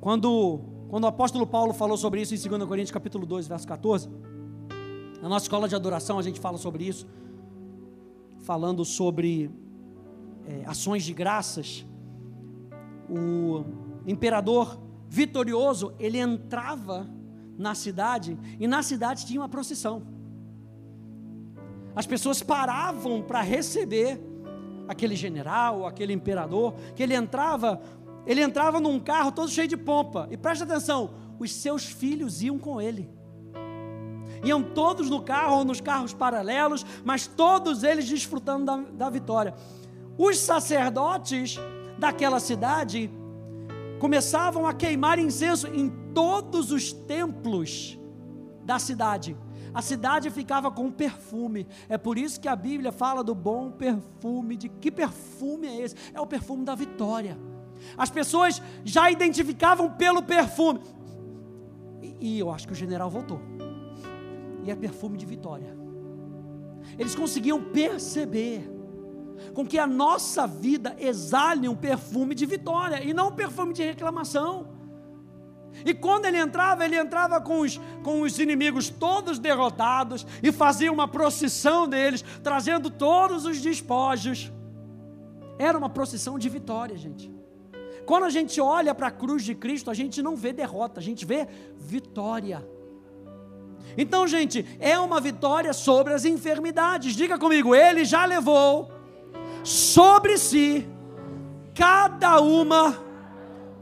Quando, 0.00 0.60
quando 0.88 1.04
o 1.04 1.08
apóstolo 1.08 1.46
Paulo 1.46 1.72
falou 1.72 1.96
sobre 1.96 2.20
isso 2.20 2.34
em 2.34 2.38
2 2.38 2.64
Coríntios 2.64 2.90
capítulo 2.90 3.26
2, 3.26 3.48
verso 3.48 3.66
14, 3.66 4.08
na 5.20 5.28
nossa 5.28 5.44
escola 5.44 5.68
de 5.68 5.74
adoração 5.74 6.18
a 6.18 6.22
gente 6.22 6.38
fala 6.38 6.58
sobre 6.58 6.84
isso, 6.84 7.06
falando 8.40 8.84
sobre 8.84 9.50
é, 10.46 10.64
ações 10.66 11.04
de 11.04 11.12
graças. 11.12 11.84
O 13.08 13.64
imperador 14.06 14.80
vitorioso, 15.08 15.92
ele 15.98 16.18
entrava 16.18 17.08
na 17.58 17.74
cidade 17.74 18.38
e 18.58 18.66
na 18.66 18.82
cidade 18.82 19.26
tinha 19.26 19.40
uma 19.40 19.48
procissão. 19.48 20.02
As 21.94 22.06
pessoas 22.06 22.42
paravam 22.42 23.22
para 23.22 23.40
receber 23.40 24.20
aquele 24.86 25.16
general, 25.16 25.86
aquele 25.86 26.12
imperador, 26.12 26.74
que 26.94 27.02
ele 27.02 27.14
entrava, 27.14 27.80
ele 28.26 28.42
entrava 28.42 28.78
num 28.78 29.00
carro 29.00 29.32
todo 29.32 29.50
cheio 29.50 29.66
de 29.66 29.76
pompa. 29.76 30.28
E 30.30 30.36
preste 30.36 30.62
atenção, 30.62 31.10
os 31.38 31.52
seus 31.52 31.86
filhos 31.86 32.42
iam 32.42 32.58
com 32.58 32.80
ele. 32.80 33.08
Iam 34.44 34.62
todos 34.62 35.08
no 35.08 35.22
carro 35.22 35.56
ou 35.56 35.64
nos 35.64 35.80
carros 35.80 36.12
paralelos, 36.12 36.84
mas 37.04 37.26
todos 37.26 37.82
eles 37.82 38.06
desfrutando 38.06 38.64
da, 38.64 38.76
da 38.76 39.10
vitória. 39.10 39.54
Os 40.18 40.38
sacerdotes 40.38 41.58
daquela 41.98 42.40
cidade 42.40 43.10
começavam 43.98 44.66
a 44.66 44.72
queimar 44.72 45.18
incenso 45.18 45.66
em 45.68 45.88
todos 46.14 46.70
os 46.70 46.92
templos 46.92 47.98
da 48.64 48.78
cidade. 48.78 49.36
A 49.72 49.82
cidade 49.82 50.30
ficava 50.30 50.70
com 50.70 50.90
perfume. 50.90 51.66
É 51.88 51.98
por 51.98 52.16
isso 52.16 52.40
que 52.40 52.48
a 52.48 52.56
Bíblia 52.56 52.90
fala 52.90 53.22
do 53.22 53.34
bom 53.34 53.70
perfume. 53.70 54.56
De 54.56 54.68
que 54.68 54.90
perfume 54.90 55.66
é 55.66 55.82
esse? 55.82 55.94
É 56.14 56.20
o 56.20 56.26
perfume 56.26 56.64
da 56.64 56.74
vitória. 56.74 57.38
As 57.96 58.08
pessoas 58.08 58.62
já 58.84 59.10
identificavam 59.10 59.90
pelo 59.90 60.22
perfume. 60.22 60.80
E, 62.00 62.16
e 62.20 62.38
eu 62.38 62.50
acho 62.50 62.66
que 62.66 62.72
o 62.72 62.76
general 62.76 63.10
voltou. 63.10 63.40
E 64.64 64.70
é 64.70 64.74
perfume 64.74 65.18
de 65.18 65.26
vitória. 65.26 65.76
Eles 66.98 67.14
conseguiam 67.14 67.62
perceber 67.62 68.75
com 69.56 69.66
que 69.66 69.78
a 69.78 69.86
nossa 69.86 70.46
vida 70.46 70.94
exale 70.98 71.66
um 71.66 71.74
perfume 71.74 72.34
de 72.34 72.44
vitória 72.44 73.02
e 73.02 73.14
não 73.14 73.28
um 73.28 73.32
perfume 73.32 73.72
de 73.72 73.82
reclamação. 73.82 74.68
E 75.82 75.94
quando 75.94 76.26
ele 76.26 76.36
entrava, 76.36 76.84
ele 76.84 76.94
entrava 76.94 77.40
com 77.40 77.60
os, 77.60 77.80
com 78.04 78.20
os 78.20 78.38
inimigos 78.38 78.90
todos 78.90 79.38
derrotados 79.38 80.26
e 80.42 80.52
fazia 80.52 80.92
uma 80.92 81.08
procissão 81.08 81.88
deles, 81.88 82.22
trazendo 82.42 82.90
todos 82.90 83.46
os 83.46 83.58
despojos. 83.62 84.52
Era 85.58 85.78
uma 85.78 85.88
procissão 85.88 86.38
de 86.38 86.50
vitória, 86.50 86.94
gente. 86.94 87.34
Quando 88.04 88.24
a 88.24 88.30
gente 88.30 88.60
olha 88.60 88.94
para 88.94 89.06
a 89.06 89.10
cruz 89.10 89.42
de 89.42 89.54
Cristo, 89.54 89.90
a 89.90 89.94
gente 89.94 90.20
não 90.20 90.36
vê 90.36 90.52
derrota, 90.52 91.00
a 91.00 91.02
gente 91.02 91.24
vê 91.24 91.48
vitória. 91.78 92.62
Então, 93.96 94.26
gente, 94.26 94.66
é 94.78 94.98
uma 94.98 95.18
vitória 95.18 95.72
sobre 95.72 96.12
as 96.12 96.26
enfermidades. 96.26 97.16
Diga 97.16 97.38
comigo, 97.38 97.74
ele 97.74 98.04
já 98.04 98.26
levou 98.26 98.94
sobre 99.66 100.38
si 100.38 100.86
cada 101.74 102.40
uma 102.40 102.96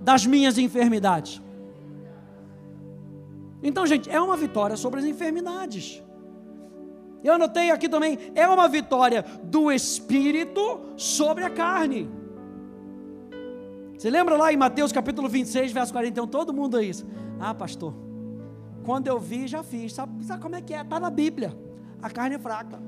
das 0.01 0.25
minhas 0.25 0.57
enfermidades. 0.57 1.43
Então, 3.63 3.87
gente, 3.87 4.11
é 4.11 4.21
uma 4.21 4.37
vitória 4.37 4.77
sobre 4.77 5.01
as 5.01 5.07
enfermidades. 5.07 6.03
Eu 7.23 7.35
anotei 7.35 7.71
aqui 7.71 7.89
também, 7.89 8.19
é 8.35 8.47
uma 8.49 8.69
vitória 8.69 9.25
do 9.43 9.71
espírito 9.71 10.81
sobre 10.97 11.45
a 11.45 11.51
carne. 11.51 12.09
Você 13.97 14.11
lembra 14.11 14.37
lá 14.37 14.53
em 14.53 14.57
Mateus 14.57 14.91
capítulo 14.91 15.29
26, 15.29 15.73
verso 15.73 15.93
41, 15.93 16.27
todo 16.27 16.53
mundo 16.53 16.79
é 16.79 16.85
isso. 16.85 17.07
Ah, 17.39 17.55
pastor, 17.55 17.95
quando 18.85 19.07
eu 19.07 19.19
vi, 19.19 19.47
já 19.47 19.63
fiz. 19.63 19.93
Sabe, 19.93 20.25
sabe 20.25 20.43
como 20.43 20.57
é 20.57 20.61
que 20.61 20.75
é? 20.75 20.81
Está 20.81 20.99
na 20.99 21.11
Bíblia. 21.11 21.57
A 22.03 22.11
carne 22.11 22.37
é 22.37 22.39
fraca. 22.39 22.79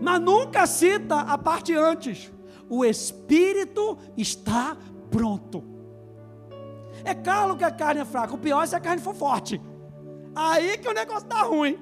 Mas 0.00 0.20
nunca 0.20 0.66
cita 0.66 1.20
a 1.20 1.38
parte 1.38 1.74
antes. 1.74 2.32
O 2.68 2.84
espírito 2.84 3.96
está 4.16 4.76
pronto. 5.10 5.64
É 7.04 7.14
claro 7.14 7.56
que 7.56 7.64
a 7.64 7.70
carne 7.70 8.00
é 8.00 8.04
fraca. 8.04 8.34
O 8.34 8.38
pior 8.38 8.62
é 8.62 8.66
se 8.66 8.76
a 8.76 8.80
carne 8.80 9.00
for 9.00 9.14
forte. 9.14 9.60
Aí 10.34 10.78
que 10.78 10.88
o 10.88 10.92
negócio 10.92 11.24
está 11.24 11.42
ruim. 11.42 11.78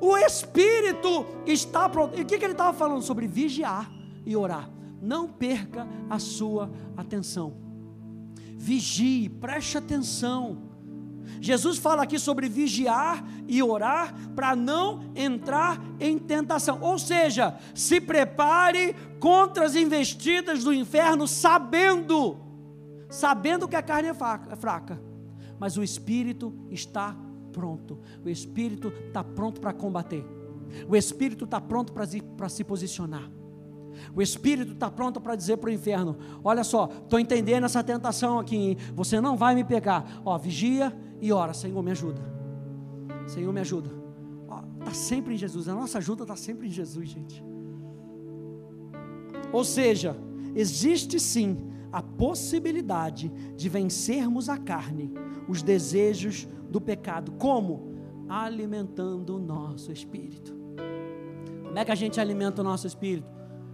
O 0.00 0.16
espírito 0.16 1.26
está 1.46 1.88
pronto. 1.88 2.18
E 2.18 2.22
o 2.22 2.26
que, 2.26 2.38
que 2.38 2.44
ele 2.44 2.52
estava 2.52 2.76
falando? 2.76 3.02
Sobre 3.02 3.26
vigiar 3.26 3.90
e 4.26 4.36
orar. 4.36 4.70
Não 5.00 5.28
perca 5.28 5.86
a 6.08 6.18
sua 6.18 6.70
atenção. 6.96 7.54
Vigie, 8.56 9.28
preste 9.28 9.78
atenção. 9.78 10.73
Jesus 11.40 11.78
fala 11.78 12.02
aqui 12.02 12.18
sobre 12.18 12.48
vigiar 12.48 13.24
e 13.46 13.62
orar 13.62 14.14
para 14.34 14.54
não 14.56 15.10
entrar 15.14 15.80
em 16.00 16.18
tentação. 16.18 16.78
Ou 16.80 16.98
seja, 16.98 17.56
se 17.74 18.00
prepare 18.00 18.94
contra 19.18 19.64
as 19.64 19.74
investidas 19.74 20.64
do 20.64 20.72
inferno, 20.72 21.26
sabendo 21.26 22.40
sabendo 23.10 23.68
que 23.68 23.76
a 23.76 23.82
carne 23.82 24.08
é 24.08 24.56
fraca, 24.56 25.00
mas 25.58 25.76
o 25.76 25.84
espírito 25.84 26.52
está 26.68 27.16
pronto. 27.52 28.00
O 28.24 28.28
espírito 28.28 28.92
está 29.06 29.22
pronto 29.22 29.60
para 29.60 29.72
combater. 29.72 30.26
O 30.88 30.96
espírito 30.96 31.44
está 31.44 31.60
pronto 31.60 31.92
para 31.92 32.48
se 32.48 32.64
posicionar. 32.64 33.30
O 34.14 34.20
espírito 34.20 34.72
está 34.72 34.90
pronto 34.90 35.20
para 35.20 35.36
dizer 35.36 35.56
para 35.58 35.70
o 35.70 35.72
inferno: 35.72 36.16
Olha 36.42 36.64
só, 36.64 36.88
estou 37.04 37.18
entendendo 37.18 37.64
essa 37.64 37.82
tentação 37.82 38.38
aqui, 38.38 38.56
hein? 38.56 38.76
você 38.94 39.20
não 39.20 39.36
vai 39.36 39.54
me 39.54 39.62
pegar. 39.62 40.20
Ó, 40.24 40.36
vigia 40.36 40.92
e 41.24 41.32
ora, 41.32 41.54
Senhor, 41.54 41.82
me 41.82 41.90
ajuda. 41.90 42.20
Senhor, 43.26 43.50
me 43.50 43.60
ajuda. 43.60 43.88
Está 44.78 44.92
sempre 44.92 45.32
em 45.32 45.38
Jesus, 45.38 45.66
a 45.68 45.74
nossa 45.74 45.96
ajuda 45.96 46.24
está 46.24 46.36
sempre 46.36 46.66
em 46.66 46.70
Jesus, 46.70 47.08
gente. 47.08 47.42
Ou 49.50 49.64
seja, 49.64 50.14
existe 50.54 51.18
sim 51.18 51.56
a 51.90 52.02
possibilidade 52.02 53.32
de 53.56 53.68
vencermos 53.70 54.50
a 54.50 54.58
carne, 54.58 55.14
os 55.48 55.62
desejos 55.62 56.46
do 56.68 56.78
pecado. 56.78 57.32
Como? 57.32 57.94
Alimentando 58.28 59.36
o 59.36 59.38
nosso 59.38 59.90
espírito. 59.90 60.54
Como 61.62 61.78
é 61.78 61.86
que 61.86 61.90
a 61.90 61.94
gente 61.94 62.20
alimenta 62.20 62.60
o 62.60 62.64
nosso 62.64 62.86
espírito? 62.86 63.26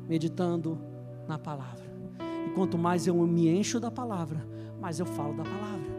Meditando 0.09 0.79
na 1.27 1.37
palavra. 1.37 1.91
E 2.47 2.51
quanto 2.55 2.79
mais 2.79 3.09
eu 3.09 3.15
me 3.27 3.49
encho 3.49 3.81
da 3.81 3.91
palavra, 3.91 4.47
mais 4.81 5.01
eu 5.01 5.07
falo 5.07 5.35
da 5.35 5.43
palavra. 5.43 5.90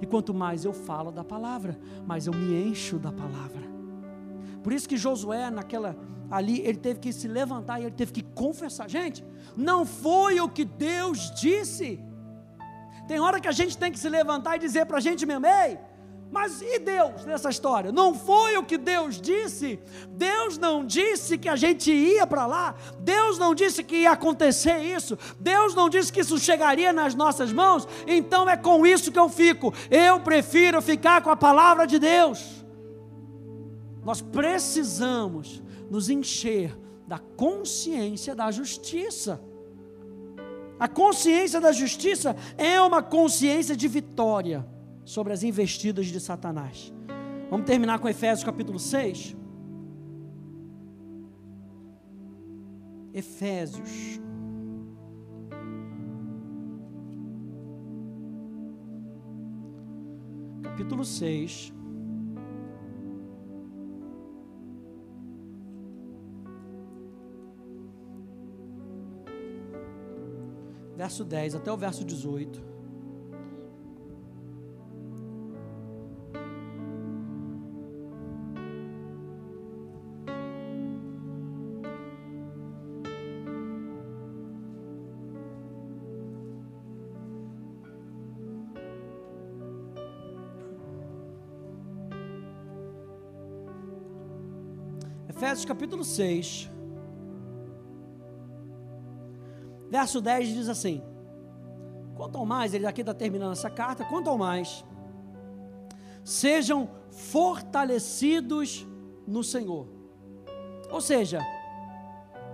E 0.00 0.06
quanto 0.06 0.34
mais 0.34 0.64
eu 0.64 0.72
falo 0.72 1.10
da 1.10 1.24
palavra, 1.24 1.78
mais 2.06 2.26
eu 2.26 2.32
me 2.32 2.54
encho 2.68 2.98
da 2.98 3.12
palavra. 3.12 3.62
Por 4.62 4.72
isso 4.72 4.88
que 4.88 4.96
Josué, 4.96 5.50
naquela 5.50 5.96
ali, 6.30 6.60
ele 6.60 6.78
teve 6.78 7.00
que 7.00 7.12
se 7.12 7.26
levantar 7.26 7.80
e 7.80 7.84
ele 7.84 7.94
teve 7.94 8.12
que 8.12 8.22
confessar. 8.22 8.88
Gente, 8.88 9.24
não 9.56 9.84
foi 9.84 10.40
o 10.40 10.48
que 10.48 10.64
Deus 10.64 11.32
disse. 11.34 12.00
Tem 13.08 13.18
hora 13.18 13.40
que 13.40 13.48
a 13.48 13.52
gente 13.52 13.76
tem 13.76 13.90
que 13.90 13.98
se 13.98 14.08
levantar 14.08 14.56
e 14.56 14.58
dizer 14.60 14.86
para 14.86 14.98
a 14.98 15.00
gente 15.00 15.26
mesmo: 15.26 15.46
ei, 15.46 15.78
mas 16.30 16.62
e 16.62 16.78
Deus 16.78 17.24
nessa 17.24 17.50
história? 17.50 17.90
Não 17.90 18.14
foi 18.14 18.56
o 18.56 18.62
que 18.62 18.78
Deus 18.78 19.20
disse? 19.20 19.80
Deus 20.10 20.56
não 20.56 20.86
disse 20.86 21.36
que 21.36 21.48
a 21.48 21.56
gente 21.56 21.90
ia 21.90 22.24
para 22.24 22.46
lá? 22.46 22.76
Deus 23.00 23.36
não 23.36 23.52
disse 23.52 23.82
que 23.82 24.02
ia 24.02 24.12
acontecer 24.12 24.78
isso? 24.78 25.18
Deus 25.40 25.74
não 25.74 25.88
disse 25.88 26.12
que 26.12 26.20
isso 26.20 26.38
chegaria 26.38 26.92
nas 26.92 27.16
nossas 27.16 27.52
mãos? 27.52 27.86
Então 28.06 28.48
é 28.48 28.56
com 28.56 28.86
isso 28.86 29.10
que 29.10 29.18
eu 29.18 29.28
fico. 29.28 29.74
Eu 29.90 30.20
prefiro 30.20 30.80
ficar 30.80 31.20
com 31.20 31.30
a 31.30 31.36
palavra 31.36 31.84
de 31.84 31.98
Deus. 31.98 32.64
Nós 34.04 34.22
precisamos 34.22 35.60
nos 35.90 36.08
encher 36.08 36.78
da 37.08 37.18
consciência 37.18 38.36
da 38.36 38.52
justiça. 38.52 39.42
A 40.78 40.86
consciência 40.86 41.60
da 41.60 41.72
justiça 41.72 42.36
é 42.56 42.80
uma 42.80 43.02
consciência 43.02 43.76
de 43.76 43.88
vitória 43.88 44.64
sobre 45.10 45.32
as 45.32 45.42
investidas 45.42 46.06
de 46.06 46.20
Satanás. 46.20 46.92
Vamos 47.50 47.66
terminar 47.66 47.98
com 47.98 48.08
Efésios 48.08 48.44
capítulo 48.44 48.78
6. 48.78 49.36
Efésios. 53.12 54.20
Capítulo 60.62 61.04
6. 61.04 61.72
verso 70.96 71.24
10 71.24 71.54
até 71.54 71.72
o 71.72 71.76
verso 71.78 72.04
18. 72.04 72.69
Efésios 95.60 95.64
capítulo 95.64 96.04
6, 96.04 96.70
Verso 99.90 100.20
10 100.20 100.48
diz 100.48 100.68
assim: 100.68 101.02
Quanto 102.14 102.38
ao 102.38 102.46
mais, 102.46 102.72
ele 102.72 102.86
aqui 102.86 103.00
está 103.02 103.12
terminando 103.12 103.52
essa 103.52 103.68
carta, 103.68 104.04
quanto 104.04 104.30
ao 104.30 104.38
mais, 104.38 104.84
sejam 106.24 106.88
fortalecidos 107.10 108.86
no 109.26 109.42
Senhor. 109.42 109.88
Ou 110.90 111.00
seja, 111.00 111.40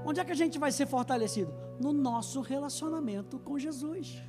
onde 0.05 0.19
é 0.19 0.25
que 0.25 0.33
a 0.33 0.37
gente 0.37 0.59
vai 0.59 0.73
ser 0.73 0.87
fortalecido? 0.87 1.53
No 1.79 1.93
nosso 1.93 2.41
relacionamento 2.41 3.39
com 3.39 3.59
Jesus. 3.59 4.23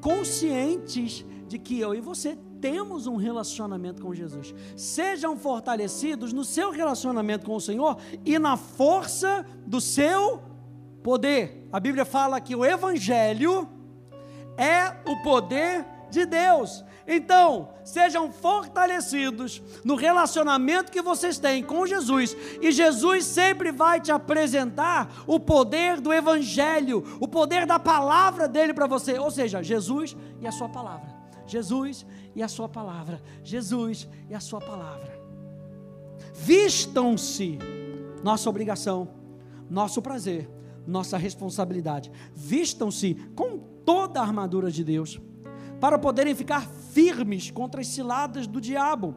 Conscientes 0.00 1.26
de 1.48 1.58
que 1.58 1.80
eu 1.80 1.94
e 1.94 2.00
você 2.00 2.38
temos 2.60 3.06
um 3.06 3.16
relacionamento 3.16 4.02
com 4.02 4.14
Jesus. 4.14 4.54
Sejam 4.76 5.36
fortalecidos 5.36 6.32
no 6.32 6.44
seu 6.44 6.70
relacionamento 6.70 7.46
com 7.46 7.56
o 7.56 7.60
Senhor 7.60 7.96
e 8.24 8.38
na 8.38 8.56
força 8.56 9.44
do 9.66 9.80
seu 9.80 10.42
poder. 11.02 11.66
A 11.72 11.80
Bíblia 11.80 12.04
fala 12.04 12.40
que 12.40 12.54
o 12.54 12.64
Evangelho 12.64 13.68
é 14.56 14.96
o 15.10 15.16
poder 15.22 15.84
de 16.10 16.26
Deus. 16.26 16.84
Então, 17.06 17.70
sejam 17.82 18.30
fortalecidos 18.30 19.60
no 19.84 19.96
relacionamento 19.96 20.92
que 20.92 21.02
vocês 21.02 21.38
têm 21.38 21.62
com 21.62 21.84
Jesus, 21.84 22.36
e 22.60 22.70
Jesus 22.70 23.24
sempre 23.24 23.72
vai 23.72 24.00
te 24.00 24.12
apresentar 24.12 25.10
o 25.26 25.40
poder 25.40 26.00
do 26.00 26.12
Evangelho, 26.12 27.18
o 27.18 27.26
poder 27.26 27.66
da 27.66 27.80
palavra 27.80 28.46
dele 28.46 28.72
para 28.72 28.86
você, 28.86 29.18
ou 29.18 29.30
seja, 29.30 29.60
Jesus 29.62 30.16
e 30.40 30.46
a 30.46 30.52
sua 30.52 30.68
palavra. 30.68 31.09
Jesus 31.50 32.06
e 32.34 32.42
a 32.42 32.48
sua 32.48 32.68
palavra. 32.68 33.20
Jesus 33.42 34.08
e 34.28 34.34
a 34.34 34.40
sua 34.40 34.60
palavra. 34.60 35.18
Vistam-se, 36.34 37.58
nossa 38.22 38.48
obrigação, 38.48 39.08
nosso 39.68 40.00
prazer, 40.00 40.48
nossa 40.86 41.16
responsabilidade. 41.16 42.10
Vistam-se 42.34 43.14
com 43.34 43.58
toda 43.84 44.20
a 44.20 44.22
armadura 44.22 44.70
de 44.70 44.84
Deus 44.84 45.20
para 45.80 45.98
poderem 45.98 46.34
ficar 46.34 46.66
firmes 46.92 47.50
contra 47.50 47.80
as 47.80 47.88
ciladas 47.88 48.46
do 48.46 48.60
diabo. 48.60 49.14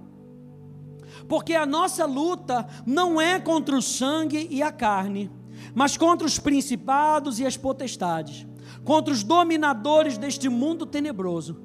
Porque 1.28 1.54
a 1.54 1.66
nossa 1.66 2.06
luta 2.06 2.68
não 2.86 3.20
é 3.20 3.40
contra 3.40 3.76
o 3.76 3.82
sangue 3.82 4.48
e 4.50 4.64
a 4.64 4.72
carne, 4.72 5.30
mas 5.76 5.98
contra 5.98 6.26
os 6.26 6.40
principados 6.40 7.40
e 7.40 7.46
as 7.46 7.58
potestades, 7.58 8.48
contra 8.84 9.14
os 9.14 9.24
dominadores 9.24 10.18
deste 10.18 10.50
mundo 10.50 10.86
tenebroso, 10.86 11.64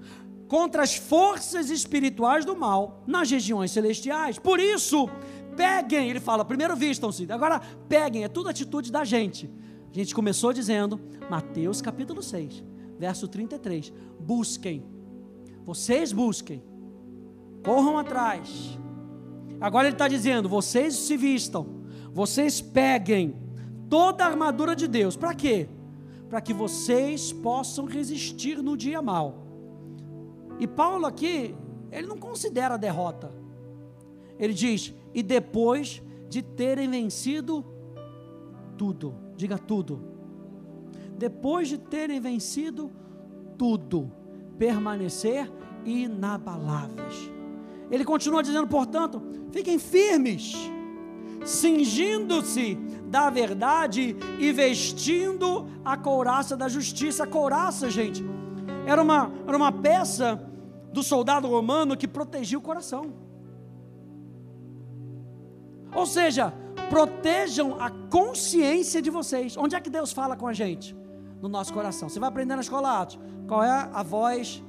contra 0.48 0.82
as 0.82 0.96
forças 0.96 1.70
espirituais 1.70 2.44
do 2.44 2.56
mal 2.56 3.04
nas 3.06 3.30
regiões 3.30 3.70
celestiais. 3.70 4.38
Por 4.38 4.58
isso, 4.58 5.08
peguem, 5.56 6.08
ele 6.08 6.20
fala, 6.20 6.44
primeiro 6.44 6.74
vistam-se, 6.74 7.30
agora 7.30 7.60
peguem, 7.88 8.24
é 8.24 8.28
tudo 8.28 8.48
atitude 8.48 8.90
da 8.90 9.04
gente. 9.04 9.48
A 9.90 9.94
gente 9.94 10.14
começou 10.14 10.52
dizendo, 10.52 11.00
Mateus 11.30 11.80
capítulo 11.80 12.22
6 12.22 12.64
verso 12.98 13.28
33. 13.28 13.92
Busquem, 14.18 14.84
vocês 15.64 16.12
busquem, 16.12 16.62
corram 17.64 17.96
atrás. 17.96 18.78
Agora 19.60 19.86
ele 19.86 19.94
está 19.94 20.08
dizendo: 20.08 20.48
vocês 20.48 20.94
se 20.94 21.16
vistam, 21.16 21.66
vocês 22.12 22.60
peguem 22.60 23.36
toda 23.88 24.24
a 24.24 24.26
armadura 24.26 24.74
de 24.74 24.88
Deus. 24.88 25.16
Para 25.16 25.34
quê? 25.34 25.68
Para 26.28 26.40
que 26.40 26.52
vocês 26.52 27.32
possam 27.32 27.86
resistir 27.86 28.62
no 28.62 28.76
dia 28.76 29.00
mal. 29.00 29.46
E 30.58 30.66
Paulo 30.66 31.06
aqui, 31.06 31.54
ele 31.90 32.06
não 32.06 32.18
considera 32.18 32.74
a 32.74 32.78
derrota. 32.78 33.32
Ele 34.38 34.52
diz: 34.52 34.94
e 35.14 35.22
depois 35.22 36.02
de 36.28 36.42
terem 36.42 36.88
vencido 36.88 37.64
tudo, 38.76 39.14
diga 39.36 39.58
tudo 39.58 40.18
depois 41.18 41.68
de 41.68 41.76
terem 41.76 42.20
vencido 42.20 42.90
tudo, 43.58 44.10
permanecer 44.56 45.50
inabaláveis. 45.84 47.30
Ele 47.90 48.04
continua 48.04 48.42
dizendo, 48.42 48.68
portanto, 48.68 49.20
fiquem 49.50 49.78
firmes, 49.78 50.54
cingindo-se 51.44 52.76
da 53.06 53.30
verdade 53.30 54.16
e 54.38 54.52
vestindo 54.52 55.66
a 55.84 55.96
couraça 55.96 56.56
da 56.56 56.68
justiça. 56.68 57.24
A 57.24 57.26
couraça, 57.26 57.90
gente, 57.90 58.24
era 58.90 59.02
uma, 59.02 59.30
era 59.46 59.56
uma 59.56 59.72
peça 59.72 60.40
do 60.92 61.02
soldado 61.02 61.48
romano 61.48 61.96
que 61.96 62.08
protegia 62.08 62.58
o 62.58 62.62
coração. 62.62 63.12
Ou 65.94 66.06
seja, 66.06 66.52
protejam 66.88 67.80
a 67.80 67.90
consciência 67.90 69.00
de 69.00 69.10
vocês. 69.10 69.56
Onde 69.56 69.74
é 69.74 69.80
que 69.80 69.90
Deus 69.90 70.12
fala 70.12 70.36
com 70.36 70.46
a 70.46 70.52
gente? 70.52 70.96
no 71.40 71.48
nosso 71.48 71.72
coração. 71.72 72.08
Você 72.08 72.18
vai 72.18 72.28
aprender 72.28 72.54
na 72.54 72.62
escola 72.62 73.00
Atos. 73.00 73.18
Qual 73.46 73.62
é 73.62 73.70
a 73.70 74.02
voz 74.02 74.62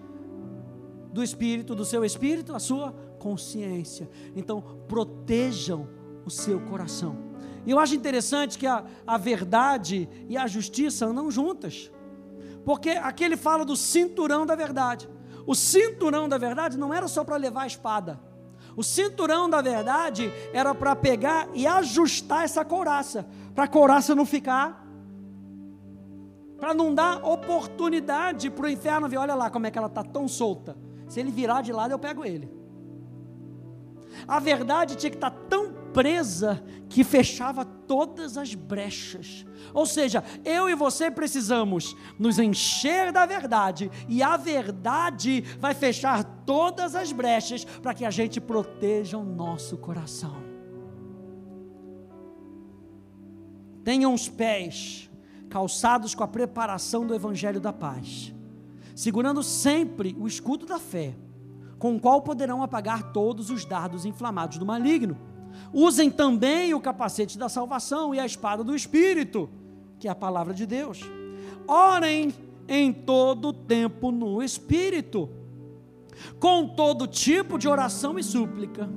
do 1.11 1.23
Espírito, 1.23 1.75
do 1.75 1.85
seu 1.85 2.05
Espírito? 2.05 2.55
A 2.55 2.59
sua 2.59 2.91
consciência. 3.19 4.09
Então, 4.35 4.61
protejam 4.87 5.87
o 6.25 6.29
seu 6.29 6.59
coração. 6.61 7.29
E 7.65 7.71
eu 7.71 7.79
acho 7.79 7.95
interessante 7.95 8.57
que 8.57 8.65
a, 8.65 8.85
a 9.05 9.17
verdade 9.17 10.07
e 10.27 10.37
a 10.37 10.47
justiça 10.47 11.05
andam 11.05 11.29
juntas. 11.29 11.91
Porque 12.65 12.91
aqui 12.91 13.23
ele 13.23 13.37
fala 13.37 13.65
do 13.65 13.75
cinturão 13.75 14.45
da 14.45 14.55
verdade. 14.55 15.09
O 15.45 15.55
cinturão 15.55 16.29
da 16.29 16.37
verdade 16.37 16.77
não 16.77 16.93
era 16.93 17.07
só 17.07 17.23
para 17.23 17.35
levar 17.35 17.63
a 17.63 17.67
espada. 17.67 18.19
O 18.75 18.83
cinturão 18.83 19.49
da 19.49 19.61
verdade 19.61 20.31
era 20.53 20.73
para 20.75 20.95
pegar 20.95 21.49
e 21.53 21.65
ajustar 21.65 22.45
essa 22.45 22.63
couraça, 22.63 23.25
para 23.55 23.65
a 23.65 23.67
couraça 23.67 24.13
não 24.13 24.25
ficar 24.25 24.89
para 26.59 26.73
não 26.73 26.93
dar 26.93 27.23
oportunidade 27.23 28.49
para 28.49 28.65
o 28.65 28.69
inferno 28.69 29.07
ver, 29.07 29.17
olha 29.17 29.33
lá 29.33 29.49
como 29.49 29.65
é 29.65 29.71
que 29.71 29.77
ela 29.77 29.87
está 29.87 30.03
tão 30.03 30.27
solta. 30.27 30.77
Se 31.07 31.19
ele 31.19 31.31
virar 31.31 31.61
de 31.61 31.71
lado, 31.71 31.91
eu 31.91 31.99
pego 31.99 32.25
ele. 32.25 32.51
A 34.27 34.39
verdade 34.39 34.95
tinha 34.95 35.09
que 35.09 35.17
estar 35.17 35.31
tão 35.31 35.73
presa 35.93 36.63
que 36.87 37.03
fechava 37.03 37.65
todas 37.65 38.37
as 38.37 38.53
brechas. 38.53 39.45
Ou 39.73 39.85
seja, 39.85 40.23
eu 40.43 40.69
e 40.69 40.75
você 40.75 41.11
precisamos 41.11 41.95
nos 42.17 42.39
encher 42.39 43.11
da 43.11 43.25
verdade, 43.25 43.91
e 44.07 44.21
a 44.23 44.37
verdade 44.37 45.41
vai 45.59 45.73
fechar 45.73 46.23
todas 46.45 46.95
as 46.95 47.11
brechas 47.11 47.65
para 47.65 47.93
que 47.93 48.05
a 48.05 48.11
gente 48.11 48.39
proteja 48.39 49.17
o 49.17 49.23
nosso 49.23 49.77
coração. 49.77 50.35
Tenha 53.83 54.09
os 54.09 54.29
pés 54.29 55.09
calçados 55.49 56.13
com 56.13 56.23
a 56.23 56.27
preparação 56.27 57.05
do 57.05 57.15
Evangelho 57.15 57.59
da 57.59 57.73
paz, 57.73 58.33
segurando 58.95 59.41
sempre 59.41 60.15
o 60.19 60.27
escudo 60.27 60.65
da 60.65 60.77
fé, 60.79 61.15
com 61.79 61.95
o 61.95 61.99
qual 61.99 62.21
poderão 62.21 62.61
apagar 62.61 63.13
todos 63.13 63.49
os 63.49 63.63
dardos 63.63 64.05
inflamados 64.05 64.57
do 64.57 64.65
maligno. 64.65 65.17
Usem 65.73 66.11
também 66.11 66.73
o 66.73 66.81
capacete 66.81 67.37
da 67.37 67.47
salvação 67.47 68.13
e 68.13 68.19
a 68.19 68.25
espada 68.25 68.63
do 68.63 68.75
Espírito, 68.75 69.49
que 69.97 70.07
é 70.07 70.11
a 70.11 70.15
palavra 70.15 70.53
de 70.53 70.65
Deus. 70.65 71.01
Orem 71.65 72.33
em 72.67 72.91
todo 72.91 73.53
tempo 73.53 74.11
no 74.11 74.43
Espírito, 74.43 75.29
com 76.39 76.67
todo 76.67 77.07
tipo 77.07 77.57
de 77.57 77.67
oração 77.67 78.19
e 78.19 78.23
súplica. 78.23 78.89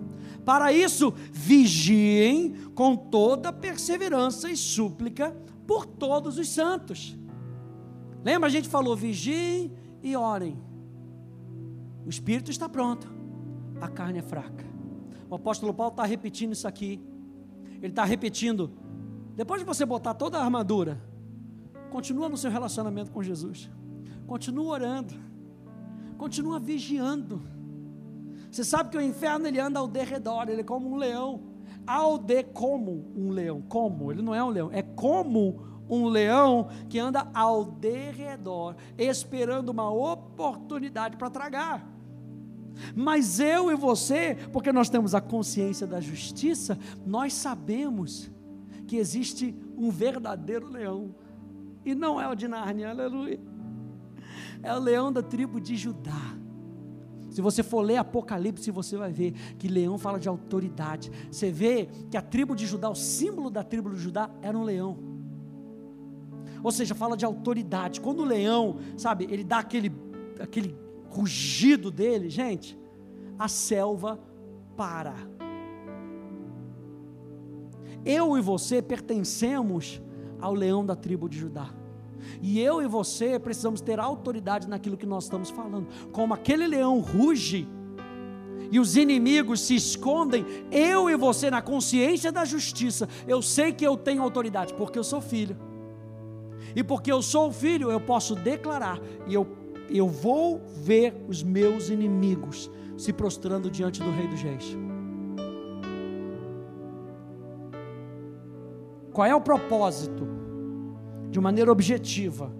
Para 0.44 0.72
isso, 0.72 1.14
vigiem 1.30 2.54
com 2.74 2.96
toda 2.96 3.52
perseverança 3.52 4.50
e 4.50 4.56
súplica 4.56 5.36
por 5.66 5.86
todos 5.86 6.36
os 6.36 6.48
santos. 6.48 7.16
Lembra? 8.24 8.48
A 8.48 8.50
gente 8.50 8.68
falou: 8.68 8.96
vigiem 8.96 9.72
e 10.02 10.16
orem. 10.16 10.71
O 12.04 12.08
espírito 12.08 12.50
está 12.50 12.68
pronto, 12.68 13.12
a 13.80 13.88
carne 13.88 14.18
é 14.18 14.22
fraca. 14.22 14.64
O 15.28 15.34
apóstolo 15.34 15.72
Paulo 15.72 15.92
está 15.92 16.04
repetindo 16.04 16.52
isso 16.52 16.68
aqui. 16.68 17.00
Ele 17.76 17.88
está 17.92 18.04
repetindo. 18.04 18.70
Depois 19.34 19.60
de 19.60 19.66
você 19.66 19.86
botar 19.86 20.14
toda 20.14 20.38
a 20.38 20.44
armadura, 20.44 21.00
continua 21.90 22.28
no 22.28 22.36
seu 22.36 22.50
relacionamento 22.50 23.10
com 23.10 23.22
Jesus. 23.22 23.70
Continua 24.26 24.72
orando. 24.72 25.14
Continua 26.18 26.60
vigiando. 26.60 27.42
Você 28.50 28.62
sabe 28.62 28.90
que 28.90 28.98
o 28.98 29.00
inferno 29.00 29.46
ele 29.46 29.58
anda 29.58 29.80
ao 29.80 29.88
derredor, 29.88 30.48
ele 30.48 30.60
é 30.60 30.64
como 30.64 30.90
um 30.90 30.96
leão 30.96 31.52
ao 31.86 32.18
de 32.18 32.42
como 32.44 33.10
um 33.16 33.30
leão. 33.30 33.62
Como? 33.62 34.12
Ele 34.12 34.22
não 34.22 34.34
é 34.34 34.42
um 34.42 34.50
leão, 34.50 34.70
é 34.72 34.82
como 34.82 35.71
um 35.94 36.06
leão 36.06 36.68
que 36.88 36.98
anda 36.98 37.28
ao 37.34 37.64
derredor, 37.66 38.74
esperando 38.96 39.68
uma 39.68 39.90
oportunidade 39.90 41.18
para 41.18 41.28
tragar. 41.28 41.86
Mas 42.96 43.38
eu 43.38 43.70
e 43.70 43.76
você, 43.76 44.34
porque 44.50 44.72
nós 44.72 44.88
temos 44.88 45.14
a 45.14 45.20
consciência 45.20 45.86
da 45.86 46.00
justiça, 46.00 46.78
nós 47.04 47.34
sabemos 47.34 48.30
que 48.86 48.96
existe 48.96 49.54
um 49.76 49.90
verdadeiro 49.90 50.66
leão. 50.66 51.14
E 51.84 51.94
não 51.94 52.18
é 52.18 52.26
o 52.26 52.34
de 52.34 52.48
Nárnia, 52.48 52.88
aleluia. 52.88 53.38
É 54.62 54.74
o 54.74 54.78
leão 54.78 55.12
da 55.12 55.22
tribo 55.22 55.60
de 55.60 55.76
Judá. 55.76 56.38
Se 57.28 57.42
você 57.42 57.62
for 57.62 57.82
ler 57.82 57.96
Apocalipse, 57.96 58.70
você 58.70 58.96
vai 58.96 59.12
ver 59.12 59.32
que 59.58 59.68
leão 59.68 59.98
fala 59.98 60.18
de 60.18 60.28
autoridade. 60.28 61.10
Você 61.30 61.50
vê 61.50 61.88
que 62.10 62.16
a 62.16 62.22
tribo 62.22 62.54
de 62.54 62.66
Judá, 62.66 62.88
o 62.88 62.94
símbolo 62.94 63.50
da 63.50 63.62
tribo 63.62 63.90
de 63.90 63.96
Judá 63.96 64.30
era 64.40 64.56
um 64.56 64.62
leão. 64.62 65.11
Ou 66.62 66.70
seja, 66.70 66.94
fala 66.94 67.16
de 67.16 67.24
autoridade. 67.24 68.00
Quando 68.00 68.20
o 68.20 68.24
leão, 68.24 68.76
sabe, 68.96 69.26
ele 69.30 69.44
dá 69.44 69.58
aquele, 69.58 69.92
aquele 70.40 70.76
rugido 71.08 71.90
dele, 71.90 72.28
gente, 72.28 72.78
a 73.38 73.48
selva 73.48 74.20
para. 74.76 75.14
Eu 78.04 78.36
e 78.36 78.40
você 78.40 78.80
pertencemos 78.82 80.00
ao 80.40 80.54
leão 80.54 80.84
da 80.84 80.96
tribo 80.96 81.28
de 81.28 81.38
Judá. 81.38 81.70
E 82.40 82.60
eu 82.60 82.80
e 82.80 82.86
você 82.86 83.38
precisamos 83.38 83.80
ter 83.80 83.98
autoridade 83.98 84.68
naquilo 84.68 84.96
que 84.96 85.06
nós 85.06 85.24
estamos 85.24 85.50
falando. 85.50 85.88
Como 86.12 86.34
aquele 86.34 86.66
leão 86.66 87.00
ruge, 87.00 87.68
e 88.70 88.80
os 88.80 88.96
inimigos 88.96 89.60
se 89.60 89.74
escondem, 89.74 90.46
eu 90.70 91.10
e 91.10 91.16
você, 91.16 91.50
na 91.50 91.60
consciência 91.60 92.32
da 92.32 92.44
justiça, 92.44 93.06
eu 93.28 93.42
sei 93.42 93.72
que 93.72 93.86
eu 93.86 93.98
tenho 93.98 94.22
autoridade, 94.22 94.72
porque 94.74 94.98
eu 94.98 95.04
sou 95.04 95.20
filho. 95.20 95.56
E 96.74 96.82
porque 96.82 97.12
eu 97.12 97.22
sou 97.22 97.52
filho, 97.52 97.90
eu 97.90 98.00
posso 98.00 98.34
declarar, 98.34 99.00
e 99.26 99.34
eu, 99.34 99.46
eu 99.88 100.08
vou 100.08 100.60
ver 100.76 101.14
os 101.28 101.42
meus 101.42 101.88
inimigos 101.88 102.70
se 102.96 103.12
prostrando 103.12 103.70
diante 103.70 104.02
do 104.02 104.10
Rei 104.10 104.28
dos 104.28 104.42
Reis. 104.42 104.76
Qual 109.12 109.26
é 109.26 109.34
o 109.34 109.40
propósito, 109.40 110.26
de 111.30 111.38
maneira 111.38 111.70
objetiva, 111.70 112.50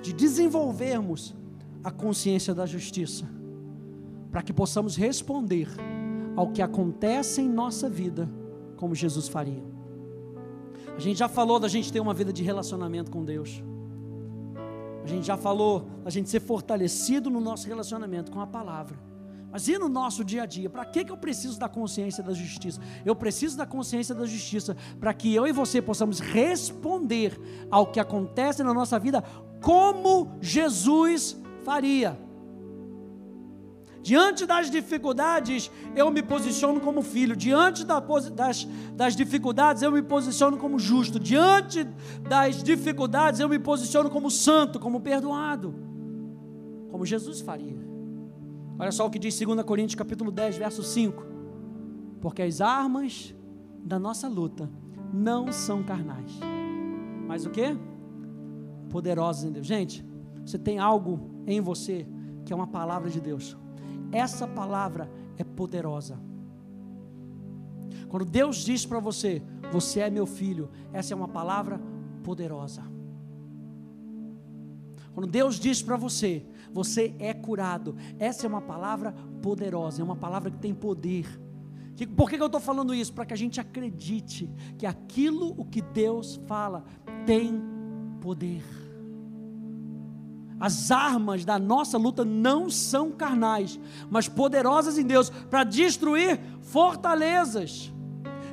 de 0.00 0.12
desenvolvermos 0.12 1.34
a 1.82 1.90
consciência 1.90 2.54
da 2.54 2.66
justiça? 2.66 3.28
Para 4.30 4.42
que 4.42 4.52
possamos 4.52 4.94
responder 4.94 5.68
ao 6.36 6.52
que 6.52 6.62
acontece 6.62 7.40
em 7.40 7.48
nossa 7.48 7.88
vida, 7.88 8.30
como 8.76 8.94
Jesus 8.94 9.26
faria. 9.26 9.77
A 10.98 11.00
gente 11.00 11.16
já 11.16 11.28
falou 11.28 11.60
da 11.60 11.68
gente 11.68 11.92
ter 11.92 12.00
uma 12.00 12.12
vida 12.12 12.32
de 12.32 12.42
relacionamento 12.42 13.08
com 13.08 13.24
Deus. 13.24 13.62
A 15.04 15.06
gente 15.06 15.24
já 15.24 15.36
falou 15.36 15.88
da 16.02 16.10
gente 16.10 16.28
ser 16.28 16.40
fortalecido 16.40 17.30
no 17.30 17.40
nosso 17.40 17.68
relacionamento 17.68 18.32
com 18.32 18.40
a 18.40 18.46
palavra. 18.48 18.98
Mas 19.48 19.68
e 19.68 19.78
no 19.78 19.88
nosso 19.88 20.24
dia 20.24 20.42
a 20.42 20.46
dia? 20.46 20.68
Para 20.68 20.84
que, 20.84 21.04
que 21.04 21.12
eu 21.12 21.16
preciso 21.16 21.56
da 21.56 21.68
consciência 21.68 22.20
da 22.20 22.32
justiça? 22.32 22.80
Eu 23.06 23.14
preciso 23.14 23.56
da 23.56 23.64
consciência 23.64 24.12
da 24.12 24.26
justiça 24.26 24.76
para 24.98 25.14
que 25.14 25.32
eu 25.32 25.46
e 25.46 25.52
você 25.52 25.80
possamos 25.80 26.18
responder 26.18 27.40
ao 27.70 27.86
que 27.86 28.00
acontece 28.00 28.64
na 28.64 28.74
nossa 28.74 28.98
vida 28.98 29.22
como 29.62 30.36
Jesus 30.40 31.40
faria. 31.62 32.18
Diante 34.02 34.46
das 34.46 34.70
dificuldades, 34.70 35.70
eu 35.94 36.10
me 36.10 36.22
posiciono 36.22 36.80
como 36.80 37.02
filho. 37.02 37.36
Diante 37.36 37.84
das, 37.84 38.66
das 38.94 39.16
dificuldades, 39.16 39.82
eu 39.82 39.90
me 39.90 40.02
posiciono 40.02 40.56
como 40.56 40.78
justo. 40.78 41.18
Diante 41.18 41.84
das 42.28 42.62
dificuldades, 42.62 43.40
eu 43.40 43.48
me 43.48 43.58
posiciono 43.58 44.08
como 44.08 44.30
santo, 44.30 44.78
como 44.78 45.00
perdoado. 45.00 45.74
Como 46.90 47.04
Jesus 47.04 47.40
faria. 47.40 47.76
Olha 48.78 48.92
só 48.92 49.06
o 49.06 49.10
que 49.10 49.18
diz 49.18 49.38
2 49.38 49.62
Coríntios 49.62 49.96
capítulo 49.96 50.30
10, 50.30 50.56
verso 50.56 50.82
5. 50.82 51.26
Porque 52.20 52.42
as 52.42 52.60
armas 52.60 53.34
da 53.82 53.98
nossa 53.98 54.28
luta 54.28 54.70
não 55.12 55.52
são 55.52 55.82
carnais. 55.82 56.38
Mas 57.26 57.44
o 57.44 57.50
que? 57.50 57.76
Poderosas 58.88 59.44
em 59.44 59.52
Deus. 59.52 59.66
Gente, 59.66 60.04
você 60.44 60.58
tem 60.58 60.78
algo 60.78 61.42
em 61.46 61.60
você 61.60 62.06
que 62.44 62.52
é 62.52 62.56
uma 62.56 62.66
palavra 62.66 63.10
de 63.10 63.20
Deus. 63.20 63.56
Essa 64.12 64.46
palavra 64.46 65.10
é 65.36 65.44
poderosa. 65.44 66.18
Quando 68.08 68.24
Deus 68.24 68.56
diz 68.58 68.86
para 68.86 69.00
você, 69.00 69.42
você 69.70 70.00
é 70.00 70.10
meu 70.10 70.26
filho, 70.26 70.70
essa 70.92 71.12
é 71.12 71.16
uma 71.16 71.28
palavra 71.28 71.80
poderosa. 72.22 72.82
Quando 75.12 75.26
Deus 75.26 75.58
diz 75.58 75.82
para 75.82 75.96
você, 75.96 76.46
você 76.72 77.14
é 77.18 77.34
curado. 77.34 77.96
Essa 78.18 78.46
é 78.46 78.48
uma 78.48 78.60
palavra 78.60 79.12
poderosa, 79.42 80.00
é 80.00 80.04
uma 80.04 80.16
palavra 80.16 80.50
que 80.50 80.58
tem 80.58 80.72
poder. 80.72 81.26
Por 82.16 82.30
que 82.30 82.36
eu 82.36 82.46
estou 82.46 82.60
falando 82.60 82.94
isso? 82.94 83.12
Para 83.12 83.26
que 83.26 83.34
a 83.34 83.36
gente 83.36 83.60
acredite 83.60 84.48
que 84.78 84.86
aquilo 84.86 85.54
o 85.58 85.64
que 85.64 85.82
Deus 85.82 86.40
fala 86.46 86.84
tem 87.26 87.60
poder. 88.20 88.62
As 90.60 90.90
armas 90.90 91.44
da 91.44 91.58
nossa 91.58 91.96
luta 91.96 92.24
não 92.24 92.68
são 92.68 93.12
carnais, 93.12 93.78
mas 94.10 94.28
poderosas 94.28 94.98
em 94.98 95.04
Deus 95.04 95.30
para 95.30 95.64
destruir 95.64 96.40
fortalezas. 96.62 97.92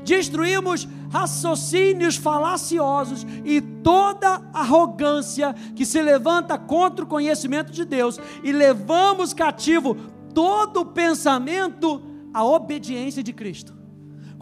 Destruímos 0.03 0.87
raciocínios 1.11 2.15
falaciosos 2.15 3.25
e 3.43 3.59
toda 3.59 4.41
arrogância 4.53 5.53
que 5.75 5.85
se 5.85 5.99
levanta 6.01 6.57
contra 6.57 7.03
o 7.03 7.07
conhecimento 7.07 7.71
de 7.71 7.83
Deus 7.83 8.19
e 8.43 8.51
levamos 8.51 9.33
cativo 9.33 9.95
todo 10.33 10.85
pensamento 10.85 12.03
à 12.33 12.43
obediência 12.43 13.23
de 13.23 13.33
Cristo. 13.33 13.74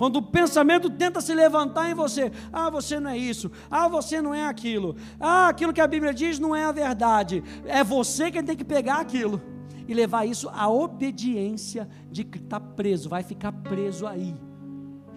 Quando 0.03 0.17
o 0.17 0.21
pensamento 0.21 0.89
tenta 0.89 1.21
se 1.21 1.33
levantar 1.33 1.89
em 1.89 1.93
você, 1.93 2.29
ah, 2.51 2.69
você 2.69 2.99
não 2.99 3.09
é 3.09 3.17
isso, 3.17 3.49
ah, 3.71 3.87
você 3.87 4.21
não 4.21 4.35
é 4.35 4.45
aquilo, 4.45 4.97
ah, 5.17 5.47
aquilo 5.47 5.71
que 5.71 5.79
a 5.79 5.87
Bíblia 5.87 6.13
diz 6.13 6.39
não 6.39 6.53
é 6.53 6.65
a 6.65 6.73
verdade, 6.73 7.41
é 7.63 7.85
você 7.85 8.29
quem 8.29 8.43
tem 8.43 8.53
que 8.53 8.65
pegar 8.65 8.97
aquilo 8.97 9.41
e 9.87 9.93
levar 9.93 10.25
isso 10.25 10.49
à 10.49 10.67
obediência 10.67 11.87
de 12.11 12.25
que 12.25 12.37
está 12.37 12.59
preso, 12.59 13.07
vai 13.07 13.23
ficar 13.23 13.53
preso 13.53 14.05
aí. 14.05 14.35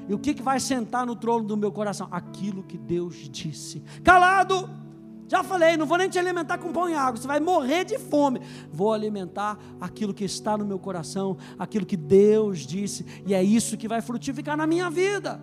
E 0.09 0.14
o 0.14 0.20
que, 0.20 0.32
que 0.32 0.41
vai 0.41 0.61
sentar 0.61 1.05
no 1.05 1.16
trono 1.16 1.45
do 1.45 1.57
meu 1.57 1.72
coração? 1.72 2.07
Aquilo 2.09 2.62
que 2.62 2.78
Deus 2.78 3.28
disse. 3.28 3.82
Calado! 4.05 4.86
Já 5.28 5.42
falei, 5.42 5.76
não 5.76 5.86
vou 5.86 5.98
nem 5.98 6.08
te 6.08 6.18
alimentar 6.18 6.58
com 6.58 6.72
pão 6.72 6.88
e 6.88 6.94
água, 6.94 7.20
você 7.20 7.26
vai 7.26 7.40
morrer 7.40 7.84
de 7.84 7.98
fome. 7.98 8.40
Vou 8.70 8.92
alimentar 8.92 9.58
aquilo 9.80 10.14
que 10.14 10.24
está 10.24 10.56
no 10.56 10.64
meu 10.64 10.78
coração, 10.78 11.36
aquilo 11.58 11.84
que 11.84 11.96
Deus 11.96 12.60
disse, 12.60 13.04
e 13.26 13.34
é 13.34 13.42
isso 13.42 13.76
que 13.76 13.88
vai 13.88 14.00
frutificar 14.00 14.56
na 14.56 14.66
minha 14.66 14.88
vida. 14.88 15.40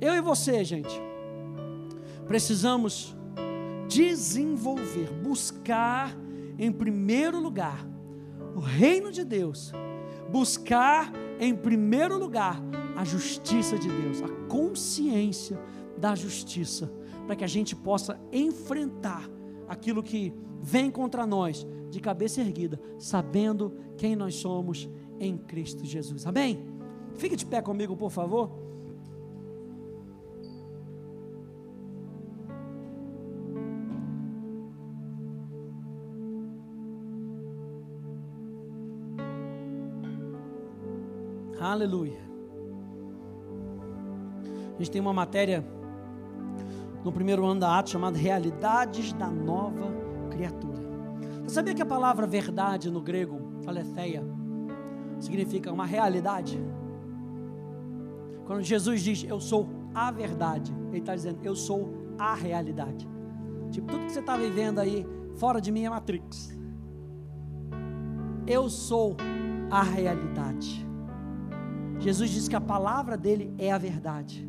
Eu 0.00 0.14
e 0.14 0.20
você, 0.20 0.64
gente, 0.64 1.00
precisamos 2.26 3.16
desenvolver, 3.88 5.10
buscar 5.22 6.14
em 6.58 6.70
primeiro 6.70 7.40
lugar 7.40 7.86
o 8.54 8.60
reino 8.60 9.12
de 9.12 9.24
Deus, 9.24 9.72
buscar 10.28 11.12
em 11.38 11.54
primeiro 11.54 12.18
lugar 12.18 12.60
a 12.96 13.04
justiça 13.04 13.78
de 13.78 13.88
Deus, 13.88 14.22
a 14.22 14.28
consciência 14.48 15.58
da 15.96 16.14
justiça, 16.14 16.90
para 17.28 17.36
que 17.36 17.44
a 17.44 17.46
gente 17.46 17.76
possa 17.76 18.18
enfrentar 18.32 19.28
aquilo 19.68 20.02
que 20.02 20.32
vem 20.62 20.90
contra 20.90 21.26
nós 21.26 21.66
de 21.90 22.00
cabeça 22.00 22.40
erguida, 22.40 22.80
sabendo 22.98 23.76
quem 23.98 24.16
nós 24.16 24.36
somos 24.36 24.88
em 25.20 25.36
Cristo 25.36 25.84
Jesus. 25.84 26.26
Amém? 26.26 26.66
Fique 27.16 27.36
de 27.36 27.44
pé 27.44 27.60
comigo, 27.60 27.94
por 27.94 28.10
favor. 28.10 28.50
Aleluia. 41.60 42.26
A 44.74 44.78
gente 44.78 44.90
tem 44.90 45.00
uma 45.02 45.12
matéria 45.12 45.76
no 47.08 47.12
primeiro 47.12 47.42
ano 47.46 47.60
da 47.60 47.78
Atos 47.78 47.92
chamada 47.92 48.18
Realidades 48.18 49.14
da 49.14 49.28
Nova 49.28 49.90
Criatura. 50.30 50.78
Você 51.42 51.54
sabia 51.54 51.74
que 51.74 51.80
a 51.80 51.86
palavra 51.86 52.26
verdade 52.26 52.90
no 52.90 53.00
grego, 53.00 53.62
aletheia, 53.66 54.22
significa 55.18 55.72
uma 55.72 55.86
realidade? 55.86 56.60
Quando 58.44 58.62
Jesus 58.62 59.02
diz 59.02 59.24
eu 59.24 59.40
sou 59.40 59.70
a 59.94 60.10
verdade, 60.10 60.70
Ele 60.90 60.98
está 60.98 61.14
dizendo 61.14 61.38
eu 61.42 61.56
sou 61.56 61.88
a 62.18 62.34
realidade. 62.34 63.08
Tipo, 63.70 63.86
tudo 63.86 64.04
que 64.04 64.12
você 64.12 64.20
está 64.20 64.36
vivendo 64.36 64.78
aí 64.78 65.06
fora 65.36 65.62
de 65.62 65.72
mim 65.72 65.84
é 65.84 65.88
Matrix. 65.88 66.54
Eu 68.46 68.68
sou 68.68 69.16
a 69.70 69.82
realidade. 69.82 70.86
Jesus 72.00 72.28
diz 72.28 72.48
que 72.48 72.56
a 72.56 72.60
palavra 72.60 73.16
dele 73.16 73.54
é 73.56 73.72
a 73.72 73.78
verdade. 73.78 74.46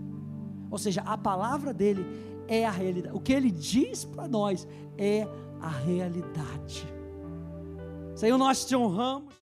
Ou 0.70 0.78
seja, 0.78 1.02
a 1.02 1.18
palavra 1.18 1.74
dele 1.74 2.06
é 2.50 2.66
a 2.66 2.72
realidade. 2.72 3.16
O 3.16 3.20
que 3.20 3.32
ele 3.32 3.52
diz 3.52 4.04
para 4.04 4.28
nós 4.28 4.68
é 4.98 5.26
a 5.62 5.70
realidade. 5.70 6.86
Senhor, 8.16 8.38
nós 8.38 8.66
te 8.66 8.76
honramos. 8.76 9.34